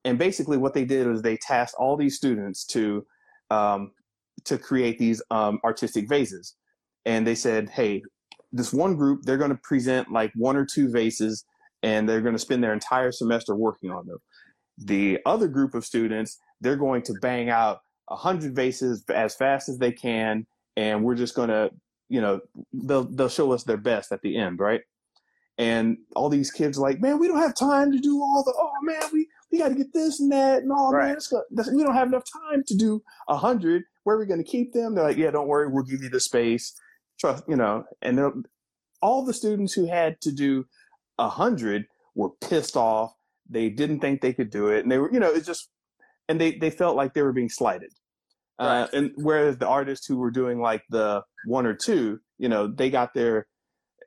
And 0.05 0.17
basically 0.17 0.57
what 0.57 0.73
they 0.73 0.85
did 0.85 1.07
was 1.07 1.21
they 1.21 1.37
tasked 1.37 1.75
all 1.77 1.97
these 1.97 2.15
students 2.15 2.65
to, 2.67 3.05
um, 3.49 3.91
to 4.45 4.57
create 4.57 4.99
these, 4.99 5.21
um, 5.31 5.59
artistic 5.63 6.07
vases. 6.09 6.55
And 7.05 7.25
they 7.25 7.35
said, 7.35 7.69
Hey, 7.69 8.03
this 8.51 8.73
one 8.73 8.95
group, 8.95 9.21
they're 9.23 9.37
going 9.37 9.51
to 9.51 9.59
present 9.63 10.11
like 10.11 10.31
one 10.35 10.55
or 10.55 10.65
two 10.65 10.89
vases 10.91 11.45
and 11.83 12.07
they're 12.07 12.21
going 12.21 12.35
to 12.35 12.39
spend 12.39 12.63
their 12.63 12.73
entire 12.73 13.11
semester 13.11 13.55
working 13.55 13.91
on 13.91 14.05
them. 14.07 14.17
The 14.77 15.19
other 15.25 15.47
group 15.47 15.73
of 15.73 15.85
students, 15.85 16.39
they're 16.59 16.75
going 16.75 17.01
to 17.03 17.13
bang 17.21 17.49
out 17.49 17.79
a 18.09 18.15
hundred 18.15 18.55
vases 18.55 19.03
as 19.09 19.35
fast 19.35 19.69
as 19.69 19.77
they 19.77 19.91
can, 19.91 20.45
and 20.75 21.03
we're 21.03 21.15
just 21.15 21.35
going 21.35 21.49
to, 21.49 21.71
you 22.09 22.21
know, 22.21 22.41
they'll 22.73 23.03
they'll 23.05 23.29
show 23.29 23.51
us 23.51 23.63
their 23.63 23.77
best 23.77 24.11
at 24.11 24.21
the 24.21 24.37
end, 24.37 24.59
right? 24.59 24.81
And 25.57 25.97
all 26.15 26.29
these 26.29 26.51
kids 26.51 26.77
are 26.77 26.81
like, 26.81 26.99
man, 26.99 27.19
we 27.19 27.27
don't 27.27 27.37
have 27.41 27.55
time 27.55 27.91
to 27.91 27.99
do 27.99 28.21
all 28.21 28.43
the. 28.43 28.53
Oh 28.57 28.71
man, 28.83 29.01
we 29.13 29.27
we 29.51 29.59
got 29.59 29.69
to 29.69 29.75
get 29.75 29.93
this 29.93 30.19
and 30.19 30.31
that 30.31 30.63
and 30.63 30.71
all. 30.71 30.91
Right. 30.91 31.07
Man, 31.07 31.17
it's 31.17 31.27
go- 31.27 31.43
this- 31.51 31.69
we 31.69 31.83
don't 31.83 31.93
have 31.93 32.07
enough 32.07 32.23
time 32.49 32.63
to 32.67 32.75
do 32.75 33.01
a 33.27 33.37
hundred. 33.37 33.83
Where 34.03 34.15
are 34.15 34.19
we 34.19 34.25
going 34.25 34.43
to 34.43 34.49
keep 34.49 34.73
them? 34.73 34.95
They're 34.95 35.03
like, 35.03 35.17
yeah, 35.17 35.31
don't 35.31 35.47
worry, 35.47 35.67
we'll 35.67 35.83
give 35.83 36.01
you 36.01 36.09
the 36.09 36.19
space. 36.19 36.73
Trust, 37.19 37.43
you 37.47 37.55
know. 37.55 37.83
And 38.01 38.45
all 39.01 39.25
the 39.25 39.33
students 39.33 39.73
who 39.73 39.87
had 39.87 40.19
to 40.21 40.31
do 40.31 40.65
a 41.19 41.29
hundred 41.29 41.85
were 42.15 42.29
pissed 42.41 42.75
off. 42.75 43.13
They 43.49 43.69
didn't 43.69 43.99
think 43.99 44.21
they 44.21 44.33
could 44.33 44.49
do 44.49 44.69
it, 44.69 44.83
and 44.83 44.91
they 44.91 44.97
were, 44.97 45.11
you 45.11 45.19
know, 45.19 45.31
it's 45.31 45.45
just, 45.45 45.69
and 46.29 46.39
they 46.39 46.53
they 46.53 46.69
felt 46.69 46.95
like 46.95 47.13
they 47.13 47.21
were 47.21 47.33
being 47.33 47.49
slighted. 47.49 47.91
Uh, 48.57 48.87
and 48.93 49.11
whereas 49.15 49.57
the 49.57 49.67
artists 49.67 50.05
who 50.05 50.17
were 50.17 50.29
doing 50.29 50.61
like 50.61 50.83
the 50.89 51.23
one 51.45 51.65
or 51.65 51.73
two, 51.73 52.19
you 52.37 52.47
know, 52.47 52.67
they 52.67 52.91
got 52.91 53.11
their, 53.15 53.47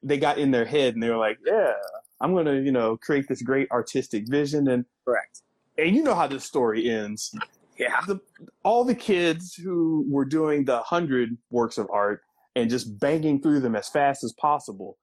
they 0.03 0.17
got 0.17 0.39
in 0.39 0.53
their 0.53 0.65
head 0.65 0.95
and 0.95 1.03
they 1.03 1.11
were 1.11 1.17
like, 1.17 1.39
yeah, 1.45 1.73
I'm 2.21 2.35
gonna, 2.35 2.55
you 2.55 2.71
know, 2.71 2.97
create 2.97 3.27
this 3.29 3.43
great 3.43 3.69
artistic 3.71 4.29
vision, 4.29 4.69
and 4.69 4.85
Correct. 5.05 5.43
and 5.77 5.95
you 5.95 6.03
know 6.05 6.15
how 6.15 6.27
this 6.29 6.45
story 6.45 6.89
ends. 6.89 7.35
Yeah. 7.79 8.01
The, 8.07 8.21
all 8.63 8.85
the 8.85 8.95
kids 8.95 9.55
who 9.55 10.07
were 10.09 10.25
doing 10.25 10.65
the 10.65 10.81
hundred 10.81 11.37
works 11.51 11.79
of 11.79 11.89
art 11.91 12.23
and 12.57 12.71
just 12.71 12.99
banging 13.01 13.41
through 13.43 13.61
them 13.61 13.75
as 13.75 13.89
fast 13.89 14.23
as 14.23 14.33
possible, 14.33 14.97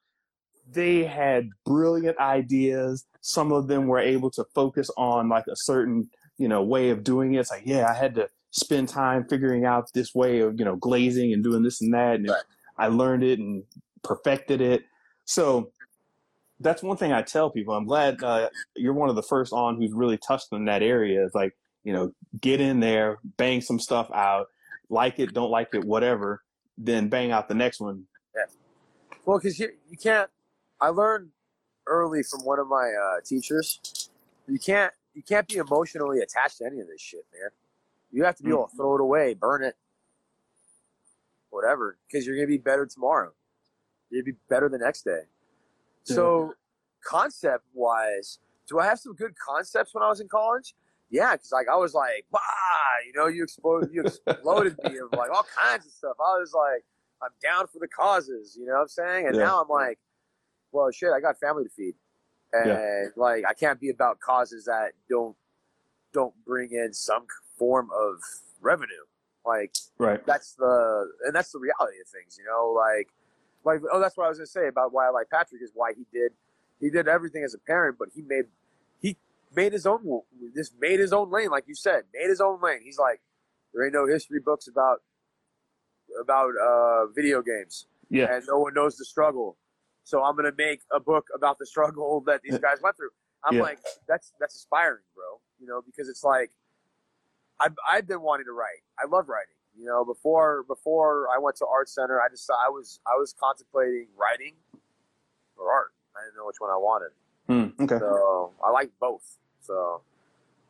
they 0.71 1.03
had 1.03 1.49
brilliant 1.65 2.17
ideas. 2.19 3.05
Some 3.21 3.51
of 3.51 3.67
them 3.67 3.87
were 3.87 3.99
able 3.99 4.31
to 4.31 4.45
focus 4.55 4.89
on 4.95 5.27
like 5.27 5.45
a 5.47 5.55
certain, 5.55 6.09
you 6.37 6.47
know, 6.47 6.63
way 6.63 6.89
of 6.89 7.03
doing 7.03 7.33
it. 7.33 7.39
It's 7.39 7.51
like, 7.51 7.63
yeah, 7.65 7.87
I 7.89 7.93
had 7.93 8.15
to 8.15 8.29
spend 8.51 8.87
time 8.89 9.25
figuring 9.29 9.65
out 9.65 9.91
this 9.93 10.15
way 10.15 10.39
of, 10.39 10.57
you 10.57 10.65
know, 10.65 10.77
glazing 10.77 11.33
and 11.33 11.43
doing 11.43 11.63
this 11.63 11.81
and 11.81 11.93
that. 11.93 12.15
And 12.15 12.29
Right. 12.29 12.43
I 12.77 12.87
learned 12.87 13.23
it 13.23 13.39
and 13.39 13.63
perfected 14.03 14.61
it. 14.61 14.83
So 15.25 15.71
that's 16.59 16.83
one 16.83 16.97
thing 16.97 17.11
I 17.11 17.21
tell 17.21 17.49
people. 17.49 17.73
I'm 17.73 17.85
glad 17.85 18.23
uh, 18.23 18.49
you're 18.75 18.93
one 18.93 19.09
of 19.09 19.15
the 19.15 19.23
first 19.23 19.51
on 19.51 19.77
who's 19.77 19.93
really 19.93 20.17
touched 20.17 20.47
on 20.51 20.65
that 20.65 20.83
area. 20.83 21.25
It's 21.25 21.35
like, 21.35 21.53
you 21.83 21.93
know, 21.93 22.13
get 22.39 22.61
in 22.61 22.79
there, 22.79 23.19
bang 23.37 23.61
some 23.61 23.79
stuff 23.79 24.09
out, 24.13 24.47
like 24.89 25.19
it, 25.19 25.33
don't 25.33 25.51
like 25.51 25.69
it, 25.73 25.83
whatever, 25.83 26.43
then 26.77 27.09
bang 27.09 27.31
out 27.31 27.47
the 27.47 27.55
next 27.55 27.79
one. 27.79 28.05
Well, 29.25 29.37
because 29.37 29.59
you 29.59 29.69
you 29.89 29.97
can't. 29.97 30.29
I 30.79 30.89
learned 30.89 31.29
early 31.87 32.23
from 32.23 32.41
one 32.41 32.59
of 32.59 32.67
my 32.67 32.91
uh, 32.91 33.21
teachers. 33.23 34.09
You 34.47 34.59
can't 34.59 34.93
you 35.13 35.21
can't 35.21 35.47
be 35.47 35.57
emotionally 35.57 36.19
attached 36.19 36.57
to 36.59 36.65
any 36.65 36.79
of 36.79 36.87
this 36.87 37.01
shit, 37.01 37.25
man. 37.33 37.49
You 38.11 38.23
have 38.25 38.35
to 38.37 38.43
be 38.43 38.49
able 38.49 38.67
to 38.67 38.75
throw 38.75 38.95
it 38.95 39.01
away, 39.01 39.35
burn 39.35 39.63
it, 39.63 39.75
whatever, 41.49 41.97
because 42.07 42.25
you're 42.25 42.35
gonna 42.35 42.47
be 42.47 42.57
better 42.57 42.85
tomorrow. 42.85 43.31
Gonna 44.11 44.23
be 44.23 44.33
better 44.49 44.67
the 44.67 44.77
next 44.77 45.03
day. 45.03 45.21
So, 46.03 46.55
concept 47.05 47.65
wise, 47.73 48.39
do 48.67 48.79
I 48.79 48.85
have 48.85 48.99
some 48.99 49.13
good 49.13 49.33
concepts 49.37 49.93
when 49.93 50.03
I 50.03 50.09
was 50.09 50.19
in 50.19 50.27
college? 50.27 50.73
Yeah, 51.11 51.33
because 51.33 51.51
like 51.51 51.67
I 51.71 51.75
was 51.75 51.93
like, 51.93 52.25
bah, 52.31 52.39
you 53.05 53.13
know, 53.13 53.27
you 53.27 53.43
exploded, 53.43 53.89
you 53.93 54.01
exploded 54.01 54.77
me 54.81 54.97
of 54.97 55.11
like 55.13 55.29
all 55.29 55.45
kinds 55.59 55.85
of 55.85 55.91
stuff. 55.91 56.15
I 56.19 56.39
was 56.39 56.53
like, 56.53 56.83
I'm 57.21 57.31
down 57.43 57.67
for 57.67 57.79
the 57.79 57.87
causes, 57.87 58.57
you 58.59 58.65
know 58.65 58.73
what 58.73 58.81
I'm 58.81 58.87
saying? 58.87 59.27
And 59.27 59.35
Yeah. 59.37 59.45
now 59.45 59.61
I'm 59.61 59.69
like, 59.69 59.99
well, 60.71 60.89
shit, 60.91 61.11
I 61.15 61.19
got 61.19 61.37
family 61.39 61.65
to 61.65 61.69
feed, 61.69 61.95
and 62.53 63.11
like 63.17 63.43
I 63.47 63.53
can't 63.53 63.79
be 63.79 63.89
about 63.89 64.19
causes 64.21 64.65
that 64.65 64.93
don't 65.09 65.35
don't 66.13 66.33
bring 66.45 66.71
in 66.71 66.93
some 66.93 67.25
form 67.57 67.89
of 67.93 68.19
revenue. 68.61 69.05
Like 69.45 69.75
Right. 69.97 70.25
that's 70.25 70.53
the 70.55 71.11
and 71.25 71.35
that's 71.35 71.51
the 71.51 71.59
reality 71.59 71.99
of 72.01 72.07
things, 72.07 72.37
you 72.39 72.45
know. 72.45 72.71
Like, 72.71 73.09
like 73.65 73.81
oh, 73.91 73.99
that's 73.99 74.15
what 74.17 74.25
I 74.25 74.29
was 74.29 74.37
gonna 74.37 74.47
say 74.47 74.67
about 74.67 74.93
why 74.93 75.07
I 75.07 75.09
like 75.09 75.29
Patrick 75.29 75.61
is 75.61 75.71
why 75.73 75.93
he 75.93 76.05
did 76.13 76.31
he 76.79 76.89
did 76.89 77.07
everything 77.07 77.43
as 77.43 77.53
a 77.53 77.59
parent, 77.59 77.97
but 77.99 78.09
he 78.15 78.21
made 78.21 78.45
made 79.55 79.73
his 79.73 79.85
own 79.85 80.21
just 80.55 80.73
made 80.79 80.99
his 80.99 81.13
own 81.13 81.29
lane, 81.31 81.49
like 81.49 81.65
you 81.67 81.75
said, 81.75 82.03
made 82.13 82.29
his 82.29 82.41
own 82.41 82.59
lane. 82.61 82.79
He's 82.83 82.97
like, 82.99 83.21
there 83.73 83.83
ain't 83.85 83.93
no 83.93 84.05
history 84.07 84.39
books 84.39 84.67
about 84.67 84.99
about 86.21 86.51
uh, 86.61 87.07
video 87.07 87.41
games, 87.41 87.87
Yeah. 88.09 88.33
and 88.35 88.43
no 88.47 88.59
one 88.59 88.73
knows 88.73 88.97
the 88.97 89.05
struggle. 89.05 89.57
So 90.03 90.23
I'm 90.23 90.35
gonna 90.35 90.51
make 90.57 90.81
a 90.91 90.99
book 90.99 91.27
about 91.33 91.57
the 91.59 91.65
struggle 91.65 92.21
that 92.27 92.41
these 92.43 92.57
guys 92.59 92.77
went 92.81 92.97
through. 92.97 93.11
I'm 93.43 93.55
Yeah. 93.55 93.63
like, 93.63 93.79
that's 94.07 94.33
that's 94.39 94.55
inspiring, 94.55 95.03
bro. 95.15 95.39
You 95.59 95.67
know, 95.67 95.81
because 95.85 96.09
it's 96.09 96.23
like 96.23 96.51
I've 97.59 97.75
I've 97.89 98.07
been 98.07 98.21
wanting 98.21 98.45
to 98.47 98.51
write. 98.53 98.83
I 98.99 99.05
love 99.07 99.29
writing. 99.29 99.53
You 99.77 99.85
know, 99.85 100.03
before 100.03 100.63
before 100.67 101.27
I 101.33 101.39
went 101.39 101.55
to 101.57 101.65
art 101.65 101.87
center, 101.87 102.19
I 102.21 102.27
just 102.29 102.49
I 102.49 102.69
was 102.69 102.99
I 103.07 103.15
was 103.17 103.33
contemplating 103.39 104.07
writing 104.17 104.55
or 105.55 105.71
art. 105.71 105.93
I 106.15 106.25
didn't 106.25 106.35
know 106.37 106.45
which 106.45 106.57
one 106.59 106.69
I 106.71 106.75
wanted. 106.77 107.11
Hmm, 107.47 107.83
okay. 107.83 107.97
So 107.99 108.53
I 108.63 108.69
like 108.71 108.91
both. 108.99 109.37
So 109.61 110.01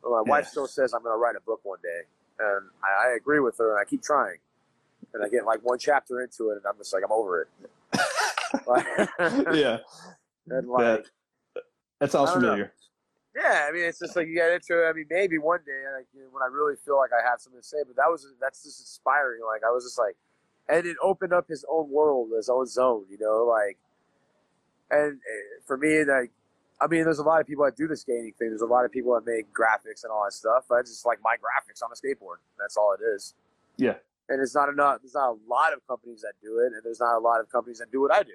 well, 0.02 0.12
my 0.12 0.22
Yeah. 0.26 0.38
wife 0.38 0.46
still 0.48 0.66
says 0.66 0.92
I'm 0.94 1.02
going 1.02 1.14
to 1.14 1.18
write 1.18 1.36
a 1.36 1.40
book 1.40 1.60
one 1.64 1.78
day, 1.82 2.02
and 2.38 2.68
I, 2.82 3.08
I 3.10 3.14
agree 3.16 3.40
with 3.40 3.58
her, 3.58 3.72
and 3.76 3.80
I 3.80 3.84
keep 3.88 4.02
trying. 4.02 4.38
And 5.14 5.22
I 5.24 5.28
get 5.28 5.44
like 5.44 5.60
one 5.62 5.78
chapter 5.78 6.20
into 6.22 6.50
it, 6.50 6.56
and 6.56 6.66
I'm 6.66 6.76
just 6.78 6.92
like, 6.92 7.02
I'm 7.04 7.12
over 7.12 7.42
it. 7.42 7.48
Like- 8.66 8.86
yeah. 9.54 9.78
and 10.50 10.68
like, 10.68 11.04
That, 11.54 11.62
that 12.00 12.10
sounds 12.10 12.30
don't 12.32 12.42
know. 12.42 12.48
familiar. 12.48 12.72
yeah, 13.36 13.66
I 13.68 13.72
mean, 13.72 13.84
it's 13.84 13.98
just 13.98 14.16
like 14.16 14.26
you 14.28 14.34
get 14.34 14.50
into 14.52 14.84
it. 14.84 14.88
I 14.88 14.92
mean, 14.92 15.06
maybe 15.10 15.38
one 15.38 15.60
day, 15.66 15.82
like 15.96 16.06
you 16.14 16.22
know, 16.22 16.28
when 16.32 16.42
I 16.42 16.46
really 16.46 16.74
feel 16.84 16.96
like 16.98 17.10
I 17.12 17.28
have 17.28 17.40
something 17.40 17.60
to 17.60 17.66
say, 17.66 17.78
but 17.86 17.96
that 17.96 18.10
was 18.10 18.26
that's 18.40 18.62
just 18.64 18.80
inspiring. 18.80 19.40
Like 19.46 19.62
I 19.66 19.70
was 19.70 19.84
just 19.84 19.98
like, 19.98 20.16
and 20.68 20.86
it 20.86 20.96
opened 21.02 21.32
up 21.32 21.46
his 21.48 21.64
own 21.70 21.90
world, 21.90 22.30
his 22.36 22.48
own 22.48 22.66
zone. 22.66 23.04
You 23.10 23.18
know, 23.20 23.44
like, 23.44 23.76
and 24.90 25.14
uh, 25.18 25.60
for 25.66 25.76
me, 25.76 26.04
like, 26.04 26.30
I 26.82 26.88
mean, 26.88 27.04
there's 27.04 27.20
a 27.20 27.22
lot 27.22 27.40
of 27.40 27.46
people 27.46 27.64
that 27.64 27.76
do 27.76 27.86
the 27.86 27.96
skating 27.96 28.32
thing. 28.36 28.48
There's 28.48 28.60
a 28.60 28.66
lot 28.66 28.84
of 28.84 28.90
people 28.90 29.14
that 29.14 29.24
make 29.24 29.46
graphics 29.54 30.02
and 30.02 30.10
all 30.10 30.24
that 30.24 30.32
stuff. 30.32 30.64
I 30.72 30.82
just 30.82 31.06
like 31.06 31.20
my 31.22 31.36
graphics 31.36 31.80
on 31.80 31.90
a 31.92 31.94
skateboard. 31.94 32.42
That's 32.58 32.76
all 32.76 32.96
it 32.98 33.04
is. 33.14 33.34
Yeah. 33.76 33.94
And 34.28 34.42
it's 34.42 34.54
not 34.54 34.68
enough. 34.68 34.98
There's 35.00 35.14
not 35.14 35.30
a 35.30 35.36
lot 35.48 35.72
of 35.72 35.86
companies 35.86 36.22
that 36.22 36.32
do 36.42 36.58
it, 36.58 36.72
and 36.72 36.82
there's 36.82 36.98
not 36.98 37.16
a 37.16 37.20
lot 37.20 37.40
of 37.40 37.48
companies 37.50 37.78
that 37.78 37.92
do 37.92 38.00
what 38.00 38.12
I 38.12 38.24
do. 38.24 38.34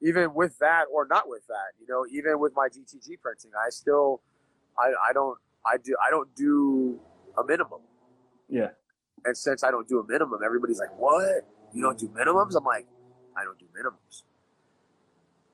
Even 0.00 0.34
with 0.34 0.58
that, 0.58 0.86
or 0.92 1.06
not 1.06 1.28
with 1.28 1.46
that, 1.46 1.78
you 1.80 1.86
know, 1.88 2.04
even 2.10 2.40
with 2.40 2.52
my 2.56 2.66
DTG 2.66 3.20
printing, 3.20 3.52
I 3.54 3.70
still, 3.70 4.22
I, 4.76 4.92
I 5.10 5.12
don't, 5.12 5.38
I 5.64 5.76
do, 5.76 5.94
I 6.04 6.10
don't 6.10 6.34
do 6.34 6.98
a 7.38 7.44
minimum. 7.44 7.80
Yeah. 8.48 8.70
And 9.24 9.36
since 9.36 9.62
I 9.62 9.70
don't 9.70 9.86
do 9.86 10.00
a 10.00 10.06
minimum, 10.06 10.40
everybody's 10.44 10.80
like, 10.80 10.98
"What? 10.98 11.46
You 11.72 11.82
don't 11.82 11.96
do 11.96 12.08
minimums?" 12.08 12.56
I'm 12.56 12.64
like, 12.64 12.86
"I 13.36 13.44
don't 13.44 13.58
do 13.58 13.66
minimums." 13.66 14.24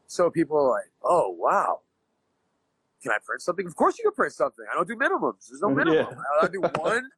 So 0.06 0.30
people 0.30 0.56
are 0.56 0.70
like, 0.70 0.90
"Oh 1.02 1.36
wow, 1.38 1.80
can 3.02 3.12
I 3.12 3.18
print 3.24 3.42
something?" 3.42 3.66
Of 3.66 3.76
course 3.76 3.98
you 3.98 4.04
can 4.04 4.12
print 4.14 4.32
something. 4.32 4.64
I 4.70 4.74
don't 4.74 4.88
do 4.88 4.96
minimums. 4.96 5.48
There's 5.48 5.60
no 5.60 5.68
Yeah. 5.76 5.84
minimum. 5.84 6.18
I 6.42 6.48
do 6.48 6.60
one. 6.60 7.10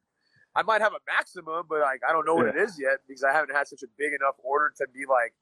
I 0.55 0.63
might 0.63 0.81
have 0.81 0.93
a 0.93 0.99
maximum, 1.07 1.65
but 1.69 1.79
like 1.81 2.01
I 2.07 2.11
don't 2.11 2.25
know 2.25 2.35
what 2.35 2.45
Yeah. 2.47 2.61
it 2.61 2.65
is 2.65 2.77
yet 2.79 2.99
because 3.07 3.23
I 3.23 3.31
haven't 3.31 3.55
had 3.55 3.67
such 3.67 3.83
a 3.83 3.87
big 3.97 4.13
enough 4.13 4.35
order 4.43 4.71
to 4.77 4.87
be 4.93 5.05
like, 5.05 5.33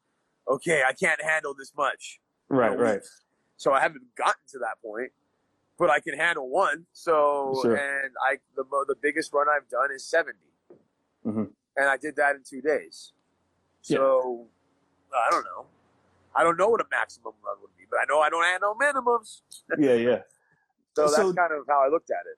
okay, 0.48 0.84
I 0.88 0.94
can't 0.94 1.22
handle 1.22 1.54
this 1.54 1.74
much. 1.76 2.20
Right, 2.50 2.78
right. 2.78 3.02
So 3.58 3.74
I 3.74 3.80
haven't 3.82 4.16
gotten 4.16 4.42
to 4.50 4.60
that 4.60 4.82
point, 4.84 5.12
but 5.78 5.90
I 5.90 6.00
can 6.00 6.16
handle 6.18 6.48
one. 6.50 6.86
So 6.94 7.60
Sure. 7.64 7.76
and 7.76 8.14
I 8.28 8.38
the 8.56 8.64
the 8.88 8.96
biggest 9.02 9.34
run 9.34 9.48
I've 9.50 9.68
done 9.70 9.92
is 9.92 10.06
70 10.06 10.38
Mhm. 11.26 11.54
and 11.76 11.90
I 11.90 11.98
did 11.98 12.16
that 12.18 12.36
in 12.36 12.44
two 12.44 12.62
days. 12.62 13.14
Yeah. 13.84 13.98
So 13.98 14.48
I 15.14 15.30
don't 15.32 15.44
know. 15.46 15.66
I 16.36 16.44
don't 16.44 16.58
know 16.58 16.70
what 16.70 16.82
a 16.82 16.86
maximum 16.92 17.34
run 17.46 17.58
would 17.62 17.76
be, 17.78 17.86
but 17.90 17.98
I 17.98 18.06
know 18.08 18.20
I 18.20 18.30
don't 18.30 18.44
have 18.44 18.62
no 18.62 18.76
minimums. 18.76 19.42
Yeah, 19.78 19.94
yeah. 19.94 20.20
So 20.96 21.04
that's 21.04 21.16
So- 21.16 21.34
kind 21.34 21.54
of 21.54 21.66
how 21.68 21.84
I 21.86 21.88
looked 21.90 22.10
at 22.12 22.26
it. 22.32 22.38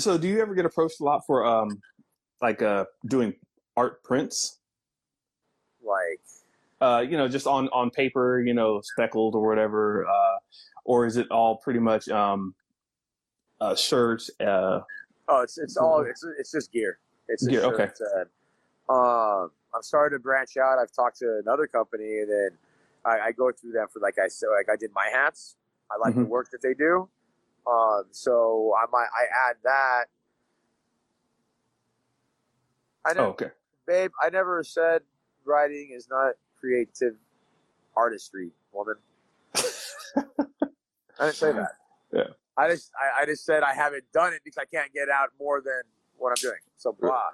So, 0.00 0.16
do 0.16 0.26
you 0.26 0.40
ever 0.40 0.54
get 0.54 0.64
approached 0.64 1.00
a 1.00 1.04
lot 1.04 1.26
for 1.26 1.44
um, 1.44 1.80
like 2.40 2.62
uh, 2.62 2.86
doing 3.06 3.34
art 3.76 4.02
prints? 4.04 4.58
Like 5.82 6.20
uh, 6.80 7.00
you 7.00 7.16
know, 7.18 7.28
just 7.28 7.46
on 7.46 7.68
on 7.70 7.90
paper, 7.90 8.40
you 8.40 8.54
know, 8.54 8.80
speckled 8.82 9.34
or 9.34 9.46
whatever, 9.46 10.06
uh, 10.06 10.38
or 10.84 11.06
is 11.06 11.16
it 11.18 11.30
all 11.30 11.56
pretty 11.56 11.78
much 11.80 12.08
um, 12.08 12.54
uh, 13.60 13.74
shirts? 13.74 14.30
Uh, 14.40 14.80
oh, 15.28 15.40
it's 15.42 15.58
it's 15.58 15.76
all 15.76 16.02
it's 16.08 16.24
it's 16.38 16.52
just 16.52 16.72
gear. 16.72 16.98
It's 17.28 17.46
Gear, 17.46 17.62
okay. 17.64 17.88
Uh, 18.88 18.92
um, 18.92 19.50
I'm 19.74 19.82
starting 19.82 20.18
to 20.18 20.22
branch 20.22 20.56
out. 20.56 20.78
I've 20.78 20.92
talked 20.92 21.18
to 21.18 21.40
another 21.44 21.66
company, 21.66 22.20
and 22.20 22.30
then 22.30 22.50
I, 23.04 23.18
I 23.28 23.32
go 23.32 23.50
through 23.52 23.72
them 23.72 23.86
for 23.92 24.00
like 24.00 24.18
I 24.22 24.28
said, 24.28 24.48
like 24.56 24.68
I 24.72 24.76
did 24.76 24.90
my 24.94 25.08
hats. 25.12 25.56
I 25.90 25.96
like 25.96 26.14
the 26.14 26.22
Mhm. 26.22 26.28
work 26.28 26.50
that 26.52 26.62
they 26.62 26.74
do. 26.74 27.08
Um, 27.66 28.04
so 28.10 28.74
I 28.76 28.86
might 28.90 29.08
I 29.14 29.50
add 29.50 29.56
that. 29.64 30.04
I 33.04 33.12
oh, 33.18 33.24
okay. 33.30 33.50
babe. 33.86 34.12
I 34.22 34.30
never 34.30 34.62
said 34.62 35.02
writing 35.44 35.90
is 35.92 36.08
not 36.08 36.34
creative 36.58 37.16
artistry, 37.96 38.52
woman. 38.72 38.96
I 39.56 40.22
didn't 41.18 41.34
say 41.34 41.52
that. 41.52 41.72
Yeah. 42.12 42.28
I 42.56 42.68
just 42.68 42.90
I, 43.00 43.22
I 43.22 43.26
just 43.26 43.44
said 43.44 43.62
I 43.62 43.74
haven't 43.74 44.04
done 44.12 44.32
it 44.32 44.42
because 44.44 44.58
I 44.58 44.64
can't 44.64 44.92
get 44.92 45.08
out 45.08 45.30
more 45.38 45.60
than 45.60 45.82
what 46.16 46.30
I'm 46.30 46.40
doing. 46.40 46.60
So 46.76 46.92
blah. 46.92 47.30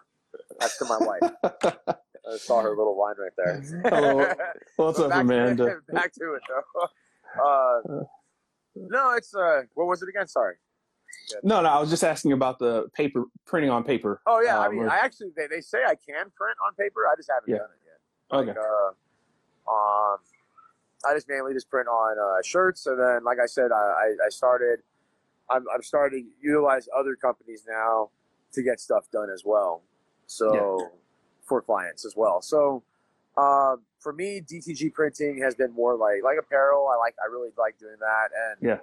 That's 0.60 0.78
to 0.78 0.84
my 0.86 0.98
wife. 0.98 1.96
I 2.32 2.36
saw 2.36 2.60
her 2.62 2.70
little 2.70 2.98
line 2.98 3.14
right 3.18 3.32
there. 3.36 3.62
Hello. 3.90 4.32
What's 4.76 4.98
But 4.98 5.12
up, 5.12 5.20
Amanda? 5.22 5.80
back 5.92 6.12
to 6.14 6.34
it 6.34 6.42
though. 6.48 7.42
Uh, 7.42 8.04
no, 8.76 9.12
it's 9.12 9.34
uh, 9.34 9.62
what 9.74 9.86
was 9.86 10.02
it 10.02 10.08
again? 10.08 10.26
Sorry. 10.26 10.54
No, 11.42 11.60
no, 11.62 11.68
I 11.68 11.78
was 11.80 11.90
just 11.90 12.04
asking 12.04 12.32
about 12.32 12.58
the 12.58 12.88
paper 12.94 13.24
printing 13.46 13.70
on 13.70 13.84
paper. 13.84 14.20
Oh 14.26 14.40
yeah, 14.40 14.58
I 14.58 14.66
Um, 14.66 14.72
mean, 14.76 14.84
or- 14.84 14.90
I 14.90 14.98
actually 14.98 15.30
they, 15.36 15.46
they 15.46 15.60
say 15.60 15.78
I 15.84 15.94
can 15.94 16.30
print 16.36 16.56
on 16.66 16.74
paper. 16.74 17.00
I 17.10 17.14
just 17.16 17.30
haven't 17.32 17.50
Yeah. 17.50 17.58
done 17.58 17.68
it 17.70 18.46
yet. 18.46 18.52
Okay. 18.54 18.58
Uh, 18.58 19.70
um, 19.72 20.18
I 21.06 21.14
just 21.14 21.28
mainly 21.28 21.52
just 21.54 21.70
print 21.70 21.88
on 21.88 22.18
uh, 22.18 22.42
shirts, 22.44 22.86
and 22.86 22.98
then 23.00 23.24
like 23.24 23.38
I 23.42 23.46
said, 23.46 23.70
I, 23.72 23.76
I, 23.76 24.26
I 24.26 24.28
started. 24.28 24.80
I'm 25.50 25.64
I'm 25.74 25.82
starting 25.82 26.24
to 26.24 26.30
utilize 26.46 26.88
other 26.96 27.14
companies 27.16 27.64
now 27.68 28.10
to 28.52 28.62
get 28.62 28.80
stuff 28.80 29.06
done 29.10 29.30
as 29.30 29.42
well. 29.44 29.82
So 30.26 30.90
for 31.48 31.62
clients 31.62 32.04
as 32.04 32.14
well. 32.16 32.40
So 32.42 32.82
um, 33.36 33.82
for 33.98 34.12
me, 34.12 34.40
DTG 34.40 34.92
printing 34.92 35.40
has 35.42 35.54
been 35.54 35.72
more 35.72 35.96
like 35.96 36.22
like 36.22 36.36
apparel. 36.38 36.88
I 36.92 36.96
like 36.96 37.14
I 37.22 37.30
really 37.30 37.50
like 37.56 37.78
doing 37.78 37.96
that, 38.00 38.28
and 38.50 38.68
Yeah. 38.68 38.78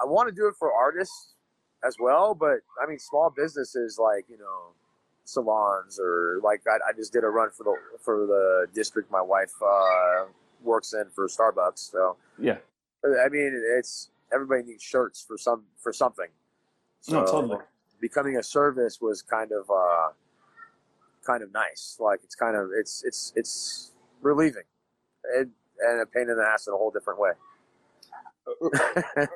I 0.00 0.06
want 0.06 0.28
to 0.28 0.34
do 0.34 0.46
it 0.48 0.54
for 0.58 0.72
artists 0.72 1.34
as 1.86 1.96
well. 2.00 2.34
But 2.34 2.60
I 2.82 2.88
mean, 2.88 2.98
small 2.98 3.30
businesses 3.30 3.98
like 3.98 4.24
you 4.28 4.38
know 4.38 4.72
salons 5.24 6.00
or 6.02 6.40
like 6.42 6.62
I, 6.66 6.76
I 6.88 6.92
just 6.92 7.12
did 7.12 7.22
a 7.24 7.28
run 7.28 7.50
for 7.50 7.64
the 7.64 7.74
for 8.00 8.26
the 8.26 8.66
district 8.74 9.10
my 9.10 9.20
wife 9.22 9.52
uh, 9.62 10.24
works 10.62 10.92
in 10.94 11.04
for 11.14 11.28
Starbucks. 11.28 11.90
So 11.90 12.16
Yeah. 12.38 12.58
I 13.04 13.28
mean, 13.28 13.52
it's 13.78 14.10
everybody 14.32 14.62
needs 14.62 14.82
shirts 14.82 15.22
for 15.26 15.36
some 15.38 15.64
for 15.78 15.92
something. 15.92 16.28
No, 17.08 17.24
totally. 17.24 17.58
Becoming 18.00 18.36
a 18.36 18.42
service 18.42 19.00
was 19.00 19.22
kind 19.22 19.52
of 19.52 19.70
uh, 19.70 20.08
kind 21.30 21.42
of 21.42 21.52
nice. 21.52 21.96
Like 22.00 22.20
it's 22.24 22.34
kind 22.34 22.56
of 22.56 22.70
it's 22.78 23.04
it's 23.04 23.32
it's 23.36 23.92
relieving, 24.20 24.64
and, 25.36 25.50
and 25.80 26.00
a 26.02 26.06
pain 26.06 26.28
in 26.28 26.36
the 26.36 26.44
ass 26.44 26.66
in 26.66 26.74
a 26.74 26.76
whole 26.76 26.90
different 26.90 27.20
way. 27.20 27.30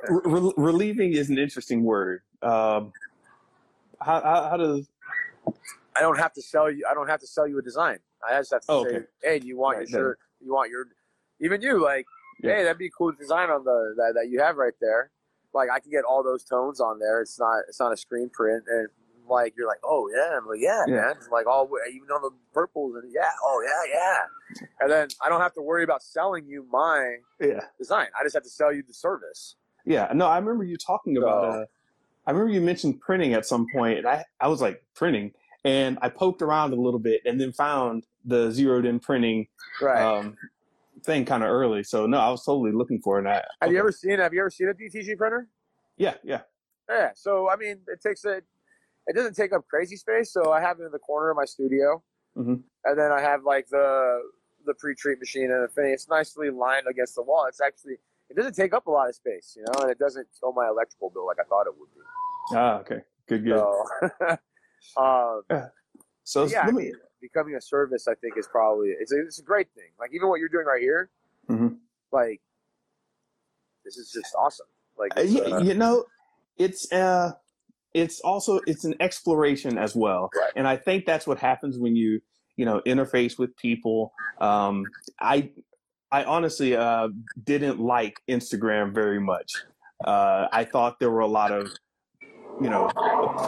Re- 0.08 0.20
re- 0.24 0.52
relieving 0.56 1.12
is 1.12 1.30
an 1.30 1.38
interesting 1.38 1.84
word. 1.84 2.22
Um, 2.42 2.92
how, 4.00 4.20
how, 4.20 4.48
how 4.50 4.56
does? 4.56 4.88
I 5.96 6.00
don't 6.00 6.18
have 6.18 6.32
to 6.32 6.42
sell 6.42 6.70
you. 6.70 6.84
I 6.90 6.94
don't 6.94 7.08
have 7.08 7.20
to 7.20 7.26
sell 7.26 7.46
you 7.46 7.58
a 7.58 7.62
design. 7.62 7.98
I 8.28 8.38
just 8.38 8.52
have 8.52 8.62
to 8.62 8.66
Oh, 8.70 8.84
say, 8.84 8.90
okay. 8.90 9.04
hey, 9.22 9.38
do 9.38 9.46
you 9.46 9.56
want 9.56 9.76
Right, 9.76 9.88
your 9.88 9.98
then. 9.98 10.00
shirt? 10.00 10.18
You 10.44 10.52
want 10.52 10.70
your, 10.70 10.86
even 11.40 11.60
you 11.60 11.80
like, 11.82 12.06
Yeah. 12.42 12.54
hey, 12.56 12.62
that'd 12.64 12.78
be 12.78 12.86
a 12.86 12.90
cool 12.90 13.12
design 13.12 13.50
on 13.50 13.62
the 13.64 13.94
that, 13.98 14.14
that 14.14 14.28
you 14.30 14.40
have 14.40 14.56
right 14.56 14.72
there. 14.80 15.10
Like 15.52 15.68
I 15.70 15.78
can 15.78 15.92
get 15.92 16.02
all 16.04 16.24
those 16.24 16.42
tones 16.42 16.80
on 16.80 16.98
there. 16.98 17.20
It's 17.20 17.38
not 17.38 17.62
it's 17.68 17.78
not 17.78 17.92
a 17.92 17.96
screen 17.96 18.28
print, 18.30 18.64
and 18.68 18.88
like 19.28 19.54
you're 19.56 19.66
like, 19.68 19.80
oh 19.84 20.08
yeah, 20.14 20.36
I'm 20.36 20.46
like 20.46 20.60
yeah, 20.60 20.84
Yeah. 20.86 20.94
man. 20.94 21.14
Like 21.30 21.46
all 21.46 21.68
even 21.92 22.08
on 22.10 22.22
the 22.22 22.30
purples 22.52 22.96
and 22.96 23.12
yeah, 23.14 23.30
oh 23.42 23.62
yeah, 23.66 23.92
yeah. 23.94 24.66
And 24.80 24.90
then 24.90 25.08
I 25.24 25.28
don't 25.28 25.40
have 25.40 25.54
to 25.54 25.62
worry 25.62 25.84
about 25.84 26.02
selling 26.02 26.46
you 26.46 26.66
my 26.70 27.16
Yeah, 27.40 27.60
design. 27.78 28.08
I 28.18 28.22
just 28.24 28.34
have 28.34 28.42
to 28.44 28.50
sell 28.50 28.72
you 28.72 28.82
the 28.86 28.94
service. 28.94 29.56
yeah. 29.84 30.10
No, 30.14 30.26
I 30.26 30.38
remember 30.38 30.64
you 30.64 30.76
talking 30.76 31.16
about. 31.16 31.42
So- 31.54 31.60
Uh, 31.62 31.64
I 32.26 32.30
remember 32.30 32.52
you 32.54 32.62
mentioned 32.62 33.00
printing 33.02 33.34
at 33.34 33.44
some 33.44 33.66
point, 33.70 33.98
and 33.98 34.06
I 34.06 34.24
I 34.40 34.48
was 34.48 34.62
like 34.62 34.82
printing, 34.94 35.32
and 35.64 35.98
I 36.00 36.08
poked 36.08 36.40
around 36.40 36.72
a 36.72 36.76
little 36.76 36.98
bit, 37.00 37.20
and 37.26 37.38
then 37.38 37.52
found 37.52 38.06
the 38.24 38.50
zeroed 38.50 38.86
in 38.86 38.98
printing 38.98 39.46
Right. 39.82 40.00
um, 40.02 40.34
thing 41.02 41.26
kind 41.26 41.42
of 41.42 41.50
early. 41.50 41.82
So 41.84 42.06
no, 42.06 42.18
I 42.18 42.30
was 42.30 42.42
totally 42.42 42.72
looking 42.72 42.98
for 43.02 43.18
it. 43.20 43.26
I, 43.26 43.42
have 43.60 43.70
you 43.72 43.78
ever 43.78 43.92
seen 43.92 44.18
Have 44.20 44.32
you 44.32 44.40
ever 44.40 44.48
seen 44.48 44.68
a 44.68 44.72
DTG 44.74 45.18
printer? 45.18 45.48
Yeah, 45.98 46.14
yeah. 46.22 46.40
Yeah. 46.88 47.10
So 47.14 47.50
I 47.50 47.56
mean, 47.56 47.80
it 47.88 48.00
takes 48.00 48.24
a. 48.24 48.40
It 49.06 49.14
doesn't 49.14 49.34
take 49.34 49.52
up 49.52 49.66
crazy 49.68 49.96
space, 49.96 50.32
so 50.32 50.52
I 50.52 50.60
have 50.60 50.80
it 50.80 50.84
in 50.84 50.92
the 50.92 50.98
corner 50.98 51.30
of 51.30 51.36
my 51.36 51.44
studio, 51.44 52.02
Mhm. 52.36 52.62
and 52.84 52.98
then 52.98 53.12
I 53.12 53.20
have 53.20 53.44
like 53.44 53.68
the 53.68 54.22
the 54.66 54.74
pre-treat 54.74 55.18
machine 55.18 55.50
and 55.50 55.62
the 55.62 55.68
thing. 55.68 55.92
It's 55.92 56.08
nicely 56.08 56.48
lined 56.48 56.86
against 56.86 57.14
the 57.16 57.22
wall. 57.22 57.44
It's 57.46 57.60
actually 57.60 57.98
it 58.30 58.34
doesn't 58.36 58.54
take 58.54 58.72
up 58.72 58.86
a 58.86 58.90
lot 58.90 59.08
of 59.10 59.14
space, 59.14 59.54
you 59.56 59.62
know, 59.62 59.82
and 59.82 59.90
it 59.90 59.98
doesn't 59.98 60.26
kill 60.40 60.52
my 60.54 60.68
electrical 60.68 61.10
bill 61.10 61.26
like 61.26 61.38
I 61.38 61.44
thought 61.44 61.66
it 61.66 61.78
would 61.78 61.92
be. 61.94 62.00
Ah, 62.56 62.80
okay. 62.80 63.02
Good, 63.26 63.44
good. 63.44 63.58
So, 63.58 63.84
um, 64.96 65.42
so 66.24 66.46
yeah, 66.46 66.64
let 66.64 66.74
me. 66.74 66.92
becoming 67.20 67.54
a 67.56 67.60
service, 67.60 68.08
I 68.08 68.14
think, 68.14 68.38
is 68.38 68.46
probably 68.46 68.88
it's 68.98 69.12
a, 69.12 69.20
it's 69.20 69.38
a 69.38 69.42
great 69.42 69.68
thing. 69.74 69.90
Like 69.98 70.12
even 70.14 70.28
what 70.28 70.40
you're 70.40 70.48
doing 70.48 70.64
right 70.66 70.80
here, 70.80 71.10
Mhm. 71.50 71.78
like 72.10 72.40
this 73.84 73.98
is 73.98 74.10
just 74.10 74.34
awesome. 74.34 74.66
Like 74.96 75.12
Uh, 75.16 75.20
uh, 75.20 75.58
you 75.60 75.74
know, 75.74 76.06
it's 76.56 76.90
uh, 76.92 77.32
it's 77.94 78.20
also 78.20 78.60
it's 78.66 78.84
an 78.84 78.94
exploration 79.00 79.78
as 79.78 79.94
well, 79.94 80.30
Right. 80.34 80.52
and 80.56 80.66
I 80.68 80.76
think 80.76 81.06
that's 81.06 81.26
what 81.26 81.38
happens 81.38 81.78
when 81.78 81.96
you 81.96 82.20
you 82.56 82.64
know 82.64 82.80
interface 82.86 83.38
with 83.38 83.56
people. 83.56 84.12
Um, 84.40 84.92
I 85.20 85.50
I 86.10 86.24
honestly 86.24 86.76
uh, 86.76 87.08
didn't 87.42 87.80
like 87.80 88.20
Instagram 88.28 88.92
very 88.94 89.20
much. 89.20 89.52
Uh, 90.04 90.48
I 90.52 90.64
thought 90.64 90.98
there 90.98 91.10
were 91.10 91.20
a 91.20 91.26
lot 91.26 91.52
of 91.52 91.72
you 92.60 92.68
know 92.68 92.88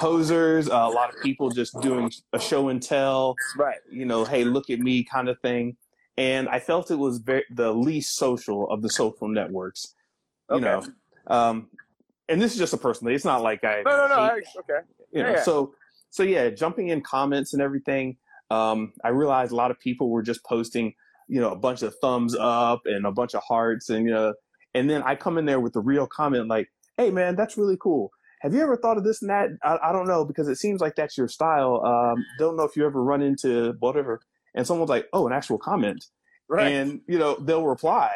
posers, 0.01 0.69
uh, 0.69 0.75
a 0.75 0.91
lot 0.91 1.11
of 1.11 1.21
people 1.21 1.51
just 1.51 1.79
doing 1.81 2.11
a 2.33 2.39
show 2.39 2.69
and 2.69 2.83
tell. 2.83 3.37
right. 3.57 3.79
You 3.91 4.05
know, 4.07 4.25
hey, 4.25 4.45
look 4.45 4.71
at 4.71 4.79
me, 4.81 5.05
kind 5.05 5.29
of 5.29 5.39
thing. 5.41 5.77
And 6.19 6.49
I 6.49 6.61
felt 6.61 6.91
it 6.91 6.97
was 6.99 7.19
very, 7.19 7.45
the 7.51 7.73
least 7.73 8.17
social 8.17 8.71
of 8.71 8.81
the 8.83 8.89
social 8.89 9.29
networks. 9.29 9.95
You 10.51 10.57
Okay. 10.57 10.65
know, 10.65 10.87
um, 11.27 11.69
and 12.29 12.41
this 12.41 12.53
is 12.53 12.59
just 12.59 12.73
a 12.73 12.77
personal. 12.77 13.15
It's 13.15 13.25
not 13.25 13.43
like 13.43 13.65
I. 13.65 13.83
No, 13.85 13.97
no, 13.97 14.09
no. 14.09 14.15
I, 14.15 14.31
okay. 14.31 14.87
you 15.13 15.23
know, 15.23 15.29
Yeah, 15.29 15.35
yeah. 15.37 15.43
so 15.43 15.75
so 16.11 16.23
yeah, 16.23 16.51
jumping 16.51 16.89
in 16.89 17.01
comments 17.03 17.53
and 17.53 17.63
everything. 17.63 18.17
Um, 18.51 18.93
I 19.05 19.09
realized 19.09 19.53
a 19.53 19.57
lot 19.57 19.71
of 19.71 19.79
people 19.81 20.11
were 20.11 20.23
just 20.23 20.45
posting, 20.45 20.95
you 21.29 21.41
know, 21.41 21.51
a 21.51 21.57
bunch 21.57 21.83
of 21.83 21.95
thumbs 22.01 22.37
up 22.39 22.83
and 22.85 23.07
a 23.07 23.13
bunch 23.13 23.35
of 23.35 23.43
hearts, 23.43 23.91
and 23.91 24.07
you 24.07 24.13
know, 24.13 24.35
and 24.75 24.89
then 24.89 25.03
I 25.03 25.15
come 25.15 25.39
in 25.39 25.47
there 25.47 25.61
with 25.61 25.73
the 25.73 25.81
real 25.81 26.07
comment 26.07 26.49
like, 26.49 26.69
"Hey, 26.97 27.11
man, 27.11 27.37
that's 27.37 27.57
really 27.57 27.77
cool. 27.81 28.11
Have 28.43 28.55
you 28.55 28.63
ever 28.63 28.77
thought 28.77 28.99
of 28.99 29.05
this 29.05 29.23
and 29.23 29.31
that? 29.31 29.51
I, 29.65 29.79
I 29.91 29.93
don't 29.93 30.07
know 30.07 30.25
because 30.25 30.49
it 30.49 30.57
seems 30.57 30.81
like 30.81 30.95
that's 30.95 31.17
your 31.17 31.29
style. 31.29 31.85
Um, 31.85 32.25
don't 32.39 32.57
know 32.57 32.65
if 32.65 32.77
you 32.77 32.87
ever 32.87 33.03
run 33.03 33.23
into 33.23 33.75
whatever." 33.81 34.21
And 34.55 34.67
someone's 34.67 34.91
like, 34.91 35.09
"Oh, 35.13 35.27
an 35.27 35.33
actual 35.33 35.59
comment." 35.59 36.05
Right. 36.49 36.69
and 36.69 37.01
you 37.09 37.19
know 37.19 37.35
they'll 37.41 37.67
reply 37.67 38.13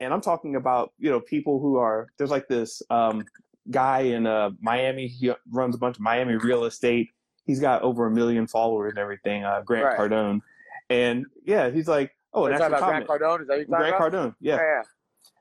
and 0.00 0.12
i'm 0.12 0.20
talking 0.20 0.56
about 0.56 0.92
you 0.98 1.10
know 1.10 1.20
people 1.20 1.60
who 1.60 1.76
are 1.76 2.08
there's 2.18 2.30
like 2.30 2.48
this 2.48 2.82
um, 2.90 3.24
guy 3.70 4.00
in 4.00 4.26
uh, 4.26 4.50
miami 4.60 5.06
he 5.06 5.32
runs 5.50 5.74
a 5.74 5.78
bunch 5.78 5.96
of 5.96 6.00
miami 6.02 6.34
real 6.36 6.64
estate 6.64 7.08
he's 7.46 7.60
got 7.60 7.82
over 7.82 8.06
a 8.06 8.10
million 8.10 8.46
followers 8.46 8.90
and 8.90 8.98
everything 8.98 9.44
uh, 9.44 9.60
grant 9.64 9.84
Right. 9.84 9.98
cardone 9.98 10.40
and 10.88 11.24
yeah 11.44 11.70
he's 11.70 11.88
like 11.88 12.10
oh 12.34 12.46
an 12.46 12.54
actual 12.54 12.78
comment 12.78 13.06
Grant 13.06 13.22
Cardone? 13.22 13.40
Is 13.42 13.46
that 13.48 13.54
talking 13.54 13.66
grant 13.68 13.94
about? 13.96 14.12
cardone 14.12 14.34
yeah. 14.40 14.56
yeah. 14.56 14.82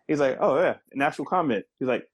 he's 0.08 0.20
like 0.20 0.38
oh 0.40 0.60
yeah 0.60 0.76
an 0.92 1.02
actual 1.02 1.26
comment 1.26 1.66
he's 1.80 1.88
like 1.88 2.08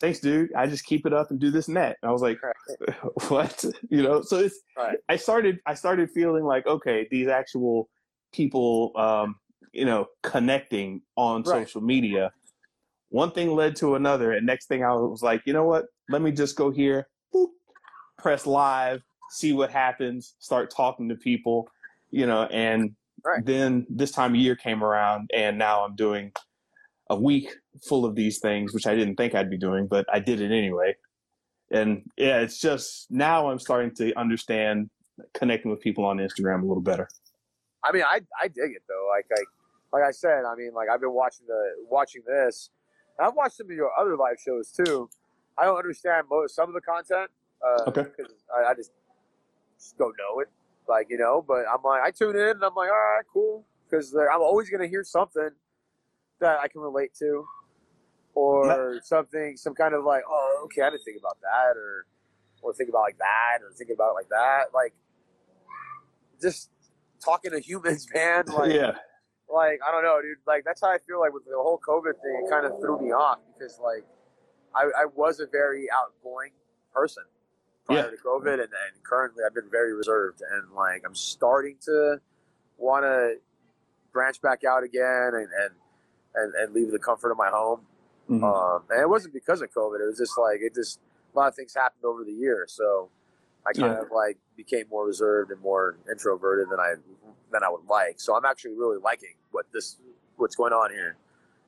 thanks 0.00 0.18
dude 0.20 0.52
i 0.54 0.66
just 0.66 0.84
keep 0.84 1.06
it 1.06 1.12
up 1.12 1.30
and 1.30 1.38
do 1.40 1.50
this 1.50 1.68
and 1.68 1.76
that 1.76 1.96
and 2.02 2.08
i 2.08 2.12
was 2.12 2.22
like 2.22 2.38
Right. 2.42 2.94
what 3.28 3.64
you 3.88 4.02
know 4.02 4.20
so 4.22 4.38
it's 4.38 4.60
Right. 4.76 4.98
i 5.08 5.16
started 5.16 5.60
i 5.66 5.74
started 5.74 6.10
feeling 6.10 6.44
like 6.44 6.66
okay 6.66 7.06
these 7.10 7.28
actual 7.28 7.88
people 8.32 8.92
um 8.96 9.36
you 9.72 9.84
know 9.84 10.06
connecting 10.22 11.02
on 11.16 11.42
Right. 11.42 11.66
social 11.66 11.80
media 11.80 12.32
one 13.08 13.30
thing 13.30 13.50
led 13.54 13.76
to 13.76 13.94
another 13.94 14.32
and 14.32 14.46
next 14.46 14.66
thing 14.66 14.84
i 14.84 14.92
was 14.92 15.22
like 15.22 15.42
you 15.46 15.52
know 15.52 15.64
what 15.64 15.86
let 16.08 16.22
me 16.22 16.30
just 16.30 16.56
go 16.56 16.70
here 16.70 17.08
boop, 17.34 17.48
press 18.18 18.46
live 18.46 19.02
see 19.30 19.52
what 19.52 19.70
happens 19.70 20.34
start 20.38 20.70
talking 20.74 21.08
to 21.08 21.14
people 21.16 21.68
you 22.10 22.26
know 22.26 22.44
and 22.44 22.94
Right. 23.24 23.46
then 23.46 23.86
this 23.88 24.10
time 24.10 24.32
of 24.34 24.40
year 24.40 24.56
came 24.56 24.82
around 24.82 25.30
and 25.32 25.56
now 25.56 25.84
i'm 25.84 25.94
doing 25.94 26.32
a 27.08 27.14
week 27.16 27.54
full 27.88 28.04
of 28.04 28.16
these 28.16 28.40
things 28.40 28.74
which 28.74 28.86
i 28.86 28.96
didn't 28.96 29.14
think 29.14 29.34
i'd 29.34 29.48
be 29.50 29.56
doing 29.58 29.86
but 29.86 30.04
i 30.12 30.18
did 30.18 30.40
it 30.40 30.50
anyway 30.50 30.92
and 31.70 32.02
yeah 32.16 32.40
it's 32.40 32.58
just 32.58 33.08
now 33.10 33.48
i'm 33.48 33.60
starting 33.60 33.94
to 33.94 34.12
understand 34.18 34.90
connecting 35.34 35.70
with 35.70 35.80
people 35.80 36.04
on 36.04 36.16
instagram 36.16 36.62
a 36.62 36.66
little 36.66 36.82
better 36.82 37.08
I 37.84 37.90
mean, 37.90 38.02
I 38.04 38.20
I 38.40 38.46
dig 38.46 38.70
it 38.76 38.82
though. 38.88 39.08
Like 39.10 39.26
like 39.36 39.48
like 39.92 40.02
I 40.02 40.10
said, 40.10 40.44
I 40.44 40.54
mean, 40.56 40.72
like 40.74 40.88
I've 40.88 41.00
been 41.00 41.12
watching 41.12 41.46
the 41.46 41.60
watching 41.88 42.22
this. 42.26 42.70
And 43.18 43.26
I've 43.26 43.34
watched 43.34 43.56
some 43.58 43.66
of 43.66 43.76
your 43.76 43.90
other 43.98 44.16
live 44.16 44.36
shows 44.44 44.70
too. 44.72 45.08
I 45.58 45.64
don't 45.64 45.76
understand 45.76 46.26
most 46.30 46.54
some 46.56 46.68
of 46.68 46.74
the 46.74 46.80
content. 46.80 47.30
Uh, 47.62 47.90
Okay. 47.90 48.02
Because 48.16 48.32
I, 48.56 48.70
I 48.70 48.74
just 48.74 48.90
just 49.78 49.98
don't 49.98 50.14
know 50.18 50.40
it. 50.40 50.48
Like 50.88 51.06
you 51.10 51.18
know, 51.18 51.44
but 51.46 51.64
I'm 51.72 51.82
like 51.84 52.02
I 52.02 52.10
tune 52.10 52.36
in 52.36 52.42
and 52.56 52.64
I'm 52.64 52.74
like, 52.74 52.90
all 52.90 53.14
right, 53.16 53.24
cool. 53.32 53.64
Because 53.88 54.14
I'm 54.14 54.40
always 54.40 54.70
gonna 54.70 54.86
hear 54.88 55.04
something 55.04 55.50
that 56.40 56.58
I 56.58 56.68
can 56.68 56.80
relate 56.80 57.14
to, 57.20 57.44
or 58.34 59.00
something, 59.04 59.56
some 59.56 59.74
kind 59.74 59.94
of 59.94 60.04
like, 60.04 60.22
oh, 60.28 60.62
okay, 60.64 60.82
I 60.82 60.90
didn't 60.90 61.04
think 61.04 61.18
about 61.20 61.36
that, 61.42 61.76
or 61.76 62.06
or 62.62 62.72
think 62.72 62.88
about 62.88 63.02
like 63.02 63.18
that, 63.18 63.58
or 63.62 63.72
think 63.72 63.90
about 63.94 64.10
it 64.12 64.14
like 64.14 64.28
that, 64.30 64.64
like 64.74 64.94
just 66.40 66.70
talking 67.24 67.50
to 67.52 67.60
humans, 67.60 68.06
man. 68.14 68.44
Like, 68.46 68.72
yeah. 68.72 68.96
Like 69.52 69.80
I 69.86 69.92
don't 69.92 70.02
know, 70.02 70.20
dude. 70.22 70.38
Like 70.46 70.64
that's 70.64 70.80
how 70.80 70.88
I 70.88 70.98
feel 71.06 71.20
like 71.20 71.32
with 71.32 71.44
the 71.44 71.52
whole 71.56 71.78
COVID 71.86 72.14
thing. 72.22 72.42
It 72.44 72.50
kind 72.50 72.66
of 72.66 72.80
threw 72.80 72.98
me 73.00 73.12
off 73.12 73.38
because 73.52 73.78
like 73.82 74.04
I, 74.74 74.84
I 75.02 75.04
was 75.14 75.40
a 75.40 75.46
very 75.46 75.88
outgoing 75.90 76.50
person 76.94 77.24
prior 77.84 77.98
Yeah. 77.98 78.10
to 78.10 78.16
COVID, 78.24 78.52
and, 78.54 78.60
and 78.62 78.92
currently 79.04 79.44
I've 79.46 79.54
been 79.54 79.70
very 79.70 79.92
reserved. 79.92 80.40
And 80.50 80.72
like 80.72 81.02
I'm 81.04 81.14
starting 81.14 81.76
to 81.82 82.20
want 82.78 83.04
to 83.04 83.34
branch 84.12 84.40
back 84.42 84.64
out 84.64 84.82
again 84.82 85.30
and 85.34 85.48
and, 85.62 85.74
and 86.34 86.54
and 86.54 86.74
leave 86.74 86.90
the 86.90 86.98
comfort 86.98 87.30
of 87.30 87.36
my 87.36 87.50
home. 87.50 87.82
Mhm. 88.30 88.42
Um, 88.42 88.84
and 88.90 89.00
it 89.02 89.08
wasn't 89.08 89.34
because 89.34 89.60
of 89.62 89.70
COVID. 89.72 90.00
It 90.00 90.06
was 90.06 90.18
just 90.18 90.38
like 90.38 90.60
it 90.60 90.74
just 90.74 91.00
a 91.34 91.38
lot 91.38 91.48
of 91.48 91.54
things 91.54 91.74
happened 91.74 92.04
over 92.04 92.24
the 92.24 92.32
year, 92.32 92.64
so 92.68 93.10
I 93.66 93.72
kind 93.72 93.92
Yeah. 93.94 94.00
of 94.02 94.10
like 94.14 94.38
became 94.56 94.86
more 94.90 95.06
reserved 95.06 95.50
and 95.50 95.60
more 95.60 95.96
introverted 96.10 96.70
than 96.70 96.78
I 96.80 96.94
than 97.50 97.62
I 97.64 97.68
would 97.70 97.84
like. 97.88 98.18
So 98.20 98.34
I'm 98.36 98.44
actually 98.46 98.74
really 98.74 98.98
liking 98.98 99.34
what 99.52 99.66
this 99.72 99.98
what's 100.36 100.56
going 100.56 100.72
on 100.72 100.90
here. 100.90 101.16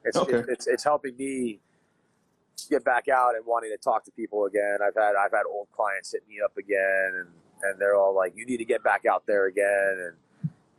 It's 0.05 0.17
Okay. 0.17 0.39
it, 0.39 0.47
it's 0.49 0.67
it's 0.67 0.85
helping 0.85 1.17
me 1.17 1.61
get 2.71 2.85
back 2.85 3.09
out 3.09 3.35
and 3.35 3.45
wanting 3.47 3.71
to 3.71 3.77
talk 3.77 4.05
to 4.05 4.11
people 4.13 4.47
again. 4.47 4.79
I've 4.85 4.95
had 4.95 5.15
I've 5.17 5.33
had 5.33 5.45
old 5.49 5.69
clients 5.73 6.13
hit 6.13 6.27
me 6.29 6.37
up 6.45 6.57
again, 6.57 7.13
and 7.21 7.29
and 7.63 7.81
they're 7.81 7.97
all 7.97 8.15
like, 8.15 8.33
"You 8.37 8.45
need 8.47 8.59
to 8.59 8.65
get 8.65 8.83
back 8.83 9.05
out 9.07 9.25
there 9.27 9.47
again," 9.47 9.97
and 10.09 10.17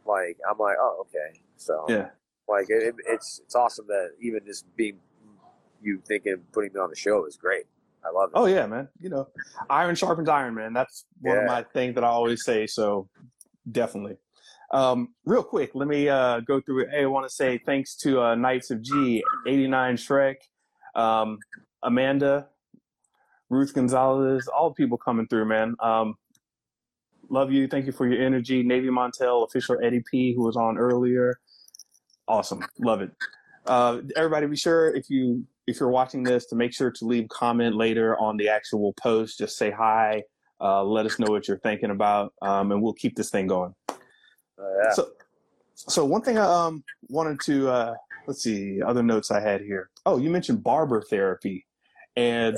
like 0.06 0.38
I'm 0.50 0.58
like, 0.58 0.78
"Oh, 0.80 0.98
okay." 1.08 1.40
So 1.58 1.86
Yeah. 1.90 2.10
like 2.48 2.70
it, 2.70 2.84
it- 2.84 2.96
it's 3.08 3.42
it's 3.44 3.56
awesome 3.56 3.88
that 3.88 4.12
even 4.22 4.46
just 4.46 4.66
being 4.76 5.00
you 5.82 6.02
thinking 6.08 6.34
of 6.34 6.52
putting 6.52 6.74
me 6.74 6.80
on 6.80 6.90
the 6.90 6.96
show 6.96 7.26
is 7.26 7.38
great. 7.38 7.66
I 8.04 8.12
love 8.12 8.30
it. 8.30 8.34
Oh 8.38 8.46
yeah, 8.46 8.66
man. 8.68 8.88
You 9.00 9.10
know, 9.10 9.28
iron 9.70 9.96
sharpens 9.96 10.30
iron, 10.30 10.54
man. 10.56 10.74
That's 10.74 11.06
one 11.22 11.38
of 11.40 11.44
my 11.46 11.64
things 11.74 11.96
that 11.96 12.04
I 12.04 12.08
always 12.08 12.44
say. 12.46 12.68
So 12.68 13.10
definitely. 13.72 14.18
Um, 14.72 15.10
real 15.26 15.44
quick, 15.44 15.72
let 15.74 15.88
me 15.88 16.10
uh, 16.10 16.40
go 16.42 16.60
through 16.60 16.84
it. 16.84 16.90
Hey, 16.92 17.04
I 17.04 17.06
want 17.06 17.28
to 17.28 17.34
say 17.34 17.60
thanks 17.66 17.96
to 17.98 18.22
uh, 18.22 18.36
Knights 18.36 18.72
of 18.72 18.82
G, 18.82 19.24
89 19.48 19.96
Shrek, 19.98 20.36
um, 20.96 21.38
Amanda, 21.84 22.48
Ruth 23.50 23.74
Gonzalez, 23.74 24.48
all 24.48 24.70
the 24.70 24.76
people 24.76 24.98
coming 24.98 25.28
through, 25.28 25.46
man. 25.46 25.76
Um, 25.80 26.16
love 27.30 27.52
you. 27.52 27.68
Thank 27.68 27.86
you 27.86 27.92
for 27.92 28.08
your 28.08 28.22
energy. 28.22 28.64
Navy 28.64 28.88
Montel, 28.88 29.46
official 29.46 29.78
Eddie 29.84 30.04
P, 30.10 30.34
who 30.34 30.44
was 30.44 30.58
on 30.58 30.78
earlier. 30.78 31.40
Awesome. 32.28 32.66
Love 32.80 33.02
it. 33.02 33.12
Uh, 33.68 34.02
everybody, 34.16 34.48
be 34.48 34.56
sure 34.56 34.94
if 34.94 35.10
you 35.10 35.46
if 35.68 35.80
you're 35.80 35.90
watching 35.90 36.22
this 36.22 36.46
to 36.48 36.56
make 36.56 36.74
sure 36.74 36.92
to 36.92 37.06
leave 37.06 37.28
comment 37.30 37.76
later 37.76 38.18
on 38.20 38.38
the 38.38 38.50
actual 38.50 38.94
post. 38.94 39.40
Just 39.40 39.58
say 39.58 39.72
hi. 39.72 40.24
Uh, 40.62 40.84
let 40.84 41.06
us 41.06 41.20
know 41.20 41.32
what 41.32 41.48
you're 41.48 41.60
thinking 41.60 41.90
about, 41.90 42.34
um, 42.42 42.72
and 42.72 42.82
we'll 42.82 42.94
keep 42.94 43.16
this 43.16 43.30
thing 43.30 43.48
going. 43.48 43.74
Yeah. 44.58 44.92
So, 44.92 45.12
so 45.76 46.06
one 46.06 46.22
thing 46.22 46.38
I 46.38 46.46
um 46.46 46.84
wanted 47.10 47.40
to 47.42 47.70
uh, 47.70 47.96
let's 48.28 48.42
see 48.44 48.82
other 48.82 49.04
notes 49.04 49.32
I 49.32 49.40
had 49.40 49.62
here. 49.62 49.90
Oh, 50.06 50.18
you 50.18 50.30
mentioned 50.30 50.64
barber 50.64 51.02
therapy, 51.02 51.66
and 52.16 52.58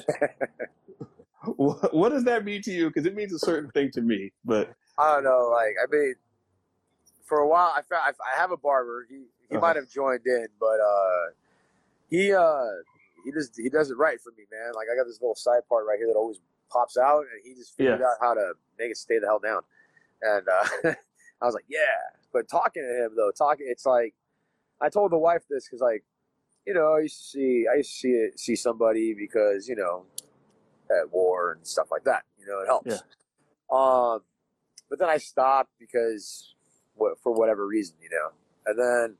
what, 1.55 1.93
what 1.93 2.09
does 2.09 2.23
that 2.25 2.45
mean 2.45 2.61
to 2.63 2.71
you? 2.71 2.87
Because 2.87 3.05
it 3.05 3.15
means 3.15 3.33
a 3.33 3.39
certain 3.39 3.69
thing 3.71 3.91
to 3.93 4.01
me. 4.01 4.31
But 4.45 4.73
I 4.97 5.15
don't 5.15 5.23
know. 5.23 5.49
Like 5.51 5.75
I 5.81 5.85
mean, 5.91 6.15
for 7.25 7.39
a 7.39 7.47
while 7.47 7.73
I 7.75 7.81
found 7.81 8.03
I, 8.03 8.09
I 8.35 8.39
have 8.39 8.51
a 8.51 8.57
barber. 8.57 9.05
He 9.09 9.15
he 9.49 9.55
Uh-huh. 9.55 9.59
might 9.61 9.75
have 9.75 9.89
joined 9.89 10.25
in, 10.25 10.47
but 10.59 10.79
uh, 10.79 11.31
he 12.09 12.33
uh 12.33 12.65
he 13.25 13.31
just 13.31 13.53
he 13.57 13.69
does 13.69 13.89
it 13.91 13.97
right 13.97 14.19
for 14.21 14.31
me, 14.37 14.43
man. 14.51 14.73
Like 14.75 14.87
I 14.91 14.95
got 14.95 15.05
this 15.05 15.21
little 15.21 15.35
side 15.35 15.61
part 15.69 15.85
right 15.87 15.97
here 15.97 16.07
that 16.07 16.15
always 16.15 16.39
pops 16.69 16.97
out, 16.97 17.21
and 17.21 17.41
he 17.43 17.53
just 17.55 17.75
figured 17.75 18.01
Yeah. 18.01 18.05
out 18.07 18.17
how 18.21 18.33
to 18.33 18.53
make 18.77 18.91
it 18.91 18.97
stay 18.97 19.19
the 19.19 19.25
hell 19.25 19.39
down. 19.39 19.61
And 20.21 20.45
uh, 20.47 20.93
I 21.41 21.45
was 21.45 21.53
like, 21.53 21.65
yeah. 21.67 21.79
But 22.33 22.49
talking 22.49 22.83
to 22.83 23.05
him 23.05 23.11
though, 23.15 23.31
talking, 23.37 23.67
it's 23.69 23.85
like 23.85 24.13
I 24.81 24.89
told 24.89 25.11
the 25.11 25.17
wife 25.17 25.43
this 25.49 25.67
because 25.67 25.81
like 25.81 26.03
you 26.65 26.73
know 26.73 26.93
I 26.93 27.01
used 27.01 27.17
to 27.17 27.23
see 27.23 27.65
I 27.71 27.77
used 27.77 27.91
to 27.91 27.97
see 27.97 28.09
it, 28.09 28.39
see 28.39 28.55
somebody 28.55 29.13
because 29.13 29.67
you 29.67 29.75
know 29.75 30.03
at 30.89 31.11
war 31.11 31.53
and 31.53 31.65
stuff 31.65 31.87
like 31.91 32.03
that. 32.03 32.23
You 32.39 32.47
know 32.47 32.61
it 32.61 32.67
helps. 32.67 32.87
Yeah. 32.91 32.99
Um, 33.71 34.21
but 34.89 34.99
then 34.99 35.09
I 35.09 35.17
stopped 35.17 35.71
because 35.79 36.55
what 36.95 37.19
for 37.21 37.33
whatever 37.33 37.67
reason, 37.67 37.95
you 38.01 38.09
know. 38.09 38.31
And 38.65 38.79
then 38.79 39.15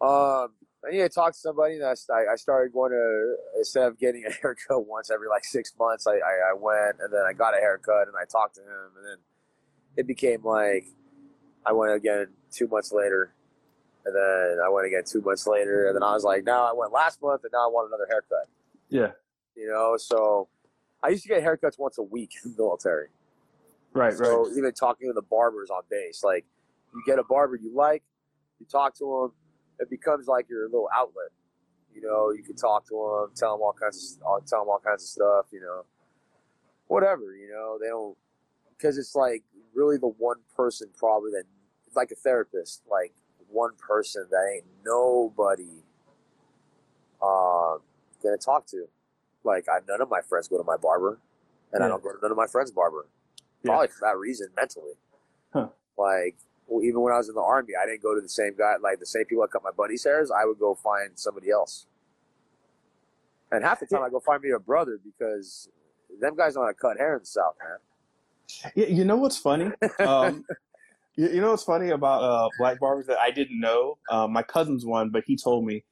um, 0.00 0.48
I 0.84 0.90
need 0.90 0.98
to 0.98 1.08
talk 1.08 1.32
to 1.32 1.38
somebody. 1.38 1.76
And 1.76 1.84
I, 1.84 2.32
I 2.32 2.36
started 2.36 2.72
going 2.72 2.92
to 2.92 3.36
instead 3.58 3.86
of 3.86 3.98
getting 3.98 4.24
a 4.26 4.30
haircut 4.42 4.86
once 4.86 5.10
every 5.10 5.28
like 5.28 5.44
six 5.44 5.72
months, 5.78 6.06
I, 6.06 6.14
I, 6.14 6.50
I 6.50 6.54
went 6.58 6.96
and 7.00 7.12
then 7.12 7.22
I 7.28 7.32
got 7.32 7.54
a 7.54 7.60
haircut 7.60 8.08
and 8.08 8.16
I 8.20 8.24
talked 8.24 8.56
to 8.56 8.62
him, 8.62 8.90
and 8.96 9.06
then 9.06 9.16
it 9.96 10.06
became 10.06 10.42
like 10.44 10.86
I 11.64 11.72
went 11.72 11.92
again 11.92 12.28
two 12.50 12.66
months 12.68 12.92
later. 12.92 13.34
And 14.04 14.14
then 14.14 14.58
I 14.64 14.68
went 14.68 14.86
again 14.86 15.02
two 15.06 15.20
months 15.20 15.46
later, 15.46 15.86
and 15.86 15.94
then 15.94 16.02
I 16.02 16.12
was 16.12 16.24
like, 16.24 16.42
"Now 16.44 16.64
I 16.64 16.72
went 16.72 16.92
last 16.92 17.22
month, 17.22 17.44
and 17.44 17.52
now 17.52 17.68
I 17.68 17.70
want 17.70 17.86
another 17.88 18.06
haircut." 18.10 18.48
yeah, 18.88 19.12
You 19.54 19.68
know, 19.68 19.96
so 19.96 20.48
I 21.02 21.08
used 21.08 21.22
to 21.22 21.28
get 21.28 21.42
haircuts 21.42 21.78
once 21.78 21.98
a 21.98 22.02
week 22.02 22.32
in 22.44 22.50
the 22.50 22.56
military. 22.62 23.08
right, 23.92 24.12
So 24.12 24.44
right, 24.44 24.56
even 24.56 24.72
talking 24.72 25.08
to 25.08 25.12
the 25.12 25.22
barbers 25.22 25.70
on 25.70 25.82
base, 25.88 26.24
like 26.24 26.44
you 26.92 27.02
get 27.06 27.18
a 27.18 27.24
barber 27.24 27.56
you 27.56 27.72
like, 27.74 28.02
you 28.58 28.66
talk 28.66 28.96
to 28.98 29.04
them, 29.04 29.32
it 29.78 29.88
becomes 29.88 30.26
like 30.26 30.48
your 30.48 30.64
little 30.64 30.88
outlet. 30.94 31.30
You 31.94 32.02
know, 32.02 32.32
you 32.32 32.42
can 32.42 32.56
talk 32.56 32.86
to 32.88 32.94
them, 32.94 33.34
tell 33.36 33.52
them 33.56 33.62
all 33.62 33.72
kinds 33.72 34.18
of, 34.20 34.26
uh, 34.26 34.44
tell 34.46 34.60
them 34.60 34.68
all 34.68 34.80
kinds 34.84 35.02
of 35.04 35.08
stuff. 35.08 35.46
You 35.52 35.60
know, 35.60 35.84
whatever. 36.88 37.36
You 37.36 37.50
know, 37.50 37.78
they 37.80 37.88
don't 37.88 38.16
because 38.82 38.98
it's 38.98 39.14
like 39.14 39.42
really 39.74 39.96
the 39.96 40.08
one 40.08 40.38
person 40.56 40.88
probably 40.98 41.30
that 41.30 41.44
it's 41.86 41.96
like 41.96 42.10
a 42.10 42.16
therapist, 42.16 42.82
like 42.90 43.12
one 43.48 43.70
person 43.78 44.26
that 44.30 44.50
ain't 44.54 44.64
nobody 44.84 45.82
uh, 47.22 47.78
gonna 48.22 48.36
talk 48.38 48.66
to. 48.66 48.86
Like 49.44 49.66
I, 49.68 49.78
none 49.88 50.00
of 50.00 50.10
my 50.10 50.20
friends 50.20 50.48
go 50.48 50.58
to 50.58 50.64
my 50.64 50.76
barber, 50.76 51.18
and 51.72 51.84
I 51.84 51.88
don't 51.88 52.02
go 52.02 52.10
to 52.10 52.18
none 52.20 52.30
of 52.30 52.36
my 52.36 52.46
friends' 52.46 52.70
barber 52.70 53.06
Yeah. 53.62 53.70
probably 53.70 53.88
for 53.88 54.00
that 54.02 54.18
reason 54.18 54.48
mentally. 54.56 54.94
Huh. 55.52 55.68
Like 55.96 56.36
well, 56.66 56.82
even 56.82 57.00
when 57.00 57.12
I 57.12 57.18
was 57.18 57.28
in 57.28 57.34
the 57.34 57.40
army, 57.42 57.74
I 57.80 57.86
didn't 57.86 58.02
go 58.02 58.14
to 58.14 58.20
the 58.20 58.28
same 58.28 58.54
guy, 58.56 58.74
like 58.82 58.98
the 58.98 59.06
same 59.06 59.24
people 59.26 59.42
that 59.42 59.50
cut 59.52 59.62
my 59.62 59.70
buddy's 59.70 60.04
hairs. 60.04 60.30
I 60.30 60.44
would 60.44 60.58
go 60.58 60.74
find 60.74 61.10
somebody 61.14 61.50
else, 61.50 61.86
and 63.52 63.64
half 63.64 63.80
the 63.80 63.86
time 63.86 64.02
I 64.02 64.10
go 64.10 64.20
find 64.20 64.42
me 64.42 64.50
a 64.50 64.58
brother 64.58 64.98
because 65.04 65.68
them 66.20 66.36
guys 66.36 66.54
know 66.56 66.62
how 66.62 66.68
to 66.68 66.74
cut 66.74 66.98
hair 66.98 67.14
in 67.14 67.20
the 67.20 67.26
south, 67.26 67.54
man. 67.60 67.78
Yeah, 68.74 68.86
you 68.86 69.04
know 69.04 69.16
what's 69.16 69.38
funny? 69.38 69.72
Um, 70.00 70.44
you, 71.16 71.28
you 71.28 71.40
know 71.40 71.50
what's 71.50 71.64
funny 71.64 71.90
about 71.90 72.22
uh, 72.22 72.50
black 72.58 72.80
barbers 72.80 73.06
that 73.06 73.18
I 73.18 73.30
didn't 73.30 73.60
know? 73.60 73.98
Um, 74.10 74.32
my 74.32 74.42
cousin's 74.42 74.84
one, 74.84 75.10
but 75.10 75.24
he 75.26 75.36
told 75.36 75.64
me 75.64 75.84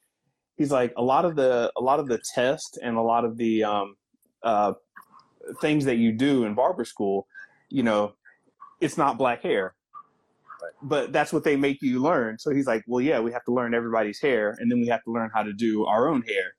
he's 0.57 0.71
like 0.71 0.93
a 0.97 1.03
lot 1.03 1.25
of 1.25 1.37
the 1.37 1.73
a 1.77 1.81
lot 1.81 2.01
of 2.01 2.09
the 2.09 2.21
tests 2.35 2.79
and 2.83 2.97
a 2.97 3.03
lot 3.03 3.25
of 3.25 3.37
the 3.37 3.65
um, 3.65 3.97
uh, 4.43 4.73
things 5.61 5.85
that 5.85 5.97
you 5.97 6.13
do 6.13 6.45
in 6.45 6.55
barber 6.55 6.85
school. 6.85 7.27
You 7.69 7.83
know, 7.83 8.15
it's 8.81 8.97
not 8.97 9.19
black 9.19 9.43
hair, 9.43 9.75
but 10.83 11.13
that's 11.13 11.33
what 11.33 11.45
they 11.45 11.57
make 11.57 11.83
you 11.83 12.01
learn. 12.01 12.39
So 12.39 12.51
he's 12.51 12.67
like, 12.67 12.83
well, 12.87 13.01
yeah, 13.01 13.21
we 13.21 13.33
have 13.33 13.45
to 13.45 13.53
learn 13.53 13.75
everybody's 13.75 14.21
hair, 14.21 14.57
and 14.59 14.71
then 14.71 14.81
we 14.81 14.89
have 14.89 15.03
to 15.05 15.11
learn 15.13 15.31
how 15.33 15.43
to 15.43 15.53
do 15.53 15.87
our 15.87 16.09
own 16.09 16.23
hair. 16.23 16.55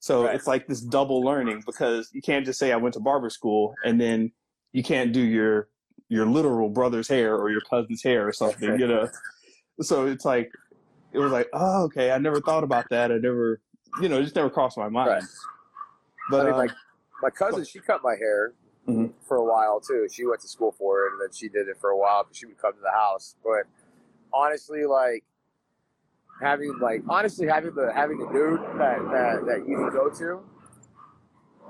So 0.00 0.24
Right. 0.24 0.34
it's 0.34 0.46
like 0.46 0.66
this 0.66 0.80
double 0.80 1.20
learning 1.22 1.62
because 1.66 2.08
you 2.12 2.22
can't 2.22 2.46
just 2.46 2.58
say 2.58 2.72
I 2.72 2.76
went 2.76 2.94
to 2.94 3.00
barber 3.00 3.28
school 3.28 3.74
and 3.84 4.00
then 4.00 4.32
you 4.72 4.82
can't 4.82 5.12
do 5.12 5.20
your 5.20 5.68
your 6.08 6.26
literal 6.26 6.68
brother's 6.68 7.08
hair 7.08 7.36
or 7.36 7.50
your 7.50 7.60
cousin's 7.60 8.02
hair 8.02 8.26
or 8.26 8.32
something, 8.32 8.78
you 8.78 8.86
know. 8.86 9.08
So 9.82 10.04
it's 10.06 10.26
like 10.26 10.52
it 11.14 11.18
was 11.18 11.32
like, 11.32 11.48
oh, 11.54 11.84
okay, 11.84 12.10
I 12.10 12.18
never 12.18 12.38
thought 12.42 12.64
about 12.64 12.84
that. 12.90 13.10
I 13.10 13.16
never, 13.16 13.62
you 13.98 14.10
know, 14.10 14.18
it 14.18 14.24
just 14.24 14.36
never 14.36 14.50
crossed 14.50 14.76
my 14.76 14.90
mind. 14.90 15.08
Right. 15.08 15.22
But 16.30 16.40
I 16.40 16.44
mean, 16.44 16.52
um, 16.52 16.58
like 16.58 16.70
my 17.22 17.30
cousin, 17.30 17.64
she 17.64 17.78
cut 17.78 18.02
my 18.02 18.14
hair 18.14 18.52
Mhm. 18.86 19.14
for 19.26 19.38
a 19.38 19.44
while 19.44 19.80
too. 19.80 20.06
She 20.12 20.26
went 20.26 20.42
to 20.42 20.48
school 20.48 20.72
for 20.72 21.06
it, 21.06 21.12
and 21.12 21.20
then 21.22 21.32
she 21.32 21.48
did 21.48 21.66
it 21.68 21.78
for 21.80 21.88
a 21.90 21.96
while 21.96 22.24
because 22.24 22.36
she 22.36 22.44
would 22.44 22.58
come 22.58 22.74
to 22.74 22.80
the 22.80 22.90
house. 22.90 23.36
But 23.42 23.62
honestly, 24.34 24.84
like 24.84 25.24
having 26.42 26.78
like 26.78 27.02
honestly 27.08 27.46
having 27.46 27.74
the 27.74 27.90
having 27.94 28.20
a 28.20 28.30
dude 28.30 28.60
that 28.76 28.98
that, 29.12 29.46
that 29.46 29.64
you 29.66 29.76
can 29.76 29.90
go 29.90 30.10
to. 30.10 30.40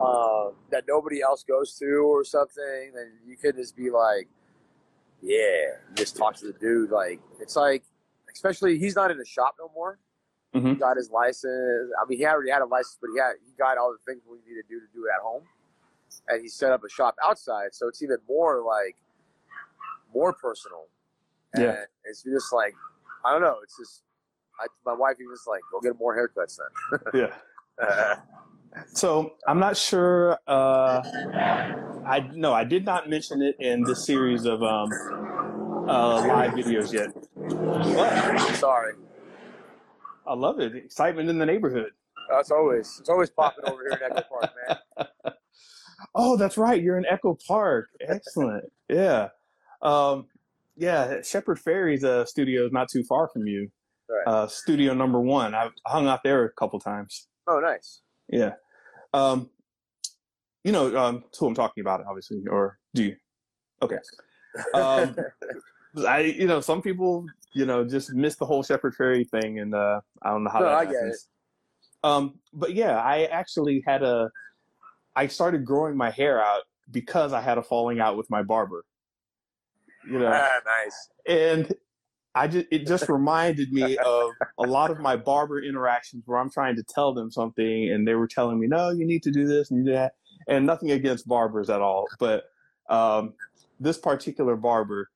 Uh, 0.01 0.53
that 0.70 0.84
nobody 0.88 1.20
else 1.20 1.44
goes 1.44 1.76
to 1.78 1.86
or 1.86 2.24
something, 2.24 2.92
then 2.94 3.12
you 3.26 3.36
could 3.36 3.57
just 3.57 3.76
be 3.76 3.90
like, 3.90 4.28
Yeah, 5.20 5.76
just 5.94 6.16
talk 6.16 6.36
to 6.36 6.46
the 6.46 6.53
dude. 6.55 6.90
Like 6.90 7.20
it's 7.40 7.57
like, 7.57 7.84
especially 8.32 8.78
he's 8.78 8.96
not 8.96 9.11
in 9.11 9.18
the 9.18 9.26
shop 9.26 9.57
no 9.59 9.70
more. 9.74 9.98
Mhm. 10.55 10.70
He 10.70 10.74
got 10.76 10.96
his 10.96 11.11
license. 11.11 11.92
I 12.01 12.07
mean, 12.09 12.18
he 12.18 12.24
already 12.26 12.51
had 12.51 12.62
a 12.62 12.66
license, 12.66 12.98
but 13.01 13.11
he 13.12 13.18
had 13.20 13.32
he 13.44 13.53
got 13.59 13.76
all 13.78 13.92
the 13.92 13.98
things 14.11 14.22
we 14.28 14.38
need 14.38 14.61
to 14.61 14.66
do 14.68 14.80
to 14.80 14.86
do 14.94 15.05
it 15.07 15.11
at 15.14 15.20
home, 15.22 15.44
and 16.28 16.40
he 16.42 16.48
set 16.48 16.72
up 16.72 16.82
a 16.84 16.88
shop 16.88 17.14
outside. 17.24 17.72
So 17.74 17.86
it's 17.86 18.03
even 18.03 18.16
more 18.28 18.62
like 18.62 18.96
more 20.14 20.32
personal. 20.32 20.86
And 21.53 21.62
Yeah. 21.64 21.84
it's 22.05 22.22
just 22.22 22.53
like 22.53 22.74
I 23.24 23.32
don't 23.32 23.42
know. 23.42 23.59
It's 23.62 23.76
just 23.76 24.03
I, 24.59 24.66
my 24.86 24.94
wife 24.94 25.16
even 25.20 25.30
was 25.30 25.44
like, 25.46 25.61
"Go 25.70 25.80
get 25.80 25.98
more 25.98 26.16
haircuts 26.16 26.57
then." 26.59 27.01
Yeah. 27.14 28.20
So 28.93 29.33
I'm 29.47 29.59
not 29.59 29.77
sure. 29.77 30.39
Uh, 30.47 31.03
I 32.07 32.31
no, 32.35 32.53
I 32.53 32.64
did 32.64 32.85
not 32.85 33.09
mention 33.09 33.43
it 33.43 33.57
in 33.59 33.83
this 33.83 34.05
series 34.07 34.45
of 34.45 34.62
um, 34.62 34.91
uh, 35.89 36.27
live 36.27 36.53
videos 36.53 36.93
yet. 36.93 37.09
But 37.37 38.55
Sorry. 38.55 38.95
I 40.27 40.35
love 40.35 40.61
it. 40.61 40.77
Excitement 40.77 41.29
in 41.29 41.39
the 41.39 41.47
neighborhood. 41.47 41.91
That's 42.31 42.51
always 42.51 42.99
it's 43.01 43.09
always 43.09 43.31
popping 43.31 43.64
over 43.66 43.83
here 43.83 43.99
in 43.99 44.12
Echo 44.12 44.23
Park, 44.29 44.51
man. 44.68 45.07
Oh, 46.14 46.37
that's 46.37 46.57
right. 46.57 46.83
You're 46.83 46.99
in 46.99 47.07
Echo 47.07 47.39
Park. 47.47 47.91
Excellent. 48.01 48.64
yeah. 48.89 49.29
Um, 49.83 50.27
yeah. 50.77 51.21
Shepard 51.23 51.59
Fairey's 51.59 52.03
uh, 52.03 52.25
studio 52.25 52.66
is 52.66 52.73
not 52.73 52.89
too 52.89 53.05
far 53.05 53.29
from 53.29 53.47
you. 53.47 53.71
Right. 54.09 54.27
Uh, 54.27 54.47
studio 54.49 54.93
number 54.95 55.21
one. 55.21 55.55
I've 55.55 55.73
hung 55.87 56.09
out 56.09 56.23
there 56.25 56.45
a 56.45 56.53
couple 56.53 56.81
times. 56.81 57.29
Oh, 57.47 57.61
nice. 57.61 58.01
Yeah. 58.31 58.53
Um, 59.12 59.51
you 60.64 60.72
know 60.72 60.97
um, 60.97 61.24
who 61.39 61.47
I'm 61.47 61.55
talking 61.55 61.81
about, 61.81 62.05
obviously, 62.07 62.43
or 62.49 62.78
do 62.95 63.05
you? 63.05 63.16
Okay. 63.83 63.99
Um, 64.74 65.16
I, 66.07 66.20
you 66.20 66.47
know, 66.47 66.61
some 66.61 66.83
people, 66.83 67.26
you 67.53 67.66
know, 67.66 67.85
just 67.85 68.12
miss 68.12 68.37
the 68.37 68.47
whole 68.47 68.62
Shepard 68.62 68.95
Fairey 68.97 69.28
thing, 69.28 69.59
and 69.59 69.74
uh, 69.74 70.01
I 70.22 70.31
don't 70.31 70.45
know 70.45 70.51
how 70.51 70.61
No, 70.61 70.66
that 70.66 70.74
I 70.74 70.85
happens. 70.85 71.28
Um, 72.05 72.39
but 72.53 72.74
yeah, 72.74 73.01
I 73.01 73.24
actually 73.24 73.83
had 73.87 74.03
a. 74.03 74.31
I 75.16 75.26
started 75.26 75.64
growing 75.64 75.97
my 75.97 76.11
hair 76.11 76.43
out 76.43 76.62
because 76.91 77.33
I 77.33 77.41
had 77.41 77.59
a 77.59 77.62
falling 77.62 78.01
out 78.01 78.16
with 78.16 78.31
my 78.31 78.43
barber. 78.43 78.85
You 80.07 80.18
know, 80.18 80.31
Ah, 80.33 80.61
nice. 80.64 81.09
and 81.26 81.74
I 82.35 82.47
just 82.47 82.66
it 82.70 82.87
just 82.87 83.09
reminded 83.09 83.72
me 83.72 83.97
of 83.99 84.31
a 84.59 84.62
lot 84.62 84.91
of 84.91 85.01
my 85.01 85.16
barber 85.16 85.62
interactions 85.62 86.22
where 86.26 86.39
I'm 86.39 86.51
trying 86.51 86.76
to 86.76 86.83
tell 86.83 87.12
them 87.12 87.31
something 87.31 87.91
and 87.91 88.07
they 88.07 88.14
were 88.14 88.28
telling 88.28 88.59
me, 88.61 88.66
no, 88.66 88.91
you 88.91 89.05
need 89.05 89.22
to 89.24 89.31
do 89.31 89.47
this 89.47 89.70
and 89.70 89.85
do 89.85 89.93
that, 89.93 90.14
and 90.49 90.64
nothing 90.64 90.93
against 90.93 91.26
barbers 91.26 91.70
at 91.70 91.81
all, 91.81 92.07
but 92.18 92.45
um, 92.89 93.35
this 93.78 93.99
particular 93.99 94.57
barber, 94.57 95.11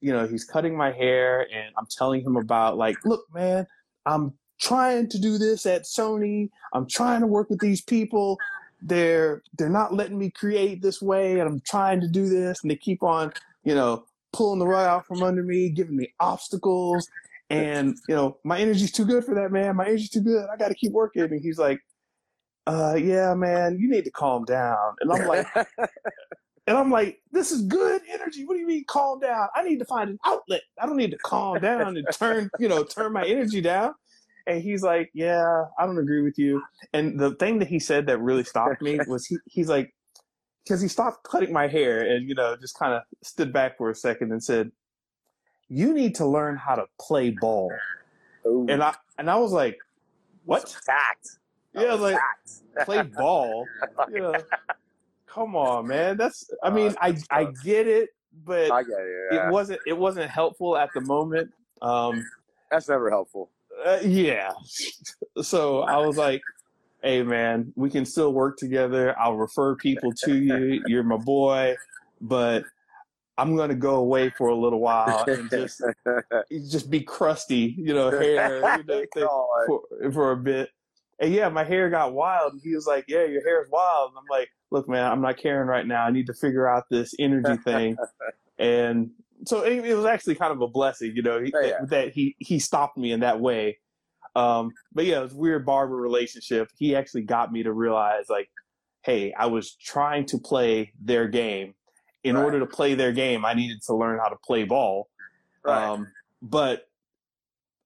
you 0.00 0.12
know, 0.12 0.26
he's 0.26 0.44
cutting 0.44 0.76
my 0.76 0.92
hair 0.92 1.42
and 1.42 1.74
I'm 1.76 1.86
telling 1.90 2.22
him 2.22 2.36
about 2.36 2.76
like, 2.76 2.96
look, 3.04 3.24
man, 3.32 3.66
I'm 4.06 4.34
trying 4.60 5.08
to 5.10 5.18
do 5.18 5.38
this 5.38 5.66
at 5.66 5.82
Sony. 5.82 6.50
I'm 6.72 6.86
trying 6.86 7.20
to 7.20 7.26
work 7.26 7.50
with 7.50 7.60
these 7.60 7.80
people. 7.80 8.38
They're 8.80 9.42
they're 9.56 9.68
not 9.68 9.94
letting 9.94 10.18
me 10.18 10.30
create 10.30 10.82
this 10.82 11.02
way, 11.02 11.40
and 11.40 11.48
I'm 11.48 11.60
trying 11.60 12.00
to 12.00 12.08
do 12.08 12.28
this, 12.28 12.62
and 12.62 12.70
they 12.70 12.76
keep 12.76 13.02
on, 13.02 13.32
you 13.64 13.74
know, 13.74 14.04
pulling 14.32 14.58
the 14.58 14.66
rug 14.66 14.86
out 14.86 15.06
from 15.06 15.22
under 15.22 15.42
me, 15.42 15.70
giving 15.70 15.96
me 15.96 16.12
obstacles, 16.20 17.08
and 17.50 17.96
you 18.08 18.14
know, 18.14 18.38
my 18.44 18.58
energy's 18.58 18.92
too 18.92 19.04
good 19.04 19.24
for 19.24 19.34
that, 19.34 19.50
man. 19.50 19.76
My 19.76 19.86
energy's 19.86 20.10
too 20.10 20.20
good. 20.20 20.46
I 20.52 20.56
got 20.56 20.68
to 20.68 20.74
keep 20.74 20.92
working. 20.92 21.22
And 21.22 21.40
he's 21.40 21.58
like, 21.58 21.80
uh, 22.66 22.94
yeah, 22.94 23.34
man, 23.34 23.78
you 23.78 23.88
need 23.88 24.04
to 24.04 24.10
calm 24.10 24.44
down. 24.44 24.94
And 25.00 25.10
I'm 25.10 25.26
like, 25.26 25.46
and 26.66 26.76
I'm 26.76 26.90
like, 26.90 27.20
this 27.32 27.50
is 27.50 27.62
good 27.62 28.02
energy. 28.12 28.44
What 28.44 28.54
do 28.54 28.60
you 28.60 28.66
mean 28.66 28.84
calm 28.86 29.20
down? 29.20 29.48
I 29.54 29.62
need 29.62 29.78
to 29.78 29.86
find 29.86 30.10
an 30.10 30.18
outlet. 30.26 30.60
I 30.80 30.84
don't 30.84 30.98
need 30.98 31.12
to 31.12 31.18
calm 31.18 31.60
down 31.60 31.96
and 31.96 32.06
turn, 32.12 32.50
you 32.58 32.68
know, 32.68 32.84
turn 32.84 33.12
my 33.12 33.24
energy 33.24 33.62
down. 33.62 33.94
And 34.46 34.62
he's 34.62 34.82
like, 34.82 35.10
yeah, 35.14 35.64
I 35.78 35.86
don't 35.86 35.98
agree 35.98 36.22
with 36.22 36.38
you. 36.38 36.62
And 36.92 37.18
the 37.18 37.34
thing 37.36 37.58
that 37.60 37.68
he 37.68 37.78
said 37.78 38.06
that 38.06 38.20
really 38.20 38.44
stopped 38.44 38.82
me 38.82 38.98
was 39.06 39.26
he, 39.26 39.36
he's 39.46 39.68
like, 39.68 39.94
because 40.64 40.80
he 40.80 40.88
stopped 40.88 41.24
cutting 41.24 41.52
my 41.52 41.66
hair 41.66 42.00
and, 42.00 42.28
you 42.28 42.34
know, 42.34 42.56
just 42.56 42.78
kind 42.78 42.92
of 42.94 43.02
stood 43.22 43.52
back 43.52 43.76
for 43.78 43.90
a 43.90 43.94
second 43.94 44.32
and 44.32 44.42
said, 44.42 44.70
you 45.68 45.92
need 45.92 46.14
to 46.16 46.26
learn 46.26 46.56
how 46.56 46.74
to 46.74 46.84
play 47.00 47.30
ball. 47.30 47.72
Ooh, 48.46 48.66
And 48.68 48.82
I, 48.82 48.94
and 49.18 49.30
I 49.30 49.36
was 49.36 49.52
like, 49.52 49.78
what? 50.44 50.68
Fact. 50.86 51.28
Yeah, 51.74 51.94
like, 51.94 52.16
Fact. 52.16 52.86
play 52.86 53.02
ball. 53.02 53.66
You 54.12 54.20
know, 54.20 54.34
come 55.26 55.54
on, 55.54 55.86
man. 55.86 56.16
That's. 56.16 56.50
I 56.62 56.70
mean, 56.70 56.94
I 57.00 57.16
I 57.30 57.44
get 57.62 57.86
it, 57.86 58.08
but 58.44 58.70
I 58.70 58.82
get 58.82 58.92
it. 58.98 59.28
Yeah. 59.32 59.48
it 59.48 59.52
wasn't 59.52 59.80
it 59.86 59.92
wasn't 59.92 60.30
helpful 60.30 60.76
at 60.78 60.88
the 60.94 61.02
moment. 61.02 61.50
Um, 61.82 62.24
That's 62.70 62.88
never 62.88 63.10
helpful. 63.10 63.50
uh, 63.84 63.98
yeah. 64.02 64.52
So 65.42 65.82
I 65.82 65.98
was 65.98 66.16
like, 66.16 66.40
"Hey, 67.02 67.22
man, 67.22 67.72
we 67.76 67.90
can 67.90 68.04
still 68.04 68.32
work 68.32 68.56
together. 68.56 69.18
I'll 69.18 69.36
refer 69.36 69.76
people 69.76 70.12
to 70.24 70.34
you. 70.34 70.82
You're 70.86 71.02
my 71.02 71.16
boy, 71.16 71.76
but." 72.20 72.64
I'm 73.40 73.54
gonna 73.54 73.76
go 73.76 73.94
away 73.94 74.30
for 74.30 74.48
a 74.48 74.54
little 74.56 74.80
while 74.80 75.24
and 75.28 75.48
just 75.48 75.80
just 76.68 76.90
be 76.90 77.00
crusty, 77.02 77.72
you 77.78 77.94
know, 77.94 78.10
hair, 78.10 78.78
you 78.78 78.82
know, 78.82 79.04
thing 79.14 79.28
for, 79.68 79.82
for 80.12 80.32
a 80.32 80.36
bit. 80.36 80.70
And 81.20 81.32
yeah, 81.32 81.48
my 81.48 81.62
hair 81.62 81.88
got 81.88 82.12
wild. 82.14 82.54
And 82.54 82.62
he 82.64 82.74
was 82.74 82.86
like, 82.88 83.04
"Yeah, 83.06 83.22
your 83.26 83.44
hair's 83.44 83.68
wild." 83.70 84.10
And 84.10 84.18
I'm 84.18 84.24
like, 84.28 84.48
"Look, 84.72 84.88
man, 84.88 85.08
I'm 85.08 85.20
not 85.20 85.36
caring 85.36 85.68
right 85.68 85.86
now. 85.86 86.04
I 86.04 86.10
need 86.10 86.26
to 86.26 86.34
figure 86.34 86.68
out 86.68 86.86
this 86.90 87.14
energy 87.20 87.56
thing." 87.62 87.96
and 88.58 89.10
so 89.44 89.62
it, 89.62 89.84
it 89.84 89.94
was 89.94 90.04
actually 90.04 90.34
kind 90.34 90.50
of 90.52 90.60
a 90.60 90.66
blessing, 90.66 91.12
you 91.14 91.22
know, 91.22 91.36
Oh, 91.36 91.60
yeah. 91.60 91.84
that 91.90 92.10
he 92.12 92.34
he 92.40 92.58
stopped 92.58 92.98
me 92.98 93.12
in 93.12 93.20
that 93.20 93.38
way. 93.38 93.78
Um, 94.36 94.72
but 94.92 95.04
yeah, 95.06 95.18
it 95.20 95.22
was 95.22 95.32
a 95.34 95.36
weird 95.36 95.66
barber 95.66 95.96
relationship. 95.96 96.70
He 96.76 96.94
actually 96.94 97.22
got 97.22 97.52
me 97.52 97.62
to 97.62 97.72
realize, 97.72 98.28
like, 98.28 98.48
hey, 99.02 99.32
I 99.32 99.46
was 99.46 99.74
trying 99.74 100.26
to 100.26 100.38
play 100.38 100.92
their 101.00 101.28
game. 101.28 101.74
In 102.24 102.34
Right. 102.36 102.44
order 102.44 102.58
to 102.60 102.66
play 102.66 102.94
their 102.94 103.12
game, 103.12 103.44
I 103.44 103.54
needed 103.54 103.80
to 103.86 103.94
learn 103.94 104.18
how 104.18 104.28
to 104.28 104.36
play 104.44 104.64
ball. 104.64 105.08
Right. 105.64 105.88
Um, 105.90 106.08
but 106.42 106.88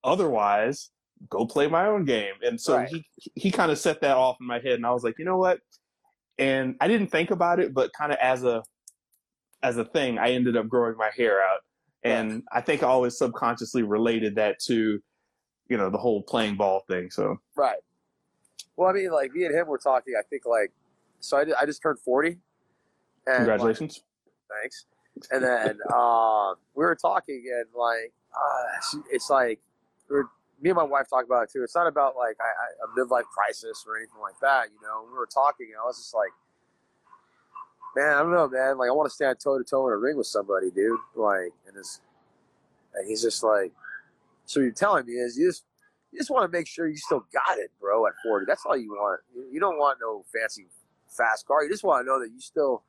otherwise, 0.03 0.91
go 1.29 1.47
play 1.47 1.69
my 1.69 1.87
own 1.87 2.05
game. 2.05 2.35
And 2.43 2.61
so 2.61 2.77
Right. 2.77 2.89
he 2.89 3.07
he 3.35 3.51
kind 3.51 3.71
of 3.71 3.79
set 3.79 4.01
that 4.01 4.17
off 4.17 4.39
in 4.41 4.47
my 4.47 4.59
head, 4.59 4.75
and 4.75 4.87
I 4.87 4.91
was 4.93 5.05
like, 5.05 5.19
you 5.19 5.25
know 5.25 5.37
what? 5.39 5.61
And 6.39 6.77
I 6.81 6.89
didn't 6.89 7.09
think 7.09 7.31
about 7.31 7.61
it, 7.61 7.73
but 7.75 7.93
kind 7.93 8.11
of 8.13 8.19
as 8.21 8.43
a 8.45 8.63
as 9.63 9.77
a 9.77 9.85
thing, 9.85 10.19
I 10.19 10.31
ended 10.31 10.57
up 10.57 10.67
growing 10.67 10.97
my 10.97 11.11
hair 11.17 11.41
out, 11.41 11.61
and 12.03 12.43
I 12.51 12.63
think 12.63 12.83
I 12.83 12.87
always 12.89 13.17
subconsciously 13.17 13.85
related 13.85 14.35
that 14.35 14.59
to, 14.67 15.01
you 15.73 15.79
know, 15.79 15.89
the 15.89 15.97
whole 15.97 16.23
playing 16.23 16.55
ball 16.57 16.85
thing. 16.87 17.11
So 17.11 17.41
Right. 17.57 17.79
Well, 18.77 18.91
I 18.91 18.93
mean, 18.93 19.11
like 19.11 19.33
me 19.33 19.47
and 19.47 19.55
him 19.55 19.67
were 19.67 19.79
talking. 19.79 20.13
I 20.19 20.23
think 20.29 20.45
like, 20.45 20.71
so 21.21 21.39
I, 21.39 21.45
did, 21.45 21.55
I 21.55 21.65
just 21.65 21.81
turned 21.81 21.99
forty. 21.99 22.37
And, 23.27 23.29
like, 23.29 23.37
congratulations. 23.39 24.03
thanks. 24.51 24.85
And 25.31 25.43
then 25.43 25.79
um, 25.95 26.57
we 26.75 26.85
were 26.85 26.95
talking, 26.95 27.43
and 27.57 27.65
like, 27.75 28.13
uh, 28.35 29.01
it's 29.11 29.31
like, 29.31 29.61
we 30.11 30.17
were, 30.17 30.29
me 30.61 30.71
and 30.71 30.77
my 30.77 30.83
wife 30.83 31.07
talk 31.09 31.25
about 31.25 31.45
it 31.45 31.51
too. 31.51 31.63
It's 31.63 31.75
not 31.75 31.87
about 31.87 32.17
like 32.17 32.37
I, 32.39 32.45
I, 32.45 32.85
a 32.85 32.89
midlife 33.01 33.25
crisis 33.35 33.83
or 33.89 33.97
anything 33.97 34.21
like 34.21 34.39
that. 34.43 34.67
You 34.75 34.87
know, 34.87 35.07
we 35.11 35.17
were 35.17 35.29
talking, 35.33 35.69
and 35.71 35.81
I 35.83 35.87
was 35.87 35.97
just 35.97 36.15
like, 36.15 36.33
man, 37.97 38.13
I 38.13 38.19
don't 38.21 38.33
know, 38.33 38.47
man. 38.47 38.77
Like, 38.77 38.91
I 38.91 38.93
want 38.93 39.09
to 39.09 39.15
stand 39.15 39.41
toe 39.41 39.57
to 39.57 39.65
toe 39.65 39.87
in 39.87 39.95
a 39.95 39.97
ring 39.97 40.19
with 40.19 40.27
somebody, 40.27 40.71
dude. 40.71 40.99
Like, 41.15 41.53
and 41.67 41.79
it's, 41.79 42.03
and 42.95 43.09
he's 43.09 43.23
just 43.23 43.43
like, 43.43 43.73
so 44.53 44.61
you're 44.61 44.71
telling 44.71 45.07
me 45.07 45.15
is 45.15 45.37
you 45.39 45.49
just 45.49 45.65
you 46.13 46.19
just 46.19 46.31
want 46.31 46.45
to 46.51 46.57
make 46.57 46.67
sure 46.67 46.87
you 46.87 46.97
still 46.97 47.25
got 47.33 47.59
it, 47.59 47.71
bro. 47.81 48.07
At 48.07 48.13
40, 48.23 48.45
that's 48.47 48.65
all 48.67 48.77
you 48.77 48.91
want. 48.91 49.21
You, 49.35 49.47
you 49.51 49.61
don't 49.61 49.79
want 49.79 49.99
no 50.01 50.25
fancy 50.33 50.67
fast 51.09 51.47
car. 51.47 51.65
You 51.65 51.71
just 51.71 51.85
want 51.85 52.03
to 52.05 52.07
know 52.07 52.21
that 52.21 52.31
you 52.31 52.41
still 52.41 52.83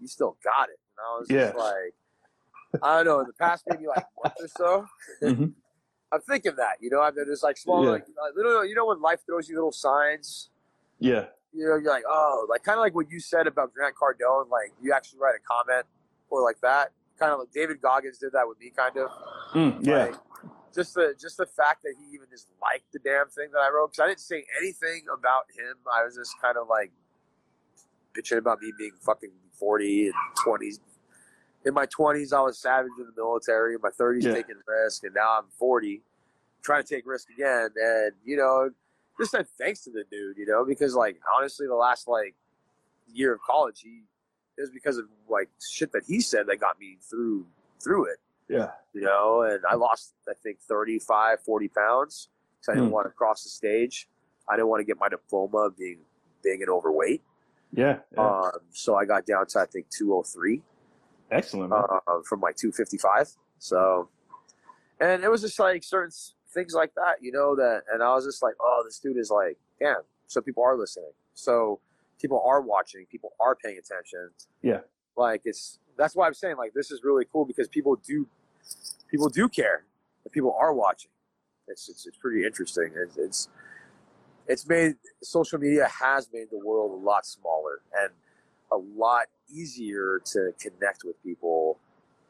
you 0.00 0.08
still 0.08 0.36
got 0.42 0.68
it. 0.68 0.78
And 0.98 1.04
I 1.06 1.18
was 1.20 1.28
just 1.28 1.56
like, 1.56 2.82
I 2.82 2.96
don't 2.96 3.06
know. 3.06 3.20
In 3.20 3.26
the 3.28 3.32
past 3.34 3.62
maybe 3.68 3.86
like 3.86 4.04
month 4.22 4.34
or 4.40 4.48
so, 4.48 4.86
Mhm. 5.22 5.52
I'm 6.12 6.20
thinking 6.22 6.56
that. 6.56 6.76
You 6.80 6.90
know, 6.90 7.00
I 7.00 7.10
mean, 7.12 7.24
there's 7.26 7.42
like 7.44 7.56
small, 7.56 7.84
Yeah. 7.84 7.90
like 7.92 8.02
uh, 8.02 8.30
little. 8.34 8.66
You 8.66 8.74
know, 8.74 8.86
when 8.86 9.00
life 9.00 9.20
throws 9.24 9.48
you 9.48 9.54
little 9.54 9.72
signs. 9.72 10.50
Yeah, 10.98 11.26
You 11.52 11.66
know, 11.66 11.76
you're 11.76 11.90
like, 11.92 12.04
oh, 12.08 12.46
like 12.50 12.62
kind 12.64 12.78
of 12.78 12.82
like 12.82 12.94
what 12.94 13.10
you 13.10 13.18
said 13.18 13.46
about 13.46 13.72
Grant 13.74 13.94
Cardone. 13.96 14.48
Like 14.50 14.72
you 14.82 14.92
actually 14.92 15.20
write 15.20 15.34
a 15.36 15.42
comment 15.46 15.86
or 16.28 16.42
like 16.42 16.60
that. 16.60 16.90
Kind 17.18 17.32
of 17.32 17.38
like 17.38 17.52
David 17.52 17.80
Goggins 17.80 18.18
did 18.18 18.32
that 18.32 18.46
with 18.48 18.58
me, 18.60 18.70
kind 18.76 18.96
of. 18.96 19.10
Mm, 19.52 19.86
yeah, 19.86 20.04
Like, 20.06 20.14
just 20.74 20.94
the 20.94 21.14
just 21.20 21.36
the 21.36 21.46
fact 21.46 21.82
that 21.82 21.94
he 21.98 22.14
even 22.14 22.26
just 22.30 22.48
liked 22.60 22.92
the 22.92 22.98
damn 22.98 23.28
thing 23.28 23.48
that 23.52 23.58
I 23.60 23.70
wrote 23.70 23.92
because 23.92 24.02
I 24.04 24.08
didn't 24.08 24.20
say 24.20 24.44
anything 24.60 25.02
about 25.12 25.44
him. 25.56 25.76
I 25.92 26.04
was 26.04 26.16
just 26.16 26.40
kind 26.40 26.56
of 26.56 26.68
like 26.68 26.90
bitching 28.16 28.38
about 28.38 28.60
me 28.60 28.72
being 28.78 28.92
fucking 29.00 29.30
forty 29.52 30.06
and 30.06 30.14
twenties. 30.42 30.80
In 31.64 31.74
my 31.74 31.86
twenties, 31.86 32.32
I 32.32 32.40
was 32.40 32.58
savage 32.58 32.90
in 32.98 33.06
the 33.06 33.12
military. 33.16 33.74
In 33.74 33.80
my 33.82 33.90
thirties, 33.90 34.24
Yeah. 34.24 34.34
taking 34.34 34.56
risk, 34.66 35.04
and 35.04 35.14
now 35.14 35.38
I'm 35.38 35.46
forty, 35.58 36.02
trying 36.62 36.82
to 36.82 36.94
take 36.94 37.06
risk 37.06 37.28
again. 37.30 37.70
And 37.76 38.12
you 38.24 38.36
know, 38.36 38.70
just 39.18 39.30
said 39.32 39.46
thanks 39.58 39.84
to 39.84 39.90
the 39.90 40.04
dude. 40.10 40.38
You 40.38 40.46
know, 40.46 40.64
because 40.64 40.94
like 40.94 41.20
honestly, 41.38 41.66
the 41.66 41.74
last 41.74 42.08
like 42.08 42.34
year 43.12 43.34
of 43.34 43.40
college, 43.42 43.80
he 43.82 44.02
it 44.58 44.60
was 44.60 44.70
because 44.70 44.98
of 44.98 45.06
like 45.28 45.48
shit 45.70 45.92
that 45.92 46.02
he 46.06 46.20
said 46.20 46.46
that 46.48 46.58
got 46.60 46.78
me 46.80 46.98
through 47.08 47.46
through 47.82 48.06
it. 48.06 48.18
Yeah. 48.52 48.70
You 48.92 49.00
know, 49.02 49.42
and 49.42 49.60
I 49.68 49.74
lost, 49.74 50.14
I 50.28 50.32
think, 50.42 50.60
35, 50.60 51.40
40 51.40 51.68
pounds 51.68 52.28
because 52.60 52.68
I 52.72 52.74
didn't 52.74 52.88
Hmm. 52.88 52.92
want 52.94 53.06
to 53.06 53.10
cross 53.12 53.42
the 53.44 53.50
stage. 53.50 54.08
I 54.48 54.56
didn't 54.56 54.68
want 54.68 54.80
to 54.80 54.84
get 54.84 54.98
my 54.98 55.08
diploma 55.08 55.58
of 55.58 55.76
being 55.76 56.00
big 56.42 56.60
and 56.60 56.68
overweight. 56.68 57.22
Yeah. 57.72 58.00
yeah. 58.14 58.20
Um, 58.40 58.50
so 58.70 58.94
I 58.96 59.04
got 59.06 59.24
down 59.24 59.46
to, 59.46 59.60
I 59.60 59.66
think, 59.66 59.88
203 59.90 60.62
Excellent. 61.30 61.72
Uh, 61.72 62.00
from 62.28 62.40
like 62.40 62.56
255. 62.56 63.30
So, 63.58 64.08
and 65.00 65.24
it 65.24 65.30
was 65.30 65.40
just 65.40 65.58
like 65.58 65.82
certain 65.82 66.10
things 66.52 66.74
like 66.74 66.94
that, 66.96 67.22
you 67.22 67.32
know, 67.32 67.56
that, 67.56 67.84
and 67.90 68.02
I 68.02 68.14
was 68.14 68.26
just 68.26 68.42
like, 68.42 68.54
oh, 68.60 68.82
this 68.84 68.98
dude 68.98 69.16
is 69.16 69.30
like, 69.30 69.56
damn. 69.80 70.02
So 70.26 70.42
people 70.42 70.62
are 70.62 70.76
listening. 70.76 71.12
So 71.34 71.80
people 72.20 72.42
are 72.46 72.60
watching. 72.60 73.06
People 73.06 73.32
are 73.40 73.54
paying 73.54 73.78
attention. 73.78 74.30
Yeah. 74.60 74.80
Like 75.16 75.42
it's 75.46 75.78
that's 75.96 76.14
why 76.16 76.26
I'm 76.26 76.34
saying 76.34 76.56
like 76.56 76.72
this 76.74 76.90
is 76.90 77.02
really 77.04 77.24
cool 77.30 77.44
because 77.44 77.68
people 77.68 77.96
do 77.96 78.26
people 79.10 79.28
do 79.28 79.48
care. 79.48 79.84
And 80.24 80.32
people 80.32 80.56
are 80.58 80.72
watching. 80.72 81.10
It's 81.68 81.88
it's, 81.88 82.06
it's 82.06 82.16
pretty 82.16 82.44
interesting. 82.44 82.90
It's, 82.94 83.16
it's 83.16 83.48
it's 84.48 84.68
made 84.68 84.96
social 85.22 85.58
media 85.58 85.88
has 85.88 86.28
made 86.32 86.48
the 86.50 86.58
world 86.58 86.90
a 86.90 87.04
lot 87.04 87.24
smaller 87.24 87.80
and 88.00 88.10
a 88.72 88.76
lot 88.76 89.26
easier 89.48 90.20
to 90.24 90.52
connect 90.60 91.04
with 91.04 91.22
people 91.22 91.78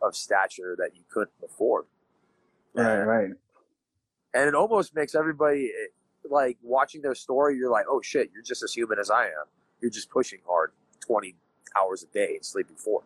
of 0.02 0.14
stature 0.16 0.74
that 0.78 0.90
you 0.94 1.02
couldn't 1.08 1.40
before. 1.40 1.86
right. 2.74 3.02
Right. 3.02 3.30
And 4.34 4.48
it 4.48 4.54
almost 4.54 4.94
makes 4.94 5.14
everybody 5.14 5.70
like 6.28 6.56
watching 6.62 7.02
their 7.02 7.14
story. 7.14 7.56
You're 7.56 7.70
like, 7.70 7.86
oh 7.88 8.00
shit, 8.02 8.30
you're 8.32 8.42
just 8.42 8.62
as 8.62 8.72
human 8.72 8.98
as 8.98 9.10
I 9.10 9.26
am. 9.26 9.46
You're 9.80 9.90
just 9.90 10.10
pushing 10.10 10.40
hard, 10.46 10.72
twenty 11.00 11.34
hours 11.78 12.02
a 12.02 12.06
day 12.12 12.34
and 12.36 12.44
sleeping 12.44 12.76
four. 12.76 13.02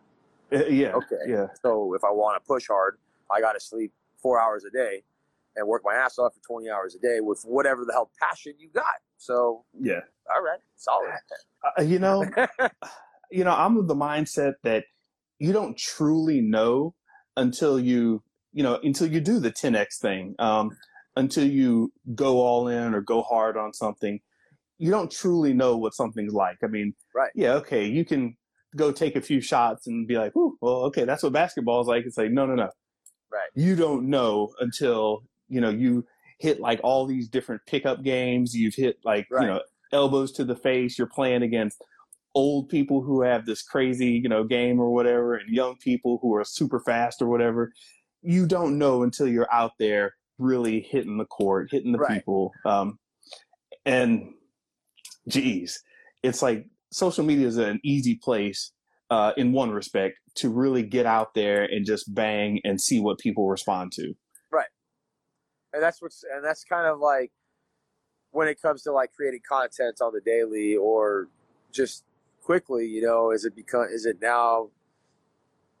Uh, 0.51 0.65
yeah. 0.65 0.93
Okay. 0.93 1.15
Yeah. 1.27 1.47
So 1.61 1.93
if 1.93 2.03
I 2.03 2.11
want 2.11 2.41
to 2.41 2.47
push 2.47 2.67
hard, 2.67 2.97
I 3.31 3.41
got 3.41 3.53
to 3.53 3.59
sleep 3.59 3.93
four 4.21 4.39
hours 4.41 4.63
a 4.63 4.71
day 4.71 5.03
and 5.55 5.67
work 5.67 5.81
my 5.83 5.95
ass 5.95 6.17
off 6.19 6.33
for 6.33 6.41
20 6.59 6.69
hours 6.69 6.95
a 6.95 6.99
day 6.99 7.19
with 7.19 7.41
whatever 7.43 7.83
the 7.85 7.93
hell 7.93 8.11
passion 8.21 8.53
you 8.57 8.69
got. 8.73 8.85
So, 9.17 9.65
Yeah. 9.79 10.01
all 10.33 10.43
right, 10.43 10.59
solid. 10.75 11.13
Uh, 11.77 11.81
you 11.81 11.99
know, 11.99 12.23
you 13.31 13.43
know, 13.43 13.53
I'm 13.53 13.77
of 13.77 13.87
the 13.87 13.95
mindset 13.95 14.53
that 14.63 14.85
you 15.39 15.53
don't 15.53 15.77
truly 15.77 16.41
know 16.41 16.93
until 17.35 17.79
you, 17.79 18.23
you 18.53 18.63
know, 18.63 18.79
until 18.83 19.07
you 19.07 19.19
do 19.19 19.39
the 19.39 19.51
10x 19.51 19.99
thing, 20.01 20.35
um, 20.39 20.69
until 21.15 21.45
you 21.47 21.91
go 22.15 22.39
all 22.41 22.67
in 22.67 22.93
or 22.93 23.01
go 23.01 23.21
hard 23.21 23.57
on 23.57 23.73
something. 23.73 24.19
You 24.79 24.91
don't 24.91 25.11
truly 25.11 25.53
know 25.53 25.75
what 25.77 25.95
something's 25.95 26.33
like. 26.33 26.57
I 26.63 26.67
mean, 26.67 26.93
Right. 27.15 27.31
Yeah, 27.33 27.53
okay, 27.55 27.85
you 27.85 28.05
can 28.05 28.37
go 28.75 28.91
take 28.91 29.15
a 29.15 29.21
few 29.21 29.41
shots 29.41 29.87
and 29.87 30.07
be 30.07 30.17
like, 30.17 30.35
"Ooh, 30.35 30.55
well, 30.61 30.83
okay, 30.85 31.03
that's 31.03 31.23
what 31.23 31.33
basketball 31.33 31.81
is 31.81 31.87
like." 31.87 32.05
It's 32.05 32.17
like, 32.17 32.29
no, 32.29 32.45
no, 32.45 32.53
no. 32.53 32.69
You 33.57 33.75
don't 33.75 34.07
know 34.09 34.53
until 34.59 35.23
you 35.49 35.59
know 35.61 35.69
you 35.69 36.05
hit 36.39 36.59
like 36.59 36.79
all 36.83 37.07
these 37.07 37.27
different 37.27 37.61
pickup 37.65 38.03
games. 38.03 38.53
You've 38.55 38.75
hit 38.75 38.99
like 39.03 39.25
Right. 39.31 39.41
you 39.41 39.47
know 39.47 39.61
elbows 39.91 40.31
to 40.33 40.43
the 40.45 40.55
face. 40.55 40.97
You're 40.97 41.07
playing 41.07 41.41
against 41.41 41.83
old 42.35 42.69
people 42.69 43.01
who 43.01 43.23
have 43.23 43.47
this 43.47 43.63
crazy, 43.63 44.11
you 44.11 44.29
know, 44.29 44.43
game 44.43 44.79
or 44.79 44.93
whatever, 44.93 45.33
and 45.33 45.49
young 45.49 45.75
people 45.77 46.19
who 46.21 46.35
are 46.35 46.43
super 46.45 46.79
fast 46.81 47.19
or 47.19 47.27
whatever. 47.27 47.71
You 48.21 48.45
don't 48.45 48.77
know 48.77 49.01
until 49.01 49.27
you're 49.27 49.51
out 49.51 49.71
there 49.79 50.13
really 50.37 50.81
hitting 50.81 51.17
the 51.17 51.25
court, 51.25 51.69
hitting 51.71 51.93
the 51.93 51.97
Right. 51.97 52.19
people. 52.19 52.51
Um, 52.63 52.99
and 53.87 54.33
geez, 55.27 55.81
it's 56.21 56.41
like 56.43 56.67
social 56.91 57.23
media 57.25 57.47
is 57.47 57.57
an 57.57 57.79
easy 57.83 58.15
place 58.15 58.71
uh, 59.09 59.31
in 59.37 59.51
one 59.51 59.71
respect 59.71 60.17
to 60.37 60.49
really 60.49 60.83
get 60.83 61.05
out 61.05 61.33
there 61.33 61.63
and 61.63 61.85
just 61.85 62.13
bang 62.13 62.59
and 62.63 62.79
see 62.79 62.99
what 62.99 63.19
people 63.19 63.47
respond 63.49 63.91
to. 63.93 64.13
Right. 64.51 64.67
And 65.73 65.81
that's 65.81 66.01
what's, 66.01 66.23
and 66.33 66.43
that's 66.43 66.63
kind 66.63 66.87
of 66.87 66.99
like 66.99 67.31
when 68.31 68.47
it 68.47 68.61
comes 68.61 68.83
to 68.83 68.91
like 68.91 69.11
creating 69.13 69.41
content 69.47 69.97
on 70.01 70.13
the 70.13 70.21
daily 70.21 70.75
or 70.75 71.27
just 71.71 72.03
quickly, 72.43 72.85
you 72.85 73.01
know, 73.01 73.31
is 73.31 73.45
it 73.45 73.55
become, 73.55 73.87
is 73.91 74.05
it 74.05 74.17
now 74.21 74.69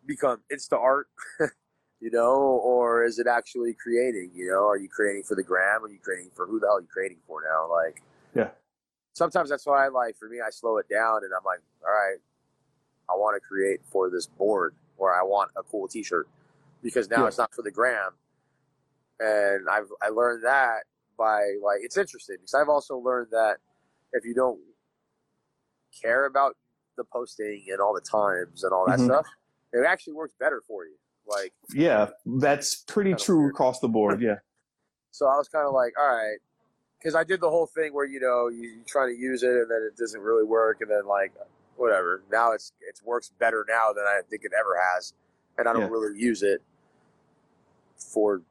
become 0.05 0.39
Insta 0.51 0.77
art, 0.77 1.07
you 1.99 2.09
know, 2.11 2.59
or 2.63 3.03
is 3.05 3.19
it 3.19 3.27
actually 3.27 3.73
creating, 3.73 4.31
you 4.33 4.47
know, 4.49 4.67
are 4.67 4.77
you 4.77 4.89
creating 4.89 5.23
for 5.23 5.35
the 5.35 5.43
gram? 5.43 5.83
Are 5.83 5.89
you 5.89 5.99
creating 5.99 6.29
for 6.35 6.47
who 6.47 6.59
the 6.59 6.67
hell 6.67 6.77
are 6.77 6.81
you 6.81 6.87
creating 6.91 7.17
for 7.27 7.41
now? 7.41 7.69
Like, 7.71 8.01
Yeah. 8.35 8.49
sometimes 9.13 9.49
that's 9.49 9.65
why 9.65 9.85
I 9.85 9.89
like 9.89 10.15
for 10.17 10.27
me 10.29 10.37
I 10.45 10.49
slow 10.49 10.77
it 10.77 10.87
down 10.89 11.23
and 11.23 11.31
I'm 11.37 11.45
like, 11.45 11.59
all 11.85 11.91
right, 11.91 12.17
I 13.09 13.13
want 13.13 13.35
to 13.35 13.45
create 13.47 13.81
for 13.85 14.09
this 14.09 14.27
board 14.27 14.75
or 14.97 15.13
I 15.13 15.23
want 15.23 15.51
a 15.57 15.63
cool 15.63 15.87
T-shirt 15.87 16.27
because 16.81 17.09
now 17.09 17.21
Yeah. 17.21 17.27
it's 17.27 17.37
not 17.37 17.53
for 17.53 17.61
the 17.61 17.71
gram. 17.71 18.11
And 19.19 19.67
I've 19.69 19.91
I 20.01 20.09
learned 20.09 20.43
that 20.43 20.83
by 21.17 21.55
like 21.63 21.79
it's 21.81 21.97
interesting 21.97 22.37
because 22.37 22.53
I've 22.53 22.69
also 22.69 22.97
learned 22.97 23.29
that 23.31 23.57
if 24.13 24.23
you 24.25 24.33
don't 24.33 24.59
care 26.01 26.25
about 26.25 26.55
the 26.97 27.03
posting 27.03 27.65
and 27.69 27.79
all 27.79 27.93
the 27.93 28.01
times 28.01 28.63
and 28.63 28.73
all 28.73 28.85
that 28.87 28.99
Mhm. 28.99 29.05
stuff, 29.05 29.25
it 29.73 29.85
actually 29.85 30.13
works 30.13 30.33
better 30.39 30.61
for 30.67 30.85
you. 30.85 30.95
Like 31.25 31.53
Yeah, 31.73 32.11
that's 32.25 32.75
pretty 32.75 33.13
true 33.15 33.39
weird. 33.41 33.51
across 33.53 33.79
the 33.79 33.89
board. 33.89 34.21
Yeah. 34.21 34.39
So 35.11 35.25
I 35.25 35.35
was 35.35 35.49
kind 35.49 35.65
of 35.65 35.73
like, 35.73 35.97
all 35.97 36.05
right, 36.15 36.37
because 36.99 37.15
I 37.15 37.23
did 37.23 37.41
the 37.41 37.49
whole 37.49 37.65
thing 37.65 37.91
where 37.91 38.05
you 38.05 38.19
know 38.19 38.49
you, 38.49 38.69
you 38.69 38.83
try 38.85 39.07
to 39.07 39.11
use 39.17 39.41
it 39.41 39.49
and 39.49 39.71
then 39.71 39.81
it 39.91 39.97
doesn't 39.97 40.21
really 40.21 40.43
work, 40.43 40.81
and 40.81 40.91
then 40.91 41.07
like 41.07 41.33
whatever. 41.77 42.23
Now 42.31 42.51
it's 42.51 42.73
it 42.81 42.99
works 43.05 43.31
better 43.39 43.65
now 43.67 43.93
than 43.93 44.03
I 44.05 44.21
think 44.29 44.43
it 44.43 44.51
ever 44.57 44.75
has, 44.93 45.13
and 45.57 45.67
I 45.67 45.73
don't 45.73 45.83
Yeah. 45.83 45.89
really 45.89 46.19
use 46.19 46.43
it 46.43 46.61
for 47.97 48.41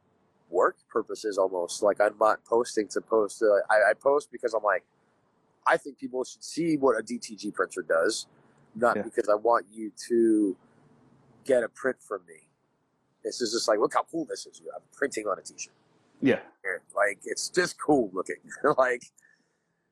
work 0.50 0.76
purposes 0.88 1.38
almost. 1.38 1.82
Like 1.82 2.00
I'm 2.00 2.16
not 2.18 2.44
posting 2.44 2.88
to 2.88 3.00
post. 3.00 3.42
Uh, 3.42 3.46
I, 3.70 3.90
I 3.90 3.94
post 3.94 4.30
because 4.30 4.54
I'm 4.54 4.62
like, 4.62 4.84
I 5.66 5.76
think 5.76 5.98
people 5.98 6.24
should 6.24 6.44
see 6.44 6.76
what 6.76 6.98
a 6.98 7.02
DTG 7.02 7.52
printer 7.52 7.82
does, 7.82 8.26
not 8.74 8.96
Yeah. 8.96 9.02
because 9.02 9.28
I 9.28 9.34
want 9.34 9.66
you 9.70 9.92
to 10.08 10.56
get 11.44 11.62
a 11.62 11.68
print 11.68 11.96
from 12.00 12.20
me. 12.26 12.48
This 13.24 13.40
is 13.40 13.52
just 13.52 13.66
like, 13.66 13.78
look 13.80 13.94
how 13.94 14.04
cool 14.04 14.24
this 14.24 14.46
is. 14.46 14.62
I'm 14.74 14.82
printing 14.92 15.26
on 15.26 15.38
a 15.38 15.42
T-shirt 15.42 15.72
Yeah. 16.20 16.40
Like 16.94 17.18
it's 17.24 17.48
just 17.48 17.80
cool 17.80 18.10
looking. 18.12 18.36
like 18.78 19.02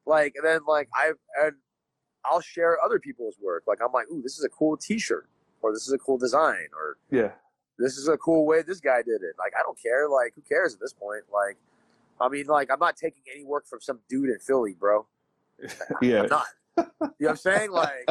like 0.07 0.35
and 0.37 0.45
then 0.45 0.61
like 0.66 0.89
I've 0.95 1.18
and 1.43 1.57
I'll 2.24 2.40
share 2.40 2.78
other 2.84 2.98
people's 2.98 3.36
work. 3.42 3.64
Like 3.66 3.78
I'm 3.84 3.92
like, 3.92 4.06
ooh, 4.12 4.22
this 4.22 4.38
is 4.38 4.44
a 4.44 4.48
cool 4.48 4.76
t 4.76 4.98
shirt 4.98 5.28
or 5.62 5.72
this 5.72 5.86
is 5.86 5.92
a 5.92 5.98
cool 5.98 6.18
design 6.18 6.68
or 6.76 6.96
Yeah. 7.10 7.32
this 7.78 7.96
is 7.96 8.08
a 8.08 8.16
cool 8.16 8.46
way 8.46 8.62
this 8.62 8.80
guy 8.80 9.02
did 9.02 9.22
it. 9.22 9.34
Like 9.38 9.52
I 9.58 9.62
don't 9.62 9.78
care. 9.80 10.08
Like 10.08 10.32
who 10.34 10.42
cares 10.42 10.74
at 10.74 10.80
this 10.80 10.92
point? 10.92 11.24
Like 11.32 11.56
I 12.20 12.28
mean 12.28 12.46
like 12.46 12.70
I'm 12.70 12.78
not 12.78 12.96
taking 12.96 13.22
any 13.34 13.44
work 13.44 13.66
from 13.66 13.80
some 13.80 13.98
dude 14.08 14.28
in 14.30 14.38
Philly, 14.38 14.74
bro. 14.78 15.06
Yeah. 16.02 16.22
I'm 16.22 16.28
not. 16.28 16.46
You 16.76 16.84
know 17.00 17.10
what 17.18 17.30
I'm 17.30 17.36
saying? 17.36 17.70
Like 17.70 18.08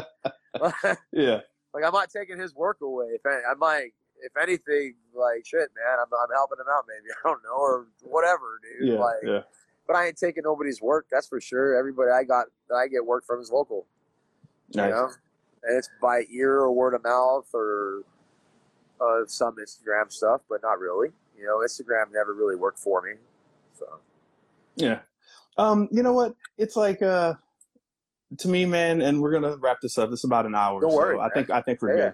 Yeah. 1.11 1.41
like 1.73 1.83
I'm 1.83 1.93
not 1.93 2.09
taking 2.09 2.39
his 2.39 2.55
work 2.55 2.77
away. 2.81 3.07
If 3.13 3.25
any, 3.25 3.41
I 3.49 3.53
might 3.55 3.91
if 4.21 4.31
anything, 4.41 4.95
like 5.13 5.45
shit, 5.45 5.69
man, 5.75 5.99
I'm, 5.99 6.07
I'm 6.13 6.33
helping 6.33 6.59
him 6.59 6.67
out 6.71 6.85
maybe. 6.87 7.11
I 7.25 7.27
don't 7.27 7.43
know, 7.43 7.57
or 7.57 7.87
whatever, 8.03 8.59
dude. 8.79 8.87
Yeah. 8.89 8.99
like 8.99 9.15
Yeah. 9.23 9.39
but 9.85 9.95
I 9.97 10.07
ain't 10.07 10.17
taking 10.17 10.43
nobody's 10.45 10.81
work. 10.81 11.07
That's 11.11 11.27
for 11.27 11.41
sure. 11.41 11.75
Everybody 11.77 12.11
I 12.11 12.23
got 12.23 12.45
that 12.69 12.75
I 12.75 12.87
get 12.87 13.05
work 13.05 13.25
from 13.25 13.41
is 13.41 13.51
local. 13.51 13.85
Nice. 14.73 14.89
You 14.89 14.91
know, 14.91 15.09
and 15.63 15.77
it's 15.77 15.89
by 16.01 16.23
ear 16.31 16.59
or 16.59 16.71
word 16.71 16.93
of 16.93 17.03
mouth 17.03 17.47
or 17.53 18.03
uh, 18.99 19.25
some 19.27 19.55
Instagram 19.55 20.11
stuff, 20.11 20.41
but 20.49 20.61
not 20.61 20.79
really. 20.79 21.09
You 21.37 21.45
know, 21.45 21.57
Instagram 21.59 22.11
never 22.13 22.33
really 22.33 22.55
worked 22.55 22.79
for 22.79 23.01
me. 23.01 23.13
So 23.77 23.99
Yeah. 24.75 24.99
Um, 25.57 25.87
you 25.91 26.03
know 26.03 26.13
what? 26.13 26.35
It's 26.57 26.75
like 26.75 27.01
uh 27.01 27.33
to 28.39 28.47
me, 28.47 28.65
man, 28.65 29.01
and 29.01 29.21
we're 29.21 29.31
gonna 29.31 29.57
wrap 29.57 29.79
this 29.81 29.97
up. 29.97 30.11
It's 30.11 30.23
about 30.23 30.45
an 30.45 30.55
hour. 30.55 30.81
Don't 30.81 30.91
so 30.91 30.97
worry, 30.97 31.19
I 31.19 31.29
think 31.29 31.49
I 31.49 31.61
think 31.61 31.81
we're 31.81 31.97
Yeah. 31.97 32.11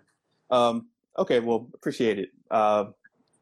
good. 0.49 0.55
Um, 0.55 0.87
okay, 1.17 1.39
well, 1.39 1.69
appreciate 1.73 2.19
it. 2.19 2.29
Uh, 2.51 2.85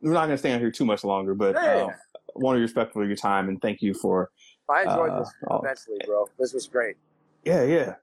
we're 0.01 0.13
not 0.13 0.25
gonna 0.25 0.37
stay 0.37 0.53
on 0.53 0.59
here 0.59 0.71
too 0.71 0.85
much 0.85 1.03
longer, 1.03 1.33
but 1.33 1.55
Yeah. 1.55 1.87
I 1.89 2.39
want 2.39 2.55
to 2.55 2.59
be 2.59 2.63
respectful 2.63 3.01
of 3.01 3.07
your 3.07 3.17
time 3.17 3.49
and 3.49 3.59
thank 3.61 3.81
you 3.81 3.93
for 3.93 4.29
I 4.69 4.83
enjoyed 4.83 5.11
uh, 5.11 5.19
this 5.19 5.33
immensely, 5.49 5.97
bro. 6.05 6.29
This 6.37 6.53
was 6.53 6.67
great. 6.67 6.97
yeah, 7.43 7.63
yeah. 7.63 7.95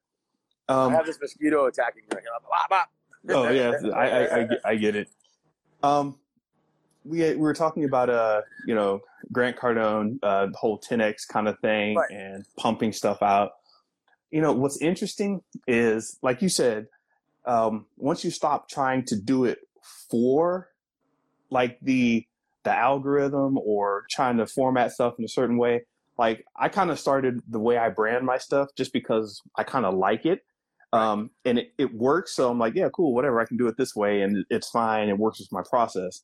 I 0.68 0.84
Um, 0.84 0.92
have 0.92 1.06
this 1.06 1.18
mosquito 1.20 1.66
attacking 1.66 2.02
me. 2.10 2.16
right 2.16 2.22
blah. 2.68 2.84
oh 3.36 3.50
yeah, 3.50 3.72
I, 3.94 4.08
I, 4.10 4.36
I, 4.36 4.44
get, 4.44 4.60
I 4.64 4.74
get 4.76 4.96
it. 4.96 5.08
Um, 5.82 6.18
we 7.04 7.18
we 7.20 7.36
were 7.36 7.54
talking 7.54 7.84
about 7.84 8.08
uh, 8.10 8.42
you 8.66 8.74
know, 8.74 9.00
Grant 9.32 9.56
Cardone, 9.56 10.18
uh, 10.22 10.46
the 10.46 10.56
whole 10.56 10.78
10x 10.80 11.28
kind 11.28 11.48
of 11.48 11.58
thing, 11.60 11.96
Right. 11.96 12.10
and 12.10 12.44
pumping 12.56 12.92
stuff 12.92 13.22
out. 13.22 13.52
You 14.30 14.40
know, 14.40 14.52
what's 14.52 14.78
interesting 14.80 15.42
is, 15.68 16.18
like 16.22 16.40
you 16.42 16.48
said, 16.48 16.86
um, 17.44 17.86
once 17.98 18.24
you 18.24 18.30
stop 18.30 18.68
trying 18.68 19.04
to 19.06 19.16
do 19.16 19.44
it 19.44 19.58
for, 20.10 20.70
like 21.50 21.78
the 21.82 22.26
the 22.64 22.72
algorithm 22.74 23.58
or 23.58 24.06
trying 24.10 24.38
to 24.38 24.46
format 24.46 24.90
stuff 24.90 25.14
in 25.18 25.24
a 25.26 25.28
certain 25.28 25.58
way. 25.58 25.84
Like 26.16 26.46
I 26.56 26.70
kind 26.70 26.90
of 26.90 26.98
started 26.98 27.42
the 27.46 27.58
way 27.60 27.76
I 27.76 27.90
brand 27.90 28.24
my 28.24 28.38
stuff 28.38 28.70
just 28.74 28.92
because 28.94 29.42
I 29.56 29.64
kind 29.64 29.84
of 29.84 29.92
like 29.92 30.24
it 30.24 30.40
um, 30.94 31.30
and 31.44 31.58
it, 31.58 31.72
it 31.78 31.94
works. 31.94 32.34
So 32.34 32.50
I'm 32.50 32.58
like, 32.58 32.74
yeah, 32.74 32.88
cool, 32.90 33.14
whatever. 33.14 33.40
I 33.40 33.46
can 33.46 33.56
do 33.56 33.66
it 33.68 33.76
this 33.76 33.94
way, 33.94 34.22
and 34.22 34.44
it's 34.50 34.70
fine. 34.70 35.08
It 35.08 35.18
works 35.18 35.40
with 35.40 35.52
my 35.52 35.62
process. 35.68 36.22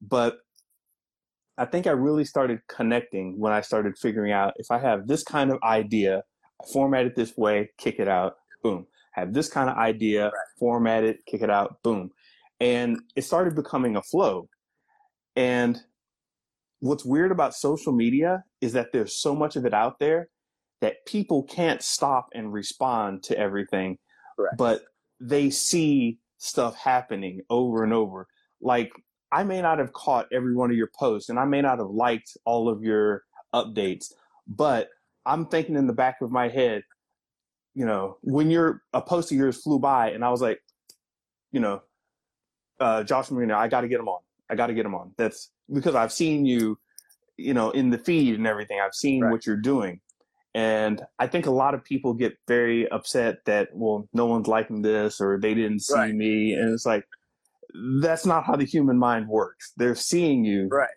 but 0.00 0.38
I 1.58 1.66
think 1.66 1.86
I 1.86 1.90
really 1.90 2.24
started 2.24 2.60
connecting 2.68 3.38
when 3.38 3.52
I 3.52 3.60
started 3.60 3.98
figuring 3.98 4.32
out 4.32 4.54
if 4.56 4.70
I 4.70 4.78
have 4.78 5.06
this 5.06 5.22
kind 5.22 5.50
of 5.50 5.58
idea, 5.62 6.22
format 6.72 7.04
it 7.04 7.16
this 7.16 7.36
way, 7.36 7.68
kick 7.76 7.98
it 7.98 8.08
out, 8.08 8.36
boom. 8.62 8.86
Have 9.12 9.34
this 9.34 9.48
kind 9.48 9.68
of 9.68 9.76
idea, 9.76 10.24
right. 10.24 10.32
format 10.58 11.04
it, 11.04 11.18
kick 11.26 11.42
it 11.42 11.50
out, 11.50 11.82
boom. 11.82 12.12
And 12.60 12.98
it 13.14 13.22
started 13.22 13.54
becoming 13.54 13.96
a 13.96 14.02
flow. 14.02 14.48
And 15.36 15.78
what's 16.78 17.04
weird 17.04 17.30
about 17.30 17.54
social 17.54 17.92
media 17.92 18.42
is 18.62 18.72
that 18.72 18.92
there's 18.92 19.20
so 19.20 19.34
much 19.34 19.56
of 19.56 19.66
it 19.66 19.74
out 19.74 19.98
there 19.98 20.28
that 20.80 21.04
people 21.06 21.42
can't 21.42 21.82
stop 21.82 22.28
and 22.34 22.54
respond 22.54 23.22
to 23.24 23.38
everything, 23.38 23.98
Correct. 24.40 24.56
but 24.56 24.82
they 25.20 25.50
see 25.50 26.18
stuff 26.38 26.76
happening 26.76 27.42
over 27.50 27.84
and 27.84 27.92
over. 27.92 28.26
Like 28.60 28.90
I 29.32 29.44
may 29.44 29.62
not 29.62 29.78
have 29.78 29.92
caught 29.92 30.26
every 30.32 30.54
one 30.54 30.70
of 30.70 30.76
your 30.76 30.90
posts 30.98 31.28
and 31.28 31.38
I 31.38 31.44
may 31.44 31.60
not 31.60 31.78
have 31.78 31.90
liked 31.90 32.36
all 32.44 32.68
of 32.68 32.82
your 32.82 33.22
updates, 33.54 34.12
but 34.46 34.88
I'm 35.26 35.46
thinking 35.46 35.76
in 35.76 35.86
the 35.86 35.92
back 35.92 36.22
of 36.22 36.30
my 36.30 36.48
head, 36.48 36.82
you 37.74 37.86
know, 37.86 38.16
when 38.22 38.50
your 38.50 38.82
a 38.92 39.00
post 39.00 39.30
of 39.30 39.38
yours 39.38 39.62
flew 39.62 39.78
by 39.78 40.10
and 40.10 40.24
I 40.24 40.30
was 40.30 40.40
like, 40.40 40.60
you 41.52 41.60
know, 41.60 41.82
uh, 42.80 43.04
Josh 43.04 43.30
Marino, 43.30 43.56
I 43.56 43.68
got 43.68 43.82
to 43.82 43.88
get 43.88 44.00
him 44.00 44.08
on. 44.08 44.20
I 44.48 44.54
got 44.54 44.68
to 44.68 44.74
get 44.74 44.86
him 44.86 44.94
on. 44.94 45.12
That's 45.16 45.50
because 45.72 45.94
I've 45.94 46.12
seen 46.12 46.46
you, 46.46 46.78
you 47.36 47.54
know, 47.54 47.70
in 47.70 47.90
the 47.90 47.98
feed 47.98 48.34
and 48.34 48.46
everything. 48.46 48.80
I've 48.80 48.94
seen 48.94 49.22
right. 49.22 49.30
what 49.30 49.46
you're 49.46 49.56
doing. 49.56 50.00
And 50.54 51.02
I 51.18 51.26
think 51.26 51.46
a 51.46 51.50
lot 51.50 51.74
of 51.74 51.84
people 51.84 52.12
get 52.12 52.36
very 52.48 52.88
upset 52.90 53.44
that, 53.44 53.68
well, 53.72 54.08
no 54.12 54.26
one's 54.26 54.48
liking 54.48 54.82
this 54.82 55.20
or 55.20 55.38
they 55.38 55.54
didn't 55.54 55.80
see 55.80 55.94
right. 55.94 56.14
me. 56.14 56.54
And 56.54 56.72
it's 56.72 56.86
like, 56.86 57.04
that's 58.00 58.26
not 58.26 58.44
how 58.44 58.56
the 58.56 58.64
human 58.64 58.98
mind 58.98 59.28
works. 59.28 59.72
They're 59.76 59.94
seeing 59.94 60.44
you. 60.44 60.66
Right. 60.68 60.88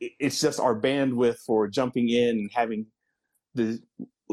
It's 0.00 0.40
just 0.40 0.58
our 0.58 0.78
bandwidth 0.78 1.38
for 1.46 1.68
jumping 1.68 2.08
in 2.08 2.30
and 2.30 2.50
having 2.52 2.86
the, 3.54 3.80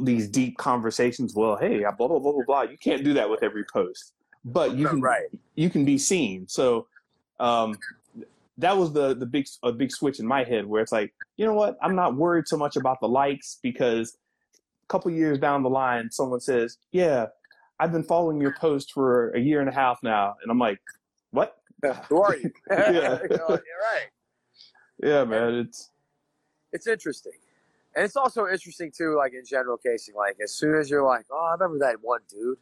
these 0.01 0.27
deep 0.27 0.57
conversations. 0.57 1.35
Well, 1.35 1.55
hey, 1.55 1.81
blah, 1.81 2.07
blah, 2.07 2.19
blah, 2.19 2.31
blah, 2.31 2.43
blah. 2.45 2.61
You 2.63 2.77
can't 2.77 3.03
do 3.03 3.13
that 3.13 3.29
with 3.29 3.43
every 3.43 3.65
post, 3.71 4.13
but 4.43 4.75
you 4.75 4.87
can, 4.87 5.01
right. 5.01 5.29
you 5.55 5.69
can 5.69 5.85
be 5.85 5.99
seen. 5.99 6.47
So, 6.47 6.87
um, 7.39 7.77
that 8.57 8.77
was 8.77 8.93
the 8.93 9.15
the 9.15 9.25
big 9.25 9.47
a 9.63 9.71
big 9.71 9.91
switch 9.91 10.19
in 10.19 10.27
my 10.27 10.43
head 10.43 10.65
where 10.65 10.81
it's 10.81 10.91
like 10.91 11.11
you 11.37 11.45
know 11.45 11.53
what 11.53 11.75
i'm 11.81 11.95
not 11.95 12.15
worried 12.15 12.47
so 12.47 12.55
much 12.55 12.75
about 12.75 12.99
the 12.99 13.07
likes 13.07 13.57
because 13.63 14.15
couple 14.93 15.09
years 15.09 15.39
down 15.39 15.63
the 15.63 15.69
line 15.69 16.11
someone 16.11 16.39
says 16.39 16.77
yeah 16.91 17.25
i've 17.79 17.91
been 17.91 18.03
following 18.03 18.39
your 18.39 18.53
post 18.53 18.93
for 18.93 19.31
a 19.31 19.39
year 19.39 19.59
and 19.59 19.67
a 19.67 19.73
half 19.73 19.97
now. 20.03 20.35
And 20.43 20.51
i'm 20.51 20.59
like 20.59 20.79
what? 21.31 21.57
Who 22.09 22.21
are 22.21 22.35
you? 22.35 22.51
Yeah. 22.69 23.17
you 23.27 23.37
are 23.49 23.49
right. 23.49 24.09
Yeah 25.01 25.23
man 25.23 25.55
it's 25.55 25.89
it's 26.71 26.85
interesting. 26.85 27.33
And 27.95 28.05
it's 28.05 28.15
also 28.15 28.47
interesting 28.47 28.91
too 28.95 29.17
like 29.17 29.33
in 29.33 29.45
general 29.45 29.77
casing 29.77 30.13
like 30.13 30.37
as 30.43 30.53
soon 30.53 30.75
as 30.79 30.91
you're 30.91 31.05
like 31.05 31.25
oh 31.31 31.47
i 31.49 31.53
remember 31.53 31.79
that 31.85 31.97
one 32.01 32.21
dude 32.29 32.57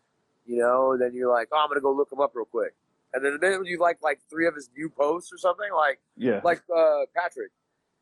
you 0.46 0.58
know 0.58 0.98
then 0.98 1.14
you're 1.14 1.32
like 1.32 1.50
oh 1.52 1.62
i'm 1.62 1.70
gonna 1.70 1.82
go 1.82 1.92
look 1.92 2.12
him 2.12 2.22
up 2.22 2.32
real 2.34 2.46
quick. 2.46 2.74
And 3.14 3.26
then 3.26 3.34
the 3.34 3.40
minute 3.40 3.68
you 3.68 3.78
like 3.78 3.98
like 4.02 4.20
three 4.30 4.48
of 4.48 4.56
his 4.56 4.70
new 4.76 4.90
posts 4.90 5.34
or 5.34 5.38
something, 5.38 5.68
like 5.76 6.00
yeah, 6.16 6.40
like 6.44 6.62
uh, 6.74 7.02
Patrick. 7.14 7.52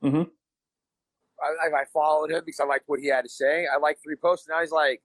Mm-hmm. 0.03 0.23
I, 1.43 1.81
I 1.81 1.85
followed 1.93 2.31
him 2.31 2.43
because 2.45 2.59
I 2.59 2.65
liked 2.65 2.83
what 2.87 2.99
he 2.99 3.07
had 3.07 3.23
to 3.23 3.29
say. 3.29 3.65
I 3.73 3.77
like 3.77 3.97
three 4.03 4.15
posts. 4.15 4.47
And 4.47 4.55
now 4.55 4.61
he's 4.61 4.71
like, 4.71 5.01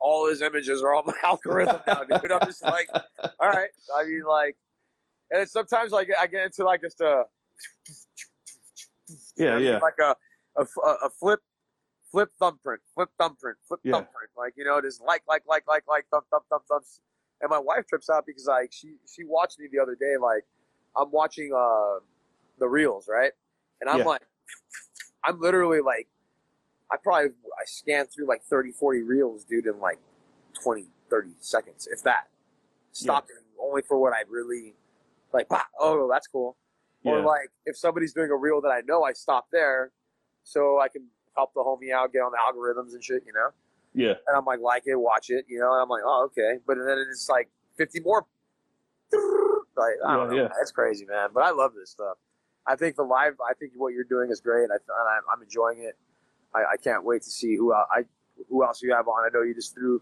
all 0.00 0.28
his 0.28 0.42
images 0.42 0.82
are 0.82 0.94
on 0.94 1.04
my 1.06 1.14
algorithm 1.22 1.80
now, 1.86 2.02
dude. 2.04 2.32
I'm 2.32 2.46
just 2.46 2.62
like, 2.62 2.88
all 3.40 3.48
right. 3.48 3.70
I 3.96 4.04
mean, 4.04 4.22
like, 4.28 4.56
and 5.30 5.48
sometimes 5.48 5.92
like 5.92 6.08
I 6.18 6.26
get 6.26 6.46
into 6.46 6.64
like 6.64 6.82
just 6.82 7.00
a, 7.00 7.24
yeah, 9.36 9.58
yeah, 9.58 9.78
like 9.78 9.94
a, 10.00 10.14
a, 10.60 10.64
a 11.04 11.10
flip, 11.18 11.40
flip 12.10 12.28
thumbprint, 12.38 12.80
flip 12.94 13.08
thumbprint, 13.18 13.56
flip 13.66 13.80
yeah. 13.82 13.92
thumbprint. 13.92 14.30
Like 14.36 14.54
you 14.56 14.64
know, 14.64 14.80
just 14.80 15.00
like, 15.00 15.22
like, 15.26 15.42
like, 15.48 15.64
like, 15.66 15.84
like, 15.88 16.04
thump, 16.10 16.26
thump, 16.30 16.44
thump, 16.50 16.64
thump 16.68 16.84
and 17.42 17.50
my 17.50 17.58
wife 17.58 17.86
trips 17.86 18.08
out 18.08 18.24
because 18.24 18.46
like 18.46 18.72
she 18.72 18.94
she 19.12 19.24
watched 19.24 19.58
me 19.58 19.66
the 19.70 19.78
other 19.78 19.96
day 19.96 20.14
like 20.20 20.44
I'm 20.96 21.10
watching 21.10 21.52
uh 21.54 21.98
the 22.58 22.68
reels 22.68 23.08
right, 23.08 23.32
and 23.80 23.90
I'm 23.90 23.98
yeah. 23.98 24.04
like 24.04 24.22
I'm 25.24 25.40
literally 25.40 25.80
like 25.80 26.08
I 26.90 26.96
probably 27.02 27.30
I 27.30 27.64
scanned 27.64 28.08
through 28.14 28.28
like 28.28 28.42
30 28.42 28.72
40 28.72 29.02
reels 29.02 29.44
dude 29.44 29.66
in 29.66 29.80
like 29.80 29.98
20 30.62 30.86
30 31.10 31.30
seconds 31.40 31.88
if 31.90 32.02
that 32.02 32.28
stopped 32.92 33.30
yeah. 33.30 33.64
only 33.64 33.82
for 33.82 33.98
what 33.98 34.12
I 34.12 34.22
really 34.28 34.74
like 35.32 35.46
oh 35.78 36.08
that's 36.10 36.26
cool 36.26 36.56
yeah. 37.02 37.12
or 37.12 37.20
like 37.20 37.50
if 37.66 37.76
somebody's 37.76 38.12
doing 38.12 38.30
a 38.30 38.36
reel 38.36 38.60
that 38.62 38.68
I 38.68 38.80
know 38.86 39.04
I 39.04 39.12
stop 39.12 39.46
there 39.52 39.92
so 40.44 40.80
I 40.80 40.88
can 40.88 41.06
help 41.36 41.54
the 41.54 41.60
homie 41.60 41.92
out 41.94 42.12
get 42.12 42.20
on 42.20 42.32
the 42.32 42.38
algorithms 42.38 42.92
and 42.92 43.02
shit 43.02 43.22
you 43.26 43.32
know 43.32 43.50
yeah. 43.94 44.14
And 44.26 44.36
I'm 44.36 44.44
like, 44.44 44.60
like 44.60 44.84
it, 44.86 44.96
watch 44.96 45.30
it, 45.30 45.44
you 45.48 45.58
know. 45.58 45.72
And 45.72 45.82
I'm 45.82 45.88
like, 45.88 46.02
oh, 46.04 46.28
okay. 46.30 46.58
But 46.66 46.76
then 46.76 47.04
it's 47.10 47.28
like 47.28 47.48
50 47.78 48.00
more. 48.00 48.26
Like, 49.74 49.94
I 50.06 50.16
don't 50.16 50.30
yeah, 50.30 50.36
know. 50.36 50.42
Yeah. 50.44 50.48
That's 50.58 50.70
crazy, 50.70 51.06
man. 51.06 51.30
But 51.32 51.44
I 51.44 51.50
love 51.50 51.72
this 51.74 51.90
stuff. 51.90 52.16
I 52.66 52.76
think 52.76 52.96
the 52.96 53.02
live, 53.02 53.34
I 53.40 53.54
think 53.54 53.72
what 53.76 53.92
you're 53.92 54.04
doing 54.04 54.30
is 54.30 54.40
great. 54.40 54.68
I, 54.70 54.76
I'm 55.32 55.42
enjoying 55.42 55.80
it. 55.80 55.96
I, 56.54 56.74
I 56.74 56.76
can't 56.76 57.04
wait 57.04 57.22
to 57.22 57.30
see 57.30 57.56
who 57.56 57.72
I 57.72 58.04
who 58.48 58.64
else 58.64 58.82
you 58.82 58.92
have 58.94 59.08
on. 59.08 59.24
I 59.24 59.28
know 59.32 59.42
you 59.42 59.54
just 59.54 59.74
threw 59.74 60.00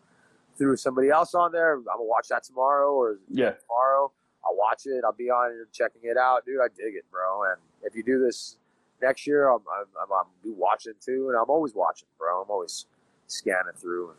threw 0.59 0.77
somebody 0.77 1.09
else 1.11 1.35
on 1.35 1.53
there. 1.53 1.75
I'm 1.77 1.85
gonna 1.85 2.03
watch 2.03 2.29
that 2.29 2.45
tomorrow 2.45 2.93
or 2.93 3.19
yeah 3.29 3.53
tomorrow. 3.53 4.13
I'll 4.45 4.57
watch 4.57 4.83
it. 4.87 5.03
I'll 5.05 5.13
be 5.13 5.31
on 5.31 5.53
it, 5.53 5.73
checking 5.73 6.03
it 6.05 6.17
out, 6.17 6.45
dude. 6.45 6.61
I 6.63 6.69
dig 6.69 6.95
it, 6.97 7.05
bro. 7.11 7.45
And 7.45 7.61
if 7.83 7.95
you 7.95 8.03
do 8.03 8.19
this 8.19 8.57
next 9.01 9.27
year, 9.27 9.49
I'm 9.49 9.61
I'm, 9.73 9.87
I'm, 10.03 10.13
I'm 10.13 10.27
be 10.43 10.51
watching 10.51 10.95
too, 11.01 11.29
and 11.29 11.39
I'm 11.39 11.51
always 11.51 11.75
watching, 11.75 12.09
bro. 12.19 12.43
I'm 12.43 12.51
always 12.51 12.87
scanning 13.27 13.75
through 13.77 14.11
and 14.11 14.19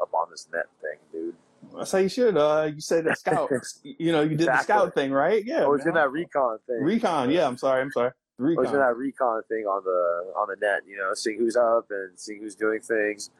up 0.00 0.12
on 0.14 0.28
this 0.30 0.48
net 0.52 0.66
thing, 0.80 0.98
dude. 1.12 1.34
That's 1.76 1.92
how 1.92 1.98
you 1.98 2.08
should. 2.08 2.36
Uh, 2.36 2.70
you 2.74 2.80
said 2.80 3.04
the 3.04 3.14
scout. 3.14 3.50
you 3.82 4.12
know, 4.12 4.22
you 4.22 4.30
did 4.30 4.40
exactly. 4.40 4.58
the 4.58 4.62
scout 4.62 4.94
thing, 4.94 5.12
right? 5.12 5.44
Yeah. 5.44 5.64
I 5.64 5.68
was 5.68 5.86
in 5.86 5.94
that 5.94 6.10
recon 6.10 6.58
thing. 6.66 6.82
Recon. 6.82 7.30
Yeah. 7.30 7.46
I'm 7.46 7.56
sorry. 7.56 7.82
I'm 7.82 7.90
sorry. 7.92 8.10
Recon. 8.38 8.64
I 8.64 8.68
was 8.68 8.74
in 8.74 8.80
that 8.80 8.96
recon 8.96 9.42
thing 9.48 9.64
on 9.66 9.82
the 9.84 10.32
on 10.36 10.48
the 10.48 10.56
net. 10.60 10.82
You 10.86 10.96
know, 10.96 11.14
seeing 11.14 11.38
who's 11.38 11.56
up 11.56 11.86
and 11.90 12.18
seeing 12.18 12.40
who's 12.40 12.54
doing 12.54 12.80
things, 12.80 13.30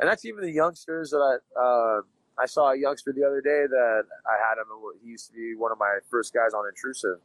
and 0.00 0.08
that's 0.08 0.24
even 0.24 0.42
the 0.42 0.52
youngsters 0.52 1.10
that 1.10 1.40
I. 1.56 1.60
Uh, 1.60 2.00
I 2.36 2.46
saw 2.46 2.72
a 2.72 2.76
youngster 2.76 3.12
the 3.12 3.22
other 3.22 3.40
day 3.40 3.64
that 3.70 4.02
I 4.26 4.48
had 4.48 4.58
him. 4.58 4.66
He 5.04 5.10
used 5.10 5.28
to 5.28 5.34
be 5.34 5.54
one 5.54 5.70
of 5.70 5.78
my 5.78 5.98
first 6.10 6.34
guys 6.34 6.52
on 6.52 6.66
intrusive, 6.66 7.20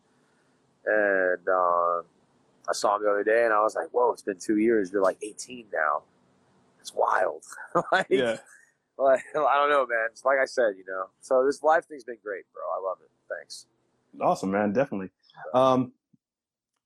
and 0.85 1.49
uh, 1.49 2.01
I 2.69 2.73
saw 2.73 2.95
him 2.95 3.01
the 3.01 3.09
other 3.09 3.23
day, 3.23 3.43
and 3.43 3.51
I 3.51 3.59
was 3.63 3.73
like, 3.73 3.87
"Whoa, 3.91 4.11
it's 4.11 4.21
been 4.21 4.37
two 4.37 4.57
years. 4.57 4.91
You're 4.91 5.01
like 5.01 5.17
18 5.23 5.65
now." 5.73 6.03
it's 6.89 6.93
wild. 6.93 7.43
like, 7.91 8.07
yeah. 8.09 8.37
Like, 8.99 9.23
I 9.35 9.55
don't 9.55 9.69
know, 9.69 9.87
man. 9.87 10.09
It's 10.11 10.25
like 10.25 10.37
I 10.41 10.45
said, 10.45 10.73
you 10.77 10.83
know. 10.87 11.05
So 11.21 11.45
this 11.45 11.63
live 11.63 11.85
thing's 11.85 12.03
been 12.03 12.17
great, 12.23 12.43
bro. 12.53 12.61
I 12.63 12.87
love 12.87 12.97
it. 13.01 13.09
Thanks. 13.33 13.65
Awesome, 14.21 14.51
man. 14.51 14.73
Definitely. 14.73 15.09
Um, 15.53 15.93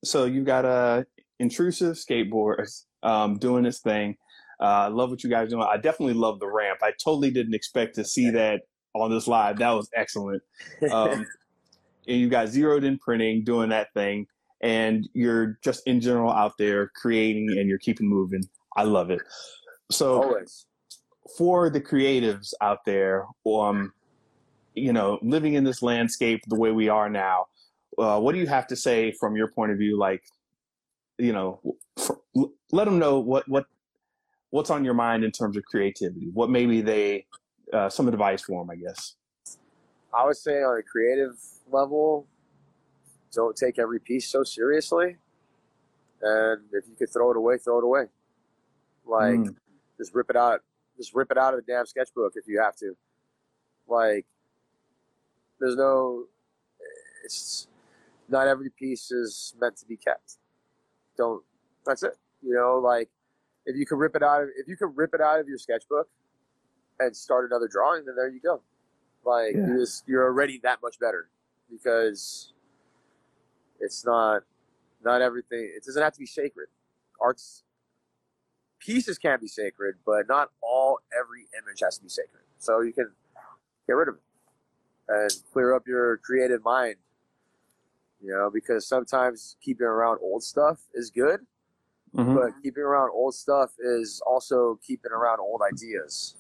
so 0.03 0.25
you 0.25 0.43
got 0.43 0.65
a 0.65 1.05
intrusive 1.39 1.95
skateboarders 1.95 2.83
um, 3.03 3.37
doing 3.37 3.63
this 3.63 3.79
thing. 3.79 4.17
Uh, 4.59 4.63
I 4.63 4.85
uh, 4.85 4.89
love 4.91 5.09
what 5.09 5.23
you 5.23 5.29
guys 5.29 5.49
doing. 5.49 5.67
I 5.69 5.77
definitely 5.77 6.13
love 6.13 6.39
the 6.39 6.47
ramp. 6.47 6.79
I 6.83 6.91
totally 7.03 7.31
didn't 7.31 7.55
expect 7.55 7.95
to 7.95 8.05
see 8.05 8.29
that 8.29 8.61
on 8.93 9.09
this 9.09 9.27
live. 9.27 9.57
That 9.57 9.71
was 9.71 9.89
excellent. 9.95 10.43
Um, 10.89 11.25
and 12.07 12.17
you 12.17 12.29
got 12.29 12.47
zeroed 12.49 12.83
in 12.83 12.97
printing, 12.99 13.43
doing 13.43 13.69
that 13.69 13.91
thing, 13.93 14.27
and 14.61 15.09
you're 15.13 15.57
just 15.63 15.85
in 15.87 15.99
general 15.99 16.31
out 16.31 16.53
there 16.57 16.89
creating 16.95 17.49
and 17.57 17.67
you're 17.67 17.79
keeping 17.79 18.07
moving. 18.07 18.43
I 18.77 18.83
love 18.83 19.09
it. 19.09 19.21
So 19.91 20.21
Always. 20.21 20.65
For 21.37 21.69
the 21.69 21.81
creatives 21.81 22.53
out 22.61 22.85
there, 22.85 23.25
um, 23.45 23.93
you 24.75 24.93
know, 24.93 25.19
living 25.21 25.53
in 25.53 25.63
this 25.63 25.81
landscape 25.81 26.41
the 26.47 26.55
way 26.55 26.71
we 26.71 26.89
are 26.89 27.09
now, 27.09 27.45
uh, 27.97 28.19
what 28.19 28.33
do 28.33 28.39
you 28.39 28.47
have 28.47 28.67
to 28.67 28.75
say 28.75 29.11
from 29.11 29.35
your 29.35 29.47
point 29.47 29.71
of 29.71 29.77
view? 29.77 29.97
Like, 29.97 30.23
you 31.17 31.31
know, 31.31 31.59
for, 31.97 32.19
let 32.71 32.85
them 32.85 32.99
know 32.99 33.19
what 33.19 33.47
what 33.47 33.65
what's 34.49 34.69
on 34.69 34.83
your 34.83 34.95
mind 34.95 35.23
in 35.23 35.31
terms 35.31 35.55
of 35.57 35.63
creativity. 35.65 36.29
What 36.33 36.49
maybe 36.49 36.81
they 36.81 37.25
uh, 37.71 37.89
some 37.89 38.07
advice 38.07 38.41
for 38.41 38.61
them, 38.61 38.71
I 38.71 38.75
guess. 38.75 39.15
I 40.13 40.25
would 40.25 40.37
say 40.37 40.61
on 40.63 40.77
a 40.77 40.83
creative 40.83 41.35
level, 41.71 42.27
don't 43.33 43.55
take 43.55 43.79
every 43.79 43.99
piece 43.99 44.29
so 44.29 44.43
seriously. 44.43 45.17
And 46.21 46.61
if 46.71 46.87
you 46.87 46.95
could 46.97 47.11
throw 47.11 47.31
it 47.31 47.37
away, 47.37 47.57
throw 47.57 47.79
it 47.79 47.83
away. 47.83 48.05
Like, 49.05 49.35
mm 49.35 49.55
just 49.97 50.15
rip 50.15 50.29
it 50.29 50.35
out. 50.35 50.61
Just 51.03 51.15
rip 51.15 51.31
it 51.31 51.37
out 51.37 51.53
of 51.53 51.65
the 51.65 51.71
damn 51.71 51.85
sketchbook 51.85 52.33
if 52.35 52.47
you 52.47 52.61
have 52.61 52.75
to. 52.77 52.95
Like, 53.87 54.25
there's 55.59 55.75
no. 55.75 56.25
It's 57.25 57.67
not 58.29 58.47
every 58.47 58.69
piece 58.69 59.11
is 59.11 59.53
meant 59.59 59.77
to 59.77 59.85
be 59.85 59.97
kept. 59.97 60.37
Don't. 61.17 61.43
That's 61.85 62.03
it. 62.03 62.17
You 62.41 62.55
know, 62.55 62.79
like 62.79 63.09
if 63.65 63.75
you 63.75 63.85
can 63.85 63.97
rip 63.97 64.15
it 64.15 64.23
out 64.23 64.43
of 64.43 64.49
if 64.57 64.67
you 64.69 64.77
can 64.77 64.93
rip 64.95 65.13
it 65.13 65.21
out 65.21 65.39
of 65.39 65.47
your 65.49 65.57
sketchbook 65.57 66.09
and 66.99 67.15
start 67.15 67.45
another 67.49 67.67
drawing, 67.67 68.05
then 68.05 68.15
there 68.15 68.29
you 68.29 68.39
go. 68.41 68.61
Like 69.25 69.55
yeah. 69.55 69.67
you're, 69.67 69.79
just, 69.79 70.07
you're 70.07 70.25
already 70.25 70.59
that 70.63 70.79
much 70.81 70.99
better 70.99 71.29
because 71.71 72.53
It's 73.79 74.05
not 74.05 74.43
not 75.03 75.21
everything. 75.21 75.71
It 75.75 75.85
doesn't 75.85 76.01
have 76.01 76.13
to 76.13 76.19
be 76.19 76.25
sacred. 76.25 76.69
Arts 77.21 77.63
pieces 78.83 79.17
can 79.17 79.39
be 79.39 79.47
sacred, 79.47 79.95
but 80.05 80.27
not 80.27 80.51
all 80.61 80.99
every 81.17 81.47
image 81.57 81.79
has 81.81 81.97
to 81.97 82.03
be 82.03 82.09
sacred. 82.09 82.43
So 82.57 82.81
you 82.81 82.93
can 82.93 83.11
get 83.87 83.93
rid 83.93 84.09
of 84.09 84.15
it 84.15 84.21
and 85.07 85.31
clear 85.51 85.73
up 85.73 85.87
your 85.87 86.17
creative 86.17 86.63
mind. 86.63 86.95
You 88.21 88.31
know, 88.31 88.49
because 88.49 88.87
sometimes 88.87 89.57
keeping 89.61 89.85
around 89.87 90.19
old 90.21 90.43
stuff 90.43 90.79
is 90.93 91.09
good, 91.11 91.45
Mhm. 92.15 92.35
but 92.35 92.61
keeping 92.61 92.83
around 92.83 93.09
old 93.11 93.35
stuff 93.35 93.73
is 93.79 94.21
also 94.25 94.79
keeping 94.81 95.11
around 95.11 95.39
old 95.39 95.61
ideas. 95.61 96.37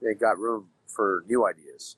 They 0.00 0.14
got 0.14 0.38
room 0.38 0.70
for 0.88 1.22
new 1.26 1.46
ideas. 1.46 1.96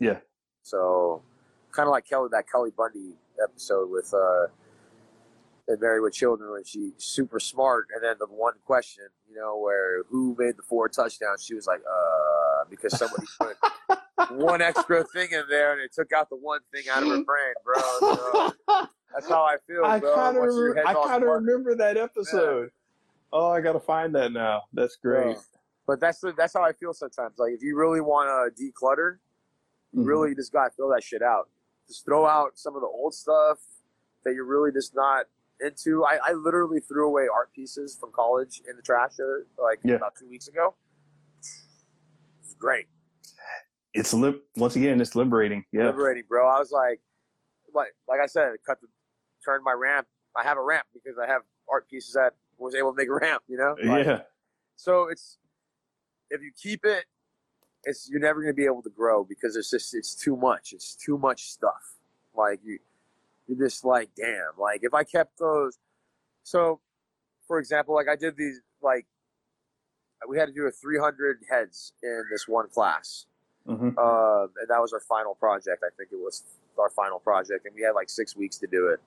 Yeah. 0.00 0.20
So, 0.62 1.22
kind 1.70 1.86
of 1.86 1.92
like 1.92 2.04
Kelly, 2.04 2.28
that 2.32 2.48
Kelly 2.50 2.70
Bundy 2.72 3.16
episode 3.40 3.90
with 3.90 4.12
uh, 4.12 4.46
in 5.68 5.78
Married 5.80 6.00
with 6.00 6.12
Children, 6.14 6.50
when 6.50 6.64
she's 6.64 6.92
super 6.98 7.38
smart, 7.38 7.88
and 7.94 8.02
then 8.02 8.16
the 8.18 8.26
one 8.26 8.54
question, 8.64 9.04
you 9.30 9.36
know, 9.36 9.58
where 9.58 10.02
who 10.04 10.34
made 10.38 10.56
the 10.56 10.62
four 10.62 10.88
touchdowns? 10.88 11.42
She 11.44 11.54
was 11.54 11.66
like, 11.66 11.80
uh, 11.80 12.64
because 12.68 12.96
somebody 12.98 13.26
put 13.40 13.56
one 14.30 14.60
extra 14.60 15.04
thing 15.04 15.28
in 15.30 15.44
there, 15.48 15.72
and 15.72 15.80
it 15.80 15.92
took 15.92 16.12
out 16.12 16.28
the 16.30 16.36
one 16.36 16.60
thing 16.72 16.84
out 16.90 17.02
of 17.02 17.08
her 17.10 17.22
brain, 17.24 17.54
bro. 17.64 17.80
So 18.00 18.54
that's 19.14 19.28
how 19.28 19.44
I 19.44 19.56
feel, 19.66 19.84
I 19.84 19.98
bro. 20.00 20.14
kind 20.14 20.36
of 20.36 20.42
Once 20.42 20.78
I 20.86 20.94
kind 20.94 21.22
of 21.22 21.28
remember 21.28 21.76
that 21.76 21.96
episode. 21.96 22.70
Oh, 23.32 23.50
I 23.50 23.60
gotta 23.60 23.80
find 23.80 24.14
that 24.14 24.32
now. 24.32 24.62
That's 24.72 24.96
great. 24.96 25.28
Yeah. 25.36 25.40
But 25.86 26.00
that's 26.00 26.20
the, 26.20 26.32
that's 26.36 26.52
how 26.54 26.62
I 26.62 26.72
feel 26.72 26.92
sometimes. 26.92 27.38
Like 27.38 27.52
if 27.52 27.62
you 27.62 27.76
really 27.76 28.00
want 28.00 28.28
to 28.56 28.62
declutter, 28.62 29.18
you 29.92 30.02
Mhm. 30.02 30.06
really 30.06 30.34
just 30.34 30.52
got 30.52 30.64
to 30.64 30.70
throw 30.76 30.90
that 30.92 31.02
shit 31.02 31.22
out. 31.22 31.48
Just 31.88 32.04
throw 32.04 32.26
out 32.26 32.52
some 32.58 32.74
of 32.74 32.80
the 32.82 32.86
old 32.86 33.14
stuff 33.14 33.58
that 34.24 34.34
you're 34.34 34.44
really 34.44 34.70
just 34.72 34.94
not 34.94 35.26
into. 35.64 36.04
I, 36.04 36.18
I 36.24 36.32
literally 36.32 36.80
threw 36.80 37.06
away 37.08 37.26
art 37.32 37.52
pieces 37.54 37.96
from 37.98 38.10
college 38.12 38.60
in 38.68 38.76
the 38.76 38.82
trash 38.82 39.12
like 39.58 39.78
Yeah. 39.84 39.94
about 39.96 40.14
two 40.18 40.28
weeks 40.28 40.48
ago. 40.48 40.74
It's 41.38 42.54
great, 42.58 42.86
It's 43.94 44.12
li- 44.14 44.40
once 44.56 44.76
again, 44.76 45.00
it's 45.00 45.14
liberating. 45.16 45.64
Yeah. 45.72 45.86
liberating, 45.86 46.24
bro. 46.28 46.46
I 46.48 46.58
was 46.58 46.70
like, 46.70 47.00
like 47.74 47.94
like 48.08 48.20
I 48.20 48.26
said, 48.26 48.52
cut 48.66 48.80
the 48.80 48.88
turned 49.44 49.64
my 49.64 49.72
ramp. 49.72 50.06
I 50.36 50.42
have 50.44 50.56
a 50.58 50.62
ramp 50.62 50.86
because 50.94 51.18
I 51.18 51.26
have 51.26 51.42
art 51.70 51.88
pieces 51.88 52.14
that 52.14 52.34
was 52.58 52.74
able 52.74 52.92
to 52.92 52.96
make 52.96 53.08
a 53.08 53.14
ramp. 53.14 53.42
You 53.48 53.58
know, 53.58 53.74
Like, 53.84 54.06
yeah. 54.06 54.20
So 54.76 55.08
it's 55.08 55.38
if 56.30 56.40
you 56.42 56.50
keep 56.60 56.84
it, 56.84 57.04
it's 57.84 58.08
you're 58.10 58.20
never 58.20 58.40
going 58.40 58.52
to 58.54 58.56
be 58.56 58.64
able 58.64 58.82
to 58.82 58.90
grow 58.90 59.24
because 59.24 59.56
it's 59.56 59.70
just 59.70 59.94
it's 59.94 60.14
too 60.14 60.36
much. 60.36 60.72
It's 60.72 60.94
too 60.94 61.18
much 61.18 61.50
stuff. 61.50 61.96
Like 62.34 62.60
you, 62.62 62.78
you're 63.46 63.58
just 63.68 63.84
like, 63.84 64.10
damn. 64.16 64.52
Like 64.58 64.80
if 64.82 64.94
I 64.94 65.04
kept 65.04 65.38
those, 65.38 65.78
so 66.42 66.80
for 67.46 67.58
example, 67.58 67.94
like 67.94 68.08
I 68.08 68.16
did 68.16 68.36
these 68.36 68.60
like 68.82 69.06
we 70.28 70.38
had 70.38 70.46
to 70.46 70.52
do 70.52 70.66
a 70.66 70.70
300 70.70 71.40
heads 71.50 71.92
in 72.02 72.24
this 72.30 72.46
one 72.46 72.68
class, 72.68 73.26
hmm 73.66 73.90
uh, 73.98 74.42
and 74.44 74.68
that 74.68 74.80
was 74.80 74.92
our 74.92 75.00
final 75.00 75.34
project. 75.34 75.82
I 75.84 75.90
think 75.96 76.10
it 76.12 76.16
was 76.18 76.44
our 76.78 76.90
final 76.90 77.18
project, 77.18 77.66
and 77.66 77.74
we 77.74 77.82
had 77.82 77.92
like 77.92 78.08
six 78.08 78.36
weeks 78.36 78.58
to 78.58 78.66
do 78.66 78.88
it. 78.88 79.00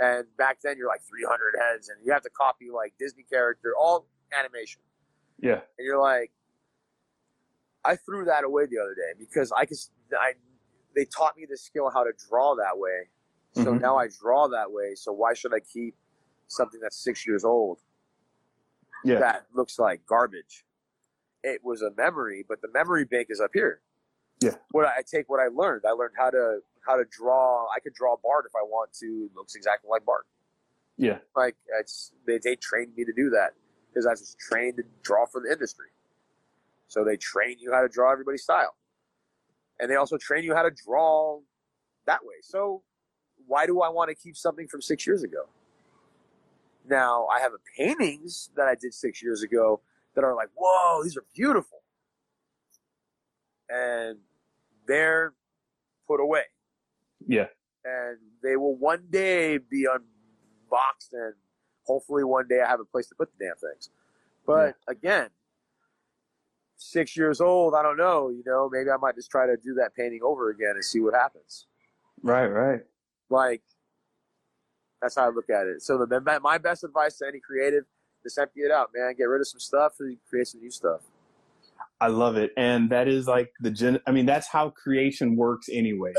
And 0.00 0.26
back 0.36 0.58
then, 0.62 0.76
you're 0.76 0.88
like 0.88 1.02
300 1.02 1.54
heads, 1.60 1.88
and 1.88 1.98
you 2.04 2.12
have 2.12 2.22
to 2.22 2.30
copy 2.30 2.70
like 2.74 2.94
Disney 2.98 3.24
character, 3.30 3.74
all 3.78 4.06
animation 4.36 4.80
Yeah. 5.40 5.60
and 5.78 5.84
you're 5.86 6.00
like, 6.00 6.32
I 7.84 7.96
threw 7.96 8.24
that 8.24 8.44
away 8.44 8.66
the 8.66 8.78
other 8.78 8.94
day 8.94 9.12
because 9.18 9.52
I 9.52 9.66
could, 9.66 9.76
I, 10.18 10.32
they 10.96 11.04
taught 11.04 11.36
me 11.36 11.46
the 11.48 11.56
skill 11.56 11.90
how 11.94 12.02
to 12.02 12.12
draw 12.28 12.56
that 12.56 12.76
way. 12.78 13.08
So 13.54 13.74
Mhm. 13.74 13.80
now 13.80 13.96
I 13.96 14.08
draw 14.08 14.48
that 14.48 14.70
way. 14.72 14.94
So 14.94 15.12
why 15.12 15.32
should 15.34 15.54
I 15.54 15.60
keep 15.60 15.96
something 16.48 16.80
that's 16.80 16.96
six 16.96 17.26
years 17.26 17.44
old 17.44 17.80
Yeah. 19.04 19.20
that 19.20 19.46
looks 19.52 19.78
like 19.78 20.04
garbage? 20.06 20.66
It 21.42 21.62
was 21.62 21.82
a 21.82 21.90
memory, 21.92 22.42
but 22.42 22.60
the 22.62 22.68
memory 22.68 23.04
bank 23.04 23.28
is 23.30 23.40
up 23.40 23.50
here. 23.54 23.82
Yeah. 24.40 24.56
What 24.72 24.86
I 24.86 24.98
I 24.98 25.02
take 25.02 25.28
what 25.28 25.40
I 25.40 25.48
learned. 25.48 25.84
I 25.86 25.92
learned 25.92 26.14
how 26.16 26.30
to 26.30 26.62
how 26.86 26.96
to 26.96 27.04
draw. 27.04 27.66
I 27.70 27.80
could 27.80 27.94
draw 27.94 28.16
Bart 28.16 28.44
if 28.46 28.54
I 28.56 28.62
want 28.62 28.92
to. 28.94 29.28
It 29.30 29.34
looks 29.36 29.54
exactly 29.54 29.88
like 29.88 30.04
Bart 30.04 30.26
Yeah. 30.96 31.20
like 31.36 31.56
it's 31.78 32.12
they, 32.26 32.38
they 32.38 32.56
trained 32.56 32.94
me 32.96 33.04
to 33.04 33.12
do 33.12 33.30
that 33.30 33.54
because 33.88 34.04
I 34.06 34.10
was 34.10 34.34
trained 34.40 34.78
to 34.78 34.82
draw 35.02 35.26
for 35.26 35.40
the 35.40 35.50
industry. 35.52 35.90
So 36.88 37.04
they 37.04 37.16
train 37.16 37.58
you 37.58 37.72
how 37.72 37.82
to 37.82 37.88
draw 37.88 38.10
everybody's 38.10 38.42
style, 38.42 38.76
and 39.78 39.88
they 39.90 39.96
also 39.96 40.18
train 40.18 40.44
you 40.44 40.54
how 40.54 40.62
to 40.62 40.70
draw 40.70 41.40
that 42.06 42.24
way. 42.24 42.40
So 42.42 42.82
why 43.46 43.66
do 43.66 43.80
I 43.82 43.88
want 43.88 44.08
to 44.10 44.14
keep 44.14 44.36
something 44.36 44.66
from 44.68 44.80
six 44.82 45.06
years 45.06 45.22
ago? 45.22 45.44
Now 46.88 47.26
I 47.26 47.40
have 47.40 47.52
a 47.52 47.58
paintings 47.76 48.50
that 48.56 48.66
I 48.68 48.74
did 48.74 48.92
six 48.94 49.22
years 49.22 49.42
ago 49.42 49.80
that 50.14 50.24
are 50.24 50.34
like, 50.34 50.48
whoa, 50.54 51.02
these 51.02 51.16
are 51.16 51.24
beautiful, 51.34 51.82
and 53.68 54.18
they're 54.86 55.32
put 56.06 56.20
away 56.20 56.42
Yeah. 57.26 57.46
and 57.84 58.18
they 58.42 58.56
will 58.56 58.76
one 58.76 59.06
day 59.08 59.56
be 59.56 59.86
unboxed 59.86 61.14
and 61.14 61.32
hopefully 61.86 62.22
one 62.24 62.46
day 62.46 62.60
I 62.60 62.68
have 62.68 62.80
a 62.80 62.84
place 62.84 63.06
to 63.08 63.14
put 63.14 63.30
the 63.38 63.44
damn 63.46 63.56
things. 63.56 63.88
But 64.46 64.76
again, 64.86 65.30
six 66.76 67.16
years 67.16 67.40
old, 67.40 67.74
I 67.74 67.82
don't 67.82 67.96
know, 67.96 68.28
you 68.28 68.42
know, 68.44 68.68
maybe 68.70 68.90
I 68.90 68.98
might 68.98 69.14
just 69.14 69.30
try 69.30 69.46
to 69.46 69.56
do 69.56 69.72
that 69.74 69.94
painting 69.96 70.20
over 70.22 70.50
again 70.50 70.72
and 70.74 70.84
see 70.84 71.00
what 71.00 71.14
happens. 71.14 71.66
Right. 72.22 72.46
Right. 72.46 72.80
Like, 73.30 73.62
that's 75.00 75.16
how 75.16 75.26
I 75.26 75.28
look 75.28 75.50
at 75.50 75.66
it. 75.66 75.82
So 75.82 75.98
the 75.98 76.40
my 76.42 76.58
best 76.58 76.82
advice 76.82 77.18
to 77.18 77.26
any 77.26 77.38
creative, 77.38 77.84
just 78.22 78.38
empty 78.38 78.60
it 78.60 78.70
out, 78.70 78.90
man. 78.94 79.14
Get 79.16 79.24
rid 79.24 79.40
of 79.40 79.48
some 79.48 79.60
stuff 79.60 79.94
and 80.00 80.16
create 80.28 80.48
some 80.48 80.60
new 80.60 80.70
stuff. 80.70 81.02
I 82.00 82.08
love 82.08 82.36
it. 82.36 82.52
And 82.56 82.90
that 82.90 83.06
is 83.08 83.26
like 83.26 83.52
the 83.60 83.70
gen 83.70 84.00
I 84.06 84.12
mean, 84.12 84.26
that's 84.26 84.48
how 84.48 84.70
creation 84.70 85.36
works 85.36 85.68
anyway. 85.70 86.14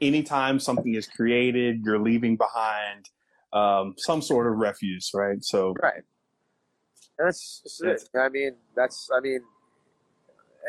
Anytime 0.00 0.58
something 0.58 0.94
is 0.94 1.06
created, 1.06 1.82
you're 1.84 1.98
leaving 1.98 2.36
behind 2.36 3.10
um, 3.52 3.94
some 3.98 4.22
sort 4.22 4.46
of 4.46 4.58
refuse, 4.58 5.10
right? 5.12 5.42
So 5.42 5.74
Right. 5.82 6.02
And 7.18 7.26
that's 7.26 7.60
just 7.62 7.82
it. 7.82 8.08
I 8.18 8.28
mean, 8.28 8.52
that's 8.74 9.08
I 9.14 9.20
mean, 9.20 9.40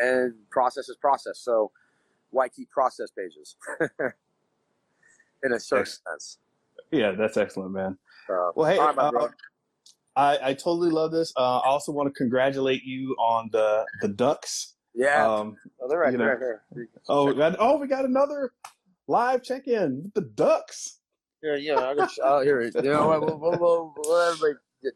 and 0.02 0.34
process 0.50 0.90
is 0.90 0.98
process. 0.98 1.40
So 1.40 1.72
why 2.32 2.50
keep 2.50 2.70
process 2.72 3.10
pages? 3.12 3.56
In 5.44 5.54
a 5.54 5.60
certain 5.60 5.86
Yes. 5.86 6.00
sense. 6.08 6.38
yeah, 6.92 7.12
that's 7.12 7.38
excellent, 7.38 7.72
man. 7.72 7.98
So, 8.28 8.52
Well, 8.56 8.70
hey, 8.72 8.78
all 8.78 8.88
right, 8.88 8.96
my 8.96 9.04
uh, 9.04 9.12
bro. 9.12 9.30
I, 10.16 10.50
I 10.50 10.54
totally 10.54 10.90
love 10.90 11.12
this. 11.12 11.32
Uh, 11.38 11.60
I 11.60 11.68
also 11.70 11.92
want 11.92 12.08
to 12.08 12.18
congratulate 12.18 12.84
you 12.84 13.16
on 13.18 13.50
the 13.52 13.86
the 14.02 14.10
ducks. 14.10 14.76
yeah. 14.94 15.26
Um, 15.26 15.58
oh, 15.82 15.88
they're 15.88 16.00
right, 16.00 16.12
you 16.12 16.18
know. 16.18 16.26
right 16.26 16.38
here. 16.38 16.62
oh, 17.08 17.26
we 17.28 17.34
got, 17.36 17.56
oh, 17.60 17.78
we 17.78 17.88
got 17.88 18.04
another 18.06 18.52
live 19.08 19.42
check 19.42 19.68
in 19.68 20.04
with 20.04 20.14
the 20.14 20.22
ducks. 20.22 21.00
Here, 21.42 21.56
yeah. 21.56 21.80
I 21.80 21.96
got, 21.96 22.12
oh, 22.22 22.42
here. 22.42 22.62
You 22.62 22.82
know 22.82 23.08
what? 23.08 23.22
We'll, 23.22 23.40
we'll, 23.40 23.60
we'll, 23.60 23.94
we'll 23.98 24.22
everybody 24.34 24.60
get, 24.84 24.94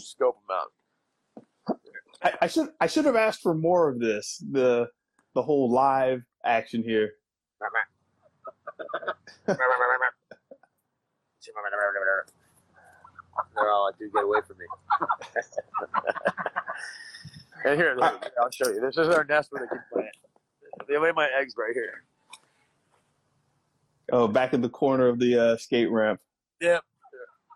scope 0.00 0.38
them 0.46 0.56
out. 0.58 1.78
I, 2.22 2.34
I 2.42 2.46
should 2.48 2.68
I 2.80 2.88
should 2.88 3.04
have 3.04 3.14
asked 3.16 3.42
for 3.42 3.54
more 3.54 3.88
of 3.88 4.00
this. 4.00 4.42
The 4.50 4.88
the 5.34 5.42
whole 5.42 5.70
live 5.70 6.22
action 6.44 6.82
here. 6.82 7.12
They're 13.54 13.70
all 13.70 13.86
like, 13.86 13.98
dude, 13.98 14.12
get 14.12 14.24
away 14.24 14.40
from 14.46 14.56
me. 14.58 14.66
and 17.64 17.78
here, 17.78 17.96
look, 17.98 18.30
I'll 18.40 18.50
show 18.50 18.68
you. 18.68 18.80
This 18.80 18.96
is 18.96 19.08
our 19.08 19.24
nest 19.24 19.50
where 19.50 19.62
they 19.62 19.68
keep 19.68 19.82
playing. 19.92 20.10
They 20.88 20.98
lay 20.98 21.12
my 21.12 21.28
eggs 21.38 21.54
right 21.56 21.74
here. 21.74 22.04
Oh, 24.10 24.26
back 24.26 24.54
in 24.54 24.62
the 24.62 24.68
corner 24.68 25.08
of 25.08 25.18
the 25.18 25.38
uh, 25.38 25.56
skate 25.56 25.90
ramp. 25.90 26.20
Yep. 26.60 26.82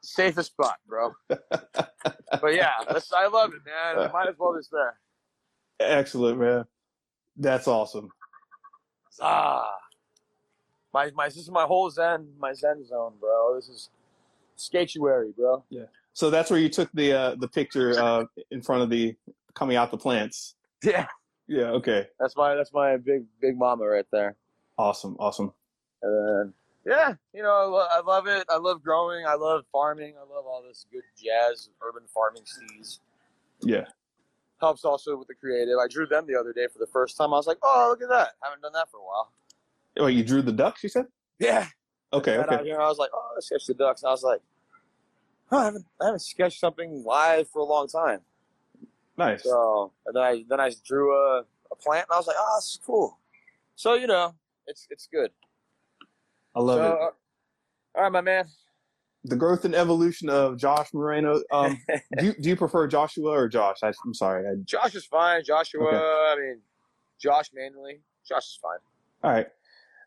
Safest 0.03 0.51
spot, 0.53 0.76
bro. 0.87 1.12
but 1.28 2.55
yeah, 2.55 2.72
that's, 2.89 3.12
I 3.12 3.28
love 3.28 3.53
it, 3.55 3.61
man. 3.64 4.05
I 4.05 4.12
might 4.12 4.28
as 4.28 4.35
well 4.39 4.55
just 4.57 4.70
there. 4.70 4.99
Excellent, 5.80 6.39
man. 6.39 6.64
That's 7.37 7.68
awesome. 7.68 8.11
Ah, 9.20 9.70
my 10.93 11.11
my 11.14 11.26
this 11.28 11.36
is 11.36 11.51
my 11.51 11.64
whole 11.64 11.90
zen 11.90 12.28
my 12.38 12.53
zen 12.53 12.84
zone, 12.84 13.14
bro. 13.20 13.55
This 13.57 13.68
is 13.68 13.90
skatuary, 14.57 15.32
bro. 15.36 15.64
Yeah. 15.70 15.84
So 16.14 16.30
that's 16.30 16.51
where 16.51 16.61
you 16.61 16.68
took 16.68 16.90
the 16.93 17.12
uh, 17.12 17.34
the 17.36 17.49
picture 17.49 17.99
uh, 18.01 18.24
in 18.51 18.62
front 18.62 18.82
of 18.82 18.90
the 18.90 19.14
coming 19.55 19.76
out 19.76 19.90
the 19.90 19.99
plants. 19.99 20.55
Yeah, 20.84 21.07
Yeah. 21.47 21.70
Okay. 21.78 22.09
that's 22.18 22.36
my 22.36 22.55
that's 22.55 22.72
my 22.72 22.97
big 22.97 23.24
big 23.40 23.57
mama 23.57 23.86
right 23.86 24.07
there. 24.12 24.36
Awesome. 24.78 25.16
Awesome. 25.18 25.53
And 26.03 26.53
yeah, 26.84 27.14
you 27.32 27.43
know, 27.43 27.51
I, 27.53 27.64
lo- 27.64 27.86
I 27.90 28.01
love 28.01 28.26
it. 28.26 28.45
I 28.51 28.57
love 28.57 28.82
growing. 28.82 29.24
I 29.26 29.34
love 29.34 29.62
farming. 29.70 30.14
I 30.16 30.22
love 30.22 30.45
all 30.47 30.62
this 30.66 30.86
good 30.93 31.05
jazz, 31.16 31.68
urban 31.80 32.03
farming 32.12 32.43
steez. 32.43 32.99
Yeah. 33.61 33.84
Helps 34.61 34.84
also 34.84 35.16
with 35.16 35.28
the 35.28 35.34
creative. 35.34 35.74
I 35.82 35.86
drew 35.88 36.07
them 36.07 36.26
the 36.26 36.34
other 36.38 36.53
day 36.53 36.66
for 36.72 36.78
the 36.80 36.86
first 36.86 37.16
time. 37.16 37.32
I 37.32 37.36
was 37.36 37.47
like, 37.47 37.59
oh, 37.62 37.86
look 37.90 38.03
at 38.03 38.09
that. 38.09 38.32
Haven't 38.43 38.62
done 38.62 38.72
that 38.74 38.90
for 38.90 38.99
a 38.99 39.05
while. 39.05 39.32
Oh, 39.99 40.07
you 40.07 40.24
drew 40.24 40.43
the 40.43 40.53
ducks. 40.53 40.82
You 40.82 40.88
said. 40.88 41.07
Yeah. 41.38 41.66
Okay, 42.12 42.36
out 42.36 42.53
okay. 42.53 42.64
here, 42.64 42.80
I 42.80 42.88
was 42.88 42.99
like, 42.99 43.11
oh, 43.14 43.30
let's 43.34 43.47
sketch 43.47 43.66
the 43.66 43.74
ducks. 43.74 44.03
And 44.03 44.09
I 44.09 44.12
was 44.12 44.22
like, 44.22 44.40
huh, 45.49 45.57
I 45.57 45.64
haven't, 45.64 45.86
I 46.01 46.05
haven't 46.07 46.20
sketched 46.20 46.61
something 46.61 47.03
live 47.05 47.49
for 47.49 47.61
a 47.61 47.64
long 47.64 47.88
time. 47.88 48.20
Nice. 49.16 49.45
So 49.45 49.93
and 50.07 50.16
then 50.16 50.22
I 50.22 50.45
then 50.49 50.61
I 50.61 50.72
drew 50.86 51.14
a, 51.14 51.45
a 51.70 51.76
plant, 51.76 52.07
and 52.09 52.14
I 52.14 52.18
was 52.18 52.26
like, 52.26 52.36
oh, 52.38 52.57
this 52.59 52.64
is 52.64 52.80
cool. 52.84 53.18
So 53.76 53.95
you 53.95 54.07
know, 54.07 54.34
it's 54.66 54.86
it's 54.90 55.07
good. 55.07 55.30
I 56.55 56.61
love 56.61 56.78
so, 56.78 56.84
it. 56.84 56.93
uh, 56.93 57.99
all 57.99 58.03
right, 58.03 58.12
my 58.12 58.20
man. 58.20 58.45
The 59.24 59.36
growth 59.36 59.64
and 59.64 59.74
evolution 59.74 60.28
of 60.28 60.59
Josh 60.59 60.93
Moreno. 60.93 61.43
Um, 61.53 61.78
do 62.18 62.26
you, 62.26 62.34
do 62.34 62.49
you 62.49 62.57
prefer 62.57 62.88
Joshua 62.88 63.30
or 63.30 63.49
Josh? 63.49 63.76
I, 63.82 63.93
I'm 64.05 64.14
sorry. 64.14 64.47
I, 64.47 64.55
Josh 64.64 64.95
is 64.97 65.05
fine. 65.05 65.45
Joshua, 65.45 65.86
Okay. 65.86 65.97
I 65.97 66.36
mean, 66.38 66.61
Josh 67.20 67.51
manually. 67.55 68.01
Josh 68.28 68.45
is 68.45 68.59
fine. 68.61 68.78
all 69.22 69.30
right. 69.30 69.47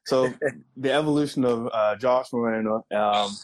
So 0.05 0.33
the 0.77 0.91
evolution 0.91 1.43
of 1.43 1.67
uh, 1.73 1.95
Josh 1.95 2.31
Moreno, 2.31 2.85
um, 2.95 3.35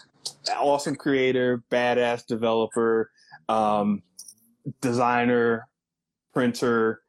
awesome 0.55 0.95
creator, 0.95 1.63
badass 1.71 2.25
developer, 2.25 3.11
um, 3.49 4.03
designer, 4.79 5.67
printer, 6.33 7.01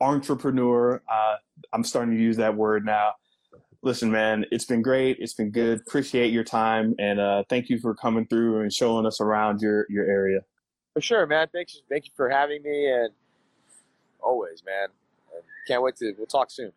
entrepreneur. 0.00 1.02
Uh, 1.10 1.36
I'm 1.72 1.84
starting 1.84 2.14
to 2.16 2.20
use 2.20 2.36
that 2.38 2.56
word 2.56 2.84
now. 2.84 3.12
Listen, 3.82 4.10
man, 4.10 4.46
it's 4.50 4.64
been 4.64 4.80
great. 4.80 5.18
It's 5.20 5.34
been 5.34 5.50
good. 5.50 5.80
Appreciate 5.80 6.32
your 6.32 6.44
time, 6.44 6.94
and 6.98 7.18
uh, 7.18 7.42
thank 7.48 7.68
you 7.68 7.78
for 7.78 7.94
coming 7.94 8.26
through 8.26 8.60
and 8.60 8.72
showing 8.72 9.06
us 9.06 9.20
around 9.20 9.60
your 9.60 9.86
your 9.90 10.06
area. 10.06 10.40
For 10.94 11.00
sure, 11.00 11.26
man. 11.26 11.48
Thanks, 11.52 11.80
thank 11.90 12.04
you 12.06 12.12
for 12.16 12.30
having 12.30 12.62
me, 12.62 12.90
and 12.90 13.10
always, 14.20 14.62
man. 14.64 14.88
Can't 15.66 15.82
wait 15.82 15.96
to. 15.96 16.14
We'll 16.16 16.26
talk 16.26 16.50
soon. 16.50 16.72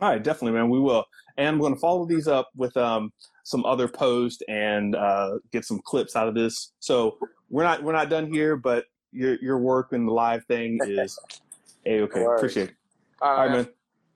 All 0.00 0.08
right, 0.08 0.22
definitely, 0.22 0.52
man. 0.52 0.70
We 0.70 0.78
will, 0.78 1.04
and 1.36 1.48
I'm 1.48 1.58
going 1.58 1.74
to 1.74 1.80
follow 1.80 2.06
these 2.06 2.28
up 2.28 2.50
with 2.56 2.76
um, 2.76 3.12
some 3.42 3.64
other 3.64 3.88
posts 3.88 4.42
and 4.48 4.94
uh, 4.94 5.38
get 5.52 5.64
some 5.64 5.80
clips 5.84 6.14
out 6.14 6.28
of 6.28 6.34
this. 6.34 6.72
So 6.78 7.18
we're 7.50 7.64
not 7.64 7.82
we're 7.82 7.92
not 7.92 8.08
done 8.08 8.32
here, 8.32 8.56
but 8.56 8.84
your 9.10 9.36
your 9.42 9.58
work 9.58 9.92
and 9.92 10.06
the 10.06 10.12
live 10.12 10.44
thing 10.44 10.78
is 10.86 11.18
a 11.84 12.02
okay. 12.02 12.24
Appreciate 12.24 12.70
it. 12.70 12.76
All 13.20 13.30
All 13.30 13.36
right, 13.38 13.50
man. 13.50 13.68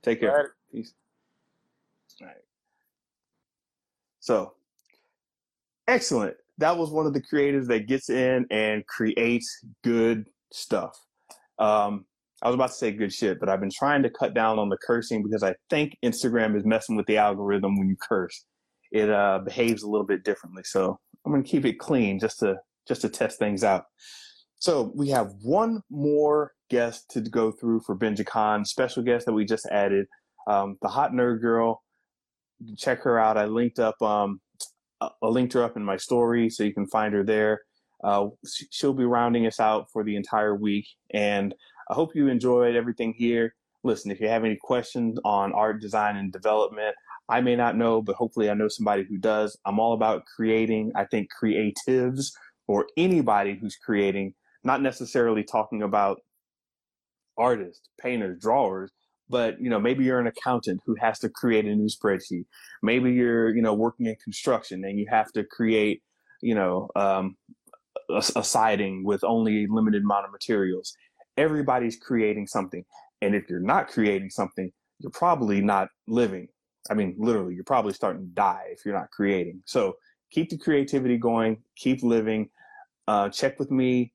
Take 0.03 0.21
care. 0.21 0.55
Peace. 0.71 0.95
All 2.21 2.29
right. 2.29 2.37
So, 4.21 4.55
excellent. 5.89 6.37
That 6.59 6.77
was 6.77 6.91
one 6.91 7.07
of 7.07 7.15
the 7.15 7.23
creators 7.23 7.67
that 7.69 7.89
gets 7.89 8.09
in 8.09 8.47
and 8.51 8.87
creates 8.87 9.65
good 9.83 10.29
stuff. 10.53 10.97
Um, 11.59 12.05
I 12.43 12.49
was 12.49 12.55
about 12.55 12.69
to 12.69 12.75
say 12.75 12.91
good 12.91 13.13
shit, 13.13 13.39
but 13.39 13.49
I've 13.49 13.61
been 13.61 13.71
trying 13.71 14.03
to 14.03 14.11
cut 14.11 14.35
down 14.35 14.59
on 14.59 14.69
the 14.69 14.77
cursing 14.85 15.23
because 15.23 15.45
I 15.45 15.55
think 15.71 15.97
Instagram 16.05 16.57
is 16.57 16.65
messing 16.65 16.97
with 16.97 17.07
the 17.07 17.17
algorithm 17.17 17.79
when 17.79 17.89
you 17.89 17.97
curse. 17.97 18.45
It 18.91 19.09
uh, 19.11 19.41
behaves 19.45 19.83
a 19.83 19.89
little 19.89 20.07
bit 20.07 20.25
differently. 20.25 20.63
So 20.65 20.99
I'm 21.25 21.33
gonna 21.33 21.45
keep 21.45 21.65
it 21.65 21.79
clean 21.79 22.19
just 22.19 22.41
to 22.41 22.57
just 22.87 23.03
to 23.03 23.09
test 23.09 23.39
things 23.39 23.63
out. 23.63 23.85
So 24.57 24.93
we 24.95 25.09
have 25.11 25.33
one 25.43 25.83
more 25.91 26.53
guest 26.69 27.11
to 27.11 27.21
go 27.21 27.53
through 27.53 27.81
for 27.81 27.97
BenjaCon, 27.97 28.67
special 28.67 29.03
guest 29.03 29.27
that 29.27 29.33
we 29.33 29.45
just 29.45 29.67
added, 29.67 30.07
um, 30.49 30.79
the 30.83 30.89
hot 30.89 31.13
nerd 31.13 31.41
girl. 31.41 31.83
Check 32.77 33.03
her 33.03 33.19
out. 33.19 33.37
I 33.37 33.45
linked 33.45 33.79
up 33.79 34.01
um, 34.03 34.41
I 35.01 35.11
I 35.23 35.27
linked 35.29 35.53
her 35.53 35.63
up 35.63 35.77
in 35.77 35.85
my 35.85 35.97
story, 35.97 36.51
so 36.51 36.65
you 36.65 36.75
can 36.75 36.89
find 36.89 37.15
her 37.15 37.25
there. 37.25 37.61
Uh, 38.03 38.27
she'll 38.71 38.93
be 38.93 39.05
rounding 39.05 39.47
us 39.47 39.61
out 39.61 39.87
for 39.93 40.03
the 40.03 40.17
entire 40.17 40.57
week, 40.57 40.87
and 41.15 41.55
I 41.91 41.95
hope 41.95 42.15
you 42.15 42.29
enjoyed 42.29 42.77
everything 42.77 43.15
here. 43.17 43.55
Listen, 43.85 44.11
if 44.11 44.21
you 44.21 44.29
have 44.29 44.45
any 44.45 44.57
questions 44.61 45.19
on 45.25 45.53
art 45.53 45.81
design 45.81 46.17
and 46.17 46.33
development, 46.33 46.95
I 47.29 47.41
may 47.41 47.57
not 47.57 47.77
know, 47.77 48.03
but 48.03 48.17
hopefully 48.17 48.51
I 48.51 48.55
know 48.55 48.69
somebody 48.69 49.05
who 49.09 49.19
does. 49.19 49.57
I'm 49.65 49.81
all 49.81 49.95
about 49.95 50.25
creating. 50.37 50.93
I 50.95 51.05
think 51.05 51.29
creatives 51.43 52.33
or 52.67 52.87
anybody 52.97 53.59
who's 53.61 53.77
creating, 53.77 54.35
not 54.65 54.83
necessarily 54.83 55.43
talking 55.43 55.83
about 55.83 56.21
artists, 57.37 57.89
painters, 58.01 58.41
drawers, 58.41 58.91
but 59.29 59.61
you 59.61 59.71
know, 59.71 59.81
maybe 59.81 60.05
you're 60.05 60.21
an 60.21 60.27
accountant 60.27 60.81
who 60.85 60.95
has 61.01 61.19
to 61.21 61.29
create 61.29 61.65
a 61.65 61.75
new 61.75 61.89
spreadsheet. 61.89 62.45
Maybe 62.83 63.13
you're, 63.13 63.55
you 63.55 63.63
know, 63.63 63.75
working 63.75 64.07
in 64.07 64.17
construction 64.23 64.85
and 64.85 64.99
you 64.99 65.07
have 65.11 65.33
to 65.33 65.45
create, 65.45 66.03
you 66.41 66.55
know, 66.55 66.89
um, 66.97 67.37
a, 68.11 68.23
a 68.37 68.45
siding 68.45 69.05
with 69.05 69.25
only 69.25 69.67
limited 69.69 70.03
amount 70.03 70.27
of 70.27 70.33
materials. 70.33 70.95
Everybody's 71.37 71.97
creating 71.97 72.47
something. 72.47 72.85
And 73.21 73.35
if 73.35 73.49
you're 73.49 73.61
not 73.61 73.89
creating 73.89 74.31
something, 74.31 74.71
you're 74.99 75.13
probably 75.13 75.61
not 75.61 75.89
living. 76.07 76.49
I 76.91 76.95
mean, 76.95 77.15
literally, 77.19 77.55
you're 77.55 77.65
probably 77.65 77.93
starting 77.93 78.23
to 78.23 78.35
die 78.35 78.65
if 78.71 78.85
you're 78.85 78.95
not 78.95 79.11
creating. 79.11 79.63
So 79.67 79.97
keep 80.31 80.51
the 80.51 80.59
creativity 80.59 81.17
going, 81.17 81.59
keep 81.77 82.03
living. 82.03 82.51
Uh, 83.07 83.29
check 83.29 83.59
with 83.59 83.71
me, 83.71 84.13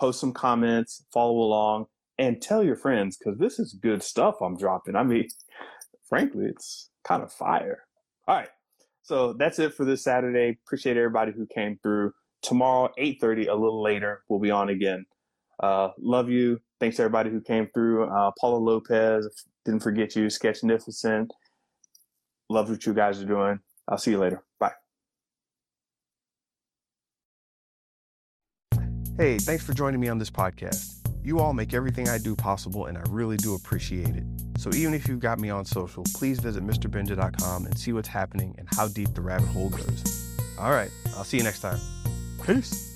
post 0.00 0.20
some 0.20 0.32
comments, 0.32 1.04
follow 1.12 1.38
along, 1.38 1.86
and 2.18 2.40
tell 2.40 2.62
your 2.62 2.76
friends 2.76 3.16
because 3.16 3.38
this 3.38 3.58
is 3.58 3.74
good 3.74 4.02
stuff 4.02 4.36
I'm 4.40 4.56
dropping. 4.56 4.96
I 4.96 5.02
mean, 5.02 5.28
frankly, 6.08 6.46
it's 6.46 6.90
kind 7.04 7.22
of 7.22 7.32
fire. 7.32 7.84
All 8.28 8.36
right. 8.36 8.48
So 9.02 9.32
that's 9.32 9.58
it 9.58 9.74
for 9.74 9.84
this 9.84 10.04
Saturday. 10.04 10.58
Appreciate 10.66 10.96
everybody 10.96 11.32
who 11.32 11.46
came 11.46 11.78
through. 11.82 12.12
Tomorrow, 12.42 12.90
8.30, 12.98 13.48
a 13.48 13.54
little 13.54 13.82
later, 13.82 14.22
we'll 14.28 14.40
be 14.40 14.50
on 14.50 14.68
again. 14.68 15.04
Uh, 15.62 15.90
love 15.98 16.28
you. 16.28 16.60
Thanks 16.80 16.96
to 16.96 17.02
everybody 17.04 17.30
who 17.30 17.40
came 17.40 17.68
through. 17.72 18.04
Uh, 18.10 18.32
Paula 18.40 18.58
Lopez, 18.58 19.28
didn't 19.64 19.82
forget 19.82 20.16
you. 20.16 20.28
Sketch 20.28 20.60
Sketchnificent. 20.62 21.28
Love 22.50 22.68
what 22.68 22.84
you 22.84 22.92
guys 22.92 23.22
are 23.22 23.26
doing. 23.26 23.60
I'll 23.88 23.98
see 23.98 24.10
you 24.10 24.18
later. 24.18 24.42
Bye. 24.58 24.72
Hey, 29.16 29.38
thanks 29.38 29.64
for 29.64 29.72
joining 29.72 30.00
me 30.00 30.08
on 30.08 30.18
this 30.18 30.30
podcast. 30.30 30.96
You 31.24 31.38
all 31.38 31.52
make 31.52 31.72
everything 31.72 32.08
I 32.08 32.18
do 32.18 32.34
possible, 32.34 32.86
and 32.86 32.98
I 32.98 33.02
really 33.08 33.36
do 33.36 33.54
appreciate 33.54 34.16
it. 34.16 34.24
So 34.58 34.70
even 34.74 34.94
if 34.94 35.06
you've 35.06 35.20
got 35.20 35.38
me 35.38 35.50
on 35.50 35.64
social, 35.64 36.04
please 36.14 36.40
visit 36.40 36.66
MrBenja.com 36.66 37.66
and 37.66 37.78
see 37.78 37.92
what's 37.92 38.08
happening 38.08 38.54
and 38.58 38.68
how 38.74 38.88
deep 38.88 39.14
the 39.14 39.20
rabbit 39.20 39.48
hole 39.48 39.70
goes. 39.70 40.36
All 40.58 40.70
right, 40.70 40.90
I'll 41.16 41.24
see 41.24 41.36
you 41.36 41.44
next 41.44 41.60
time. 41.60 41.78
Peace. 42.44 42.91